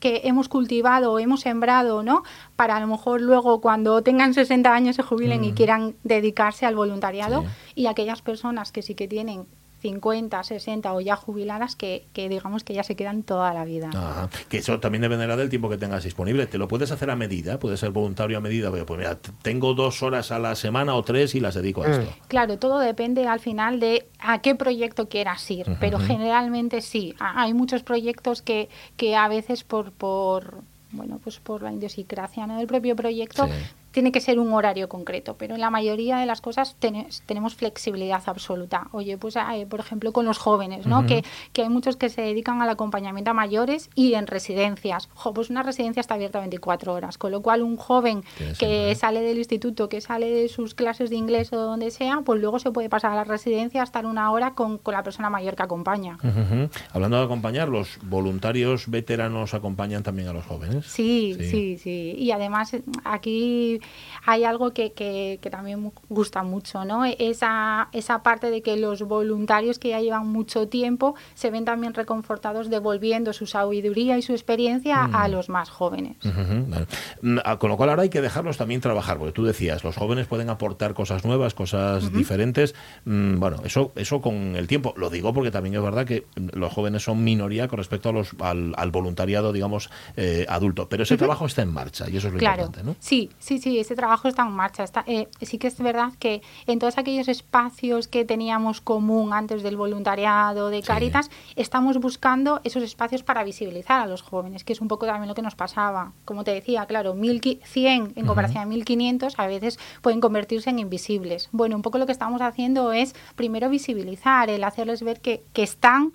que 0.00 0.22
hemos 0.24 0.48
cultivado 0.48 1.12
o 1.12 1.18
hemos 1.20 1.40
sembrado, 1.42 2.02
¿no? 2.02 2.24
Para 2.56 2.76
a 2.76 2.80
lo 2.80 2.86
mejor 2.88 3.20
luego 3.20 3.60
cuando 3.60 4.02
tengan 4.02 4.34
60 4.34 4.74
años 4.74 4.96
se 4.96 5.02
jubilen 5.02 5.44
y 5.44 5.52
quieran 5.52 5.94
dedicarse 6.02 6.66
al 6.66 6.74
voluntariado 6.74 7.42
Sí. 7.42 7.48
y 7.82 7.86
aquellas 7.86 8.22
personas 8.22 8.72
que 8.72 8.82
sí 8.82 8.94
que 8.94 9.06
tienen 9.06 9.46
50, 9.80 10.42
60 10.42 10.92
o 10.92 11.00
ya 11.00 11.16
jubiladas 11.16 11.76
que, 11.76 12.06
que 12.12 12.28
digamos 12.28 12.64
que 12.64 12.74
ya 12.74 12.82
se 12.82 12.96
quedan 12.96 13.22
toda 13.22 13.52
la 13.54 13.64
vida. 13.64 13.88
Ajá. 13.94 14.28
Que 14.48 14.58
eso 14.58 14.78
también 14.80 15.02
dependerá 15.02 15.36
del 15.36 15.48
tiempo 15.48 15.68
que 15.68 15.78
tengas 15.78 16.04
disponible. 16.04 16.46
Te 16.46 16.58
lo 16.58 16.68
puedes 16.68 16.90
hacer 16.90 17.10
a 17.10 17.16
medida, 17.16 17.58
puedes 17.58 17.80
ser 17.80 17.90
voluntario 17.90 18.38
a 18.38 18.40
medida. 18.40 18.70
Pues 18.70 18.98
mira, 18.98 19.18
tengo 19.42 19.74
dos 19.74 20.02
horas 20.02 20.30
a 20.32 20.38
la 20.38 20.54
semana 20.54 20.94
o 20.94 21.02
tres 21.02 21.34
y 21.34 21.40
las 21.40 21.54
dedico 21.54 21.82
a 21.82 21.88
Mm. 21.88 21.92
esto. 21.92 22.14
Claro, 22.28 22.58
todo 22.58 22.78
depende 22.78 23.26
al 23.26 23.40
final 23.40 23.80
de 23.80 24.06
a 24.18 24.40
qué 24.42 24.54
proyecto 24.54 25.08
quieras 25.08 25.50
ir, 25.50 25.66
pero 25.80 25.98
generalmente 25.98 26.80
sí. 26.80 27.14
Ha- 27.18 27.42
Hay 27.42 27.54
muchos 27.54 27.82
proyectos 27.82 28.42
que, 28.42 28.68
que 28.96 29.16
a 29.16 29.28
veces 29.28 29.64
por, 29.64 29.92
por 29.92 30.58
bueno, 30.92 31.20
pues 31.22 31.38
por 31.38 31.62
la 31.62 31.72
idiosincrasia 31.72 32.46
¿no? 32.46 32.58
del 32.58 32.66
propio 32.66 32.96
proyecto 32.96 33.46
Sí. 33.46 33.52
Tiene 33.92 34.12
que 34.12 34.20
ser 34.20 34.38
un 34.38 34.52
horario 34.52 34.88
concreto, 34.88 35.36
pero 35.36 35.54
en 35.54 35.60
la 35.60 35.70
mayoría 35.70 36.18
de 36.18 36.26
las 36.26 36.40
cosas 36.40 36.76
tene- 36.78 37.08
tenemos 37.26 37.54
flexibilidad 37.54 38.22
absoluta. 38.26 38.88
Oye, 38.92 39.18
pues 39.18 39.36
eh, 39.36 39.66
por 39.68 39.80
ejemplo 39.80 40.12
con 40.12 40.24
los 40.26 40.38
jóvenes, 40.38 40.86
¿no? 40.86 41.06
Que, 41.06 41.24
que 41.52 41.62
hay 41.62 41.68
muchos 41.68 41.96
que 41.96 42.08
se 42.08 42.22
dedican 42.22 42.62
al 42.62 42.68
acompañamiento 42.68 43.30
a 43.30 43.34
mayores 43.34 43.90
y 43.94 44.14
en 44.14 44.26
residencias. 44.26 45.08
Jo, 45.14 45.32
pues 45.34 45.50
una 45.50 45.62
residencia 45.62 46.00
está 46.00 46.14
abierta 46.14 46.38
24 46.40 46.92
horas, 46.92 47.18
con 47.18 47.30
lo 47.32 47.42
cual 47.42 47.62
un 47.62 47.76
joven 47.76 48.22
que 48.38 48.54
sentido. 48.54 48.94
sale 48.94 49.20
del 49.22 49.38
instituto, 49.38 49.88
que 49.88 50.00
sale 50.00 50.30
de 50.30 50.48
sus 50.48 50.74
clases 50.74 51.10
de 51.10 51.16
inglés 51.16 51.52
o 51.52 51.56
donde 51.56 51.90
sea, 51.90 52.20
pues 52.24 52.40
luego 52.40 52.58
se 52.58 52.70
puede 52.70 52.88
pasar 52.88 53.12
a 53.12 53.16
la 53.16 53.24
residencia 53.24 53.80
a 53.80 53.84
estar 53.84 54.06
una 54.06 54.30
hora 54.30 54.54
con, 54.54 54.78
con 54.78 54.94
la 54.94 55.02
persona 55.02 55.30
mayor 55.30 55.56
que 55.56 55.62
acompaña. 55.62 56.18
Hablando 56.92 57.16
de 57.18 57.24
acompañar, 57.24 57.68
los 57.68 57.98
voluntarios 58.02 58.88
veteranos 58.88 59.54
acompañan 59.54 60.02
también 60.02 60.28
a 60.28 60.32
los 60.32 60.44
jóvenes. 60.46 60.86
Sí, 60.86 61.34
Sí. 61.38 61.50
sí, 61.50 61.78
sí, 61.78 62.14
Y 62.18 62.30
además 62.32 62.74
eh, 62.74 62.82
aquí 63.04 63.79
hay, 64.26 64.40
hay 64.40 64.44
algo 64.44 64.72
que, 64.72 64.92
que, 64.92 65.38
que 65.42 65.50
también 65.50 65.92
gusta 66.08 66.42
mucho, 66.42 66.84
¿no? 66.84 67.04
Esa, 67.04 67.88
esa 67.92 68.22
parte 68.22 68.50
de 68.50 68.62
que 68.62 68.76
los 68.76 69.02
voluntarios 69.02 69.78
que 69.78 69.90
ya 69.90 70.00
llevan 70.00 70.26
mucho 70.28 70.68
tiempo 70.68 71.14
se 71.34 71.50
ven 71.50 71.64
también 71.64 71.94
reconfortados 71.94 72.70
devolviendo 72.70 73.32
su 73.32 73.46
sabiduría 73.46 74.16
y 74.18 74.22
su 74.22 74.32
experiencia 74.32 75.04
a 75.04 75.28
los 75.28 75.48
más 75.48 75.68
jóvenes. 75.70 76.16
Vale. 76.24 76.86
Mm, 77.22 77.38
ah, 77.44 77.58
Con 77.58 77.70
lo 77.70 77.76
cual 77.76 77.90
ahora 77.90 78.02
hay 78.02 78.08
que 78.10 78.20
dejarlos 78.20 78.56
también 78.56 78.80
trabajar, 78.80 79.18
porque 79.18 79.32
tú 79.32 79.44
decías, 79.44 79.84
los 79.84 79.96
jóvenes 79.96 80.26
pueden 80.26 80.50
aportar 80.50 80.94
cosas 80.94 81.24
nuevas, 81.24 81.54
cosas 81.54 82.12
diferentes. 82.12 82.74
Mm, 83.04 83.38
Bueno, 83.38 83.58
eso, 83.64 83.92
eso 83.96 84.20
con 84.20 84.56
el 84.56 84.66
tiempo. 84.66 84.94
Lo 84.96 85.10
digo 85.10 85.32
porque 85.32 85.50
también 85.50 85.74
es 85.74 85.82
verdad 85.82 86.04
que 86.06 86.26
mm, 86.36 86.58
los 86.58 86.72
jóvenes 86.72 87.02
son 87.04 87.22
minoría 87.24 87.68
con 87.68 87.78
respecto 87.78 88.08
a 88.08 88.12
los, 88.12 88.30
al, 88.40 88.74
al 88.76 88.90
voluntariado, 88.90 89.52
digamos, 89.52 89.90
eh, 90.16 90.46
adulto. 90.48 90.88
Pero 90.88 91.02
ese 91.04 91.16
trabajo 91.16 91.46
está 91.46 91.62
en 91.62 91.72
marcha 91.72 92.08
y 92.10 92.16
eso 92.16 92.28
es 92.28 92.32
lo 92.34 92.38
Claro, 92.38 92.62
importante, 92.64 92.88
¿no? 92.90 92.96
sí, 93.00 93.30
sí, 93.38 93.58
sí, 93.58 93.69
ese 93.78 93.94
trabajo 93.94 94.28
está 94.28 94.42
en 94.42 94.52
marcha. 94.52 94.84
Está, 94.84 95.04
eh, 95.06 95.28
sí 95.40 95.58
que 95.58 95.68
es 95.68 95.78
verdad 95.78 96.12
que 96.18 96.42
en 96.66 96.78
todos 96.78 96.98
aquellos 96.98 97.28
espacios 97.28 98.08
que 98.08 98.24
teníamos 98.24 98.80
común 98.80 99.32
antes 99.32 99.62
del 99.62 99.76
voluntariado 99.76 100.70
de 100.70 100.80
Sí. 100.80 100.86
Cáritas, 100.86 101.30
estamos 101.56 101.98
buscando 101.98 102.60
esos 102.64 102.82
espacios 102.82 103.22
para 103.22 103.44
visibilizar 103.44 104.00
a 104.00 104.06
los 104.06 104.22
jóvenes, 104.22 104.64
que 104.64 104.72
es 104.72 104.80
un 104.80 104.88
poco 104.88 105.06
también 105.06 105.28
lo 105.28 105.34
que 105.34 105.42
nos 105.42 105.54
pasaba. 105.54 106.12
Como 106.24 106.42
te 106.42 106.52
decía, 106.52 106.86
claro, 106.86 107.14
1100 107.14 108.12
en 108.16 108.26
comparación 108.26 108.62
a 108.62 108.66
1500 108.66 109.38
a 109.38 109.46
veces 109.46 109.78
pueden 110.02 110.20
convertirse 110.20 110.70
en 110.70 110.78
invisibles. 110.78 111.48
Bueno, 111.52 111.76
un 111.76 111.82
poco 111.82 111.98
lo 111.98 112.06
que 112.06 112.12
estamos 112.12 112.40
haciendo 112.40 112.92
es 112.92 113.14
primero 113.36 113.68
visibilizar, 113.68 114.50
el 114.50 114.64
hacerles 114.64 115.02
ver 115.02 115.20
que, 115.20 115.42
que 115.52 115.62
están 115.62 116.12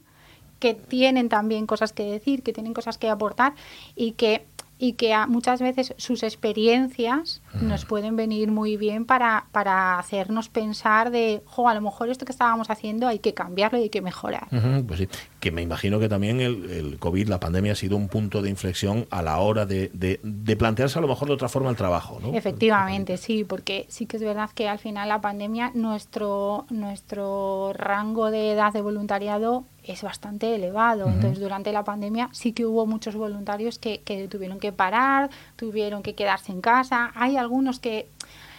que 0.59 0.73
tienen 0.73 1.29
también 1.29 1.67
cosas 1.67 1.93
que 1.93 2.03
decir, 2.03 2.41
que 2.41 2.53
tienen 2.53 2.73
cosas 2.73 2.97
que 2.97 3.09
aportar 3.09 3.53
y 3.95 4.13
que 4.13 4.45
y 4.77 4.93
que 4.93 5.13
a- 5.13 5.25
muchas 5.27 5.61
veces 5.61 5.93
sus 5.97 6.21
experiencias 6.23 7.41
nos 7.61 7.85
pueden 7.85 8.15
venir 8.15 8.51
muy 8.51 8.75
bien 8.75 9.05
para, 9.05 9.45
para 9.53 9.97
hacernos 9.99 10.49
pensar 10.49 11.11
de, 11.11 11.41
jo, 11.45 11.69
a 11.69 11.73
lo 11.73 11.79
mejor 11.81 12.09
esto 12.09 12.25
que 12.25 12.31
estábamos 12.33 12.69
haciendo 12.69 13.07
hay 13.07 13.19
que 13.19 13.33
cambiarlo 13.33 13.79
y 13.79 13.83
hay 13.83 13.89
que 13.89 14.01
mejorar. 14.01 14.47
Pues 14.85 14.99
sí, 14.99 15.07
que 15.39 15.51
me 15.51 15.61
imagino 15.61 15.99
que 15.99 16.09
también 16.09 16.41
el, 16.41 16.69
el 16.69 16.99
COVID, 16.99 17.29
la 17.29 17.39
pandemia, 17.39 17.71
ha 17.71 17.75
sido 17.75 17.95
un 17.95 18.09
punto 18.09 18.41
de 18.41 18.49
inflexión 18.49 19.07
a 19.11 19.21
la 19.21 19.37
hora 19.39 19.65
de, 19.65 19.89
de- 19.93 20.19
de 20.23 20.55
plantearse 20.57 20.99
a 20.99 21.01
lo 21.01 21.07
mejor 21.07 21.27
de 21.29 21.33
otra 21.35 21.47
forma 21.47 21.69
el 21.69 21.75
trabajo, 21.77 22.19
¿no? 22.21 22.33
Efectivamente, 22.33 23.15
sí, 23.17 23.43
porque 23.45 23.85
sí 23.89 24.05
que 24.07 24.17
es 24.17 24.23
verdad 24.23 24.49
que 24.53 24.67
al 24.67 24.79
final 24.79 25.07
la 25.07 25.21
pandemia, 25.21 25.71
nuestro, 25.73 26.65
nuestro 26.69 27.71
rango 27.73 28.31
de 28.31 28.51
edad 28.51 28.73
de 28.73 28.81
voluntariado 28.81 29.63
es 29.87 30.01
bastante 30.03 30.53
elevado. 30.55 31.07
Entonces, 31.09 31.39
durante 31.39 31.71
la 31.71 31.83
pandemia 31.83 32.29
sí 32.31 32.53
que 32.53 32.65
hubo 32.65 32.85
muchos 32.85 33.15
voluntarios 33.15 33.79
que, 33.79 34.01
que 34.01 34.27
tuvieron 34.27 34.59
que 34.59 34.71
parar, 34.71 35.29
tuvieron 35.55 36.03
que 36.03 36.15
quedarse 36.15 36.51
en 36.51 36.61
casa. 36.61 37.11
Hay 37.15 37.37
algunos 37.37 37.79
que 37.79 38.07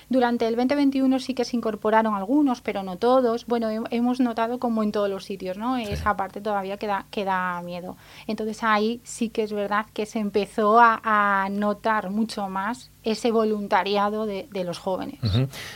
durante 0.09 0.47
el 0.47 0.55
2021 0.55 1.19
sí 1.19 1.35
que 1.35 1.45
se 1.45 1.57
incorporaron 1.57 2.15
algunos, 2.15 2.61
pero 2.61 2.83
no 2.85 2.97
todos. 2.97 3.45
Bueno, 3.47 3.71
hem- 3.71 3.89
hemos 3.91 4.21
notado 4.21 4.61
como 4.61 4.83
en 4.85 4.93
todos 4.93 5.11
los 5.11 5.25
sitios, 5.25 5.59
¿no? 5.59 5.77
Esa 5.77 6.17
parte 6.17 6.41
todavía 6.41 6.77
queda, 6.77 7.07
queda 7.11 7.61
miedo. 7.63 7.97
Entonces 8.29 8.63
ahí 8.63 9.01
sí 9.03 9.31
que 9.31 9.43
es 9.43 9.53
verdad 9.53 9.87
que 9.93 10.07
se 10.07 10.21
empezó 10.21 10.79
a, 10.81 11.01
a 11.03 11.49
notar 11.51 12.11
mucho 12.11 12.49
más 12.49 12.91
ese 13.07 13.31
voluntariado 13.31 14.27
de, 14.27 14.49
de 14.51 14.65
los 14.65 14.79
jóvenes. 14.79 15.21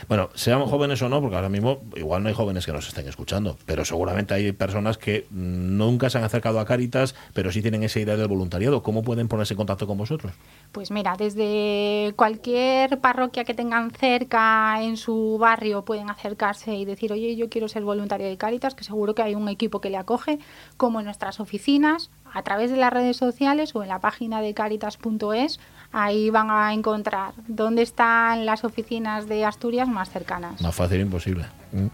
Bueno, 0.09 0.29
seamos 0.35 0.69
jóvenes 0.69 1.01
o 1.01 1.07
no, 1.07 1.21
porque 1.21 1.37
ahora 1.37 1.47
mismo 1.47 1.79
igual 1.95 2.21
no 2.21 2.29
hay 2.29 2.35
jóvenes 2.35 2.65
que 2.65 2.73
nos 2.73 2.89
estén 2.89 3.07
escuchando, 3.07 3.57
pero 3.65 3.85
seguramente 3.85 4.33
hay 4.33 4.51
personas 4.51 4.97
que 4.97 5.27
nunca 5.31 6.09
se 6.09 6.17
han 6.17 6.25
acercado 6.25 6.59
a 6.59 6.65
Caritas, 6.65 7.15
pero 7.33 7.49
sí 7.53 7.61
tienen 7.61 7.83
esa 7.83 8.01
idea 8.01 8.17
del 8.17 8.27
voluntariado. 8.27 8.83
¿Cómo 8.83 9.01
pueden 9.01 9.29
ponerse 9.29 9.53
en 9.53 9.57
contacto 9.57 9.87
con 9.87 9.97
vosotros? 9.97 10.33
Pues 10.73 10.91
mira, 10.91 11.15
desde 11.17 12.13
cualquier 12.17 12.99
parroquia 12.99 13.45
que 13.45 13.53
tengan 13.53 13.91
cerca 13.91 14.81
en 14.81 14.97
su 14.97 15.37
barrio 15.39 15.85
pueden 15.85 16.09
acercarse 16.09 16.75
y 16.75 16.83
decir, 16.83 17.13
oye, 17.13 17.37
yo 17.37 17.47
quiero 17.47 17.69
ser 17.69 17.83
voluntario 17.83 18.27
de 18.27 18.35
Cáritas, 18.35 18.75
que 18.75 18.83
seguro 18.83 19.15
que 19.15 19.21
hay 19.21 19.35
un 19.35 19.47
equipo 19.47 19.79
que 19.79 19.89
le 19.89 19.97
acoge, 19.97 20.39
como 20.75 20.99
en 20.99 21.05
nuestras 21.05 21.39
oficinas, 21.39 22.09
a 22.33 22.43
través 22.43 22.71
de 22.71 22.77
las 22.77 22.91
redes 22.91 23.17
sociales 23.17 23.75
o 23.75 23.83
en 23.83 23.89
la 23.89 23.99
página 23.99 24.41
de 24.41 24.53
caritas.es. 24.53 25.59
Ahí 25.93 26.29
van 26.29 26.49
a 26.49 26.73
encontrar 26.73 27.33
dónde 27.47 27.81
están 27.81 28.45
las 28.45 28.63
oficinas 28.63 29.27
de 29.27 29.43
Asturias 29.43 29.87
más 29.89 30.09
cercanas. 30.09 30.61
Más 30.61 30.73
fácil 30.73 31.01
imposible. 31.01 31.45
Mm. 31.73 31.87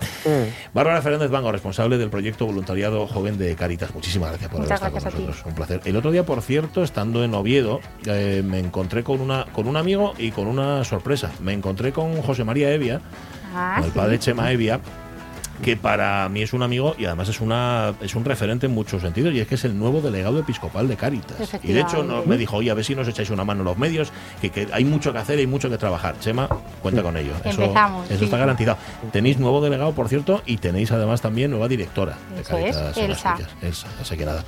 Bárbara 0.73 1.01
Fernández 1.01 1.31
Bango, 1.31 1.51
responsable 1.51 1.97
del 1.97 2.09
proyecto 2.11 2.45
Voluntariado 2.45 3.07
Joven 3.07 3.37
de 3.39 3.55
Caritas. 3.55 3.93
Muchísimas 3.95 4.29
gracias 4.29 4.51
por 4.51 4.59
Muchas 4.61 4.75
estar 4.75 4.91
con 4.91 5.01
gracias 5.01 5.13
a 5.13 5.17
ti. 5.17 5.23
nosotros. 5.25 5.45
Un 5.47 5.55
placer. 5.55 5.81
El 5.85 5.95
otro 5.95 6.11
día, 6.11 6.25
por 6.25 6.41
cierto, 6.43 6.83
estando 6.83 7.23
en 7.23 7.33
Oviedo, 7.33 7.79
eh, 8.05 8.43
me 8.45 8.59
encontré 8.59 9.03
con 9.03 9.19
una 9.19 9.45
con 9.51 9.67
un 9.67 9.77
amigo 9.77 10.13
y 10.17 10.29
con 10.31 10.47
una 10.47 10.83
sorpresa. 10.83 11.31
Me 11.41 11.53
encontré 11.53 11.91
con 11.91 12.21
José 12.21 12.43
María 12.43 12.71
Evia, 12.71 13.01
Ah, 13.55 13.75
con 13.77 13.85
el 13.85 13.91
sí. 13.91 13.97
padre 13.97 14.19
Chema 14.19 14.51
Evia, 14.51 14.79
que 15.62 15.76
para 15.76 16.30
mí 16.30 16.41
es 16.41 16.53
un 16.53 16.62
amigo 16.64 16.95
y 16.97 17.05
además 17.05 17.30
es 17.30 17.41
una 17.41 17.93
es 18.01 18.16
un 18.16 18.24
referente 18.26 18.68
en 18.68 18.74
muchos 18.74 19.01
sentidos 19.01 19.34
y 19.34 19.39
es 19.39 19.47
que 19.47 19.55
es 19.55 19.66
el 19.66 19.78
nuevo 19.78 20.01
delegado 20.01 20.39
episcopal 20.39 20.88
de 20.88 20.95
Caritas. 20.97 21.38
Y 21.64 21.74
de 21.74 21.82
hecho 21.82 22.03
no- 22.03 22.24
me 22.24 22.38
dijo, 22.38 22.58
oye, 22.58 22.70
a 22.70 22.74
ver 22.74 22.86
si 22.86 22.93
nos 22.95 23.08
echáis 23.08 23.30
una 23.30 23.43
mano 23.43 23.64
los 23.64 23.78
medios, 23.78 24.12
que, 24.41 24.49
que 24.49 24.68
hay 24.72 24.86
mucho 24.86 25.12
que 25.14 25.20
hacer 25.20 25.38
y 25.38 25.41
hay 25.41 25.47
mucho 25.47 25.70
que 25.70 25.78
trabajar. 25.78 26.20
Chema, 26.20 26.47
cuenta 26.82 27.01
con 27.03 27.18
ello. 27.18 27.34
Eso, 27.43 27.62
Empezamos, 27.64 28.10
eso 28.10 28.20
sí. 28.20 28.26
está 28.26 28.38
garantizado. 28.38 28.78
Tenéis 29.12 29.38
nuevo 29.39 29.62
delegado, 29.62 29.91
por 29.93 30.10
cierto, 30.10 30.41
y 30.45 30.58
tenéis 30.58 30.91
además 30.91 31.22
también 31.22 31.51
nueva 31.51 31.68
directora 31.68 32.18
de 32.36 32.41
Eso 32.41 32.58
es, 32.58 32.76
Caritas. 32.78 32.97
Elsa. 32.97 33.38
Elsa, 33.62 33.88
así 34.01 34.16
que 34.18 34.26
nada. 34.26 34.43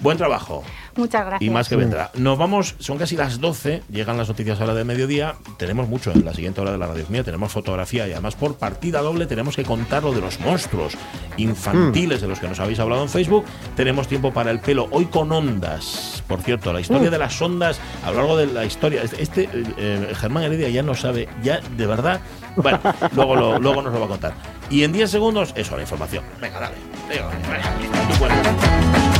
Buen 0.00 0.18
trabajo. 0.18 0.64
Muchas 0.96 1.24
gracias. 1.24 1.42
Y 1.48 1.50
más 1.50 1.68
que 1.68 1.76
vendrá. 1.76 2.10
Nos 2.14 2.36
vamos, 2.36 2.74
son 2.78 2.98
casi 2.98 3.16
las 3.16 3.40
12, 3.40 3.82
llegan 3.90 4.16
las 4.16 4.28
noticias 4.28 4.60
a 4.60 4.66
la 4.66 4.74
de 4.74 4.84
mediodía. 4.84 5.34
Tenemos 5.56 5.88
mucho 5.88 6.10
en 6.12 6.24
la 6.24 6.34
siguiente 6.34 6.60
hora 6.60 6.72
de 6.72 6.78
la 6.78 6.86
radio 6.86 7.04
mía, 7.08 7.22
tenemos 7.24 7.52
fotografía 7.52 8.06
y 8.08 8.12
además 8.12 8.34
por 8.34 8.56
partida 8.56 9.00
doble 9.02 9.26
tenemos 9.26 9.54
que 9.56 9.62
contar 9.64 10.02
lo 10.02 10.12
de 10.12 10.20
los 10.20 10.40
monstruos 10.40 10.94
infantiles 11.36 12.20
de 12.20 12.28
los 12.28 12.38
que 12.40 12.48
nos 12.48 12.58
habéis 12.60 12.78
hablado 12.80 13.02
en 13.02 13.08
Facebook. 13.08 13.44
Tenemos 13.76 14.08
tiempo 14.08 14.32
para 14.32 14.50
el 14.50 14.60
pelo, 14.60 14.88
hoy 14.90 15.06
con 15.06 15.30
ondas. 15.32 16.22
Por 16.26 16.40
cierto, 16.42 16.72
la 16.72 16.80
historia 16.80 17.10
de 17.10 17.18
las 17.18 17.40
ondas, 17.40 17.78
a 18.04 18.10
lo 18.10 18.16
largo 18.18 18.36
de 18.36 18.46
la 18.46 18.64
historia, 18.64 19.02
este, 19.02 19.22
este, 19.22 19.48
eh, 19.78 20.12
Germán 20.16 20.42
Heredia 20.44 20.68
ya 20.70 20.82
no 20.82 20.94
sabe, 20.94 21.28
ya 21.42 21.60
de 21.76 21.86
verdad. 21.86 22.20
Bueno, 22.56 22.80
luego, 23.14 23.36
lo- 23.36 23.58
luego 23.58 23.82
nos 23.82 23.92
lo 23.92 24.00
va 24.00 24.06
a 24.06 24.08
contar. 24.08 24.34
Y 24.70 24.82
en 24.82 24.92
10 24.92 25.10
segundos, 25.10 25.52
eso, 25.56 25.76
la 25.76 25.82
información. 25.82 26.24
Venga, 26.40 26.58
dale. 26.60 26.74
Venga, 27.08 27.28
venga, 27.28 27.70
venga. 28.18 29.13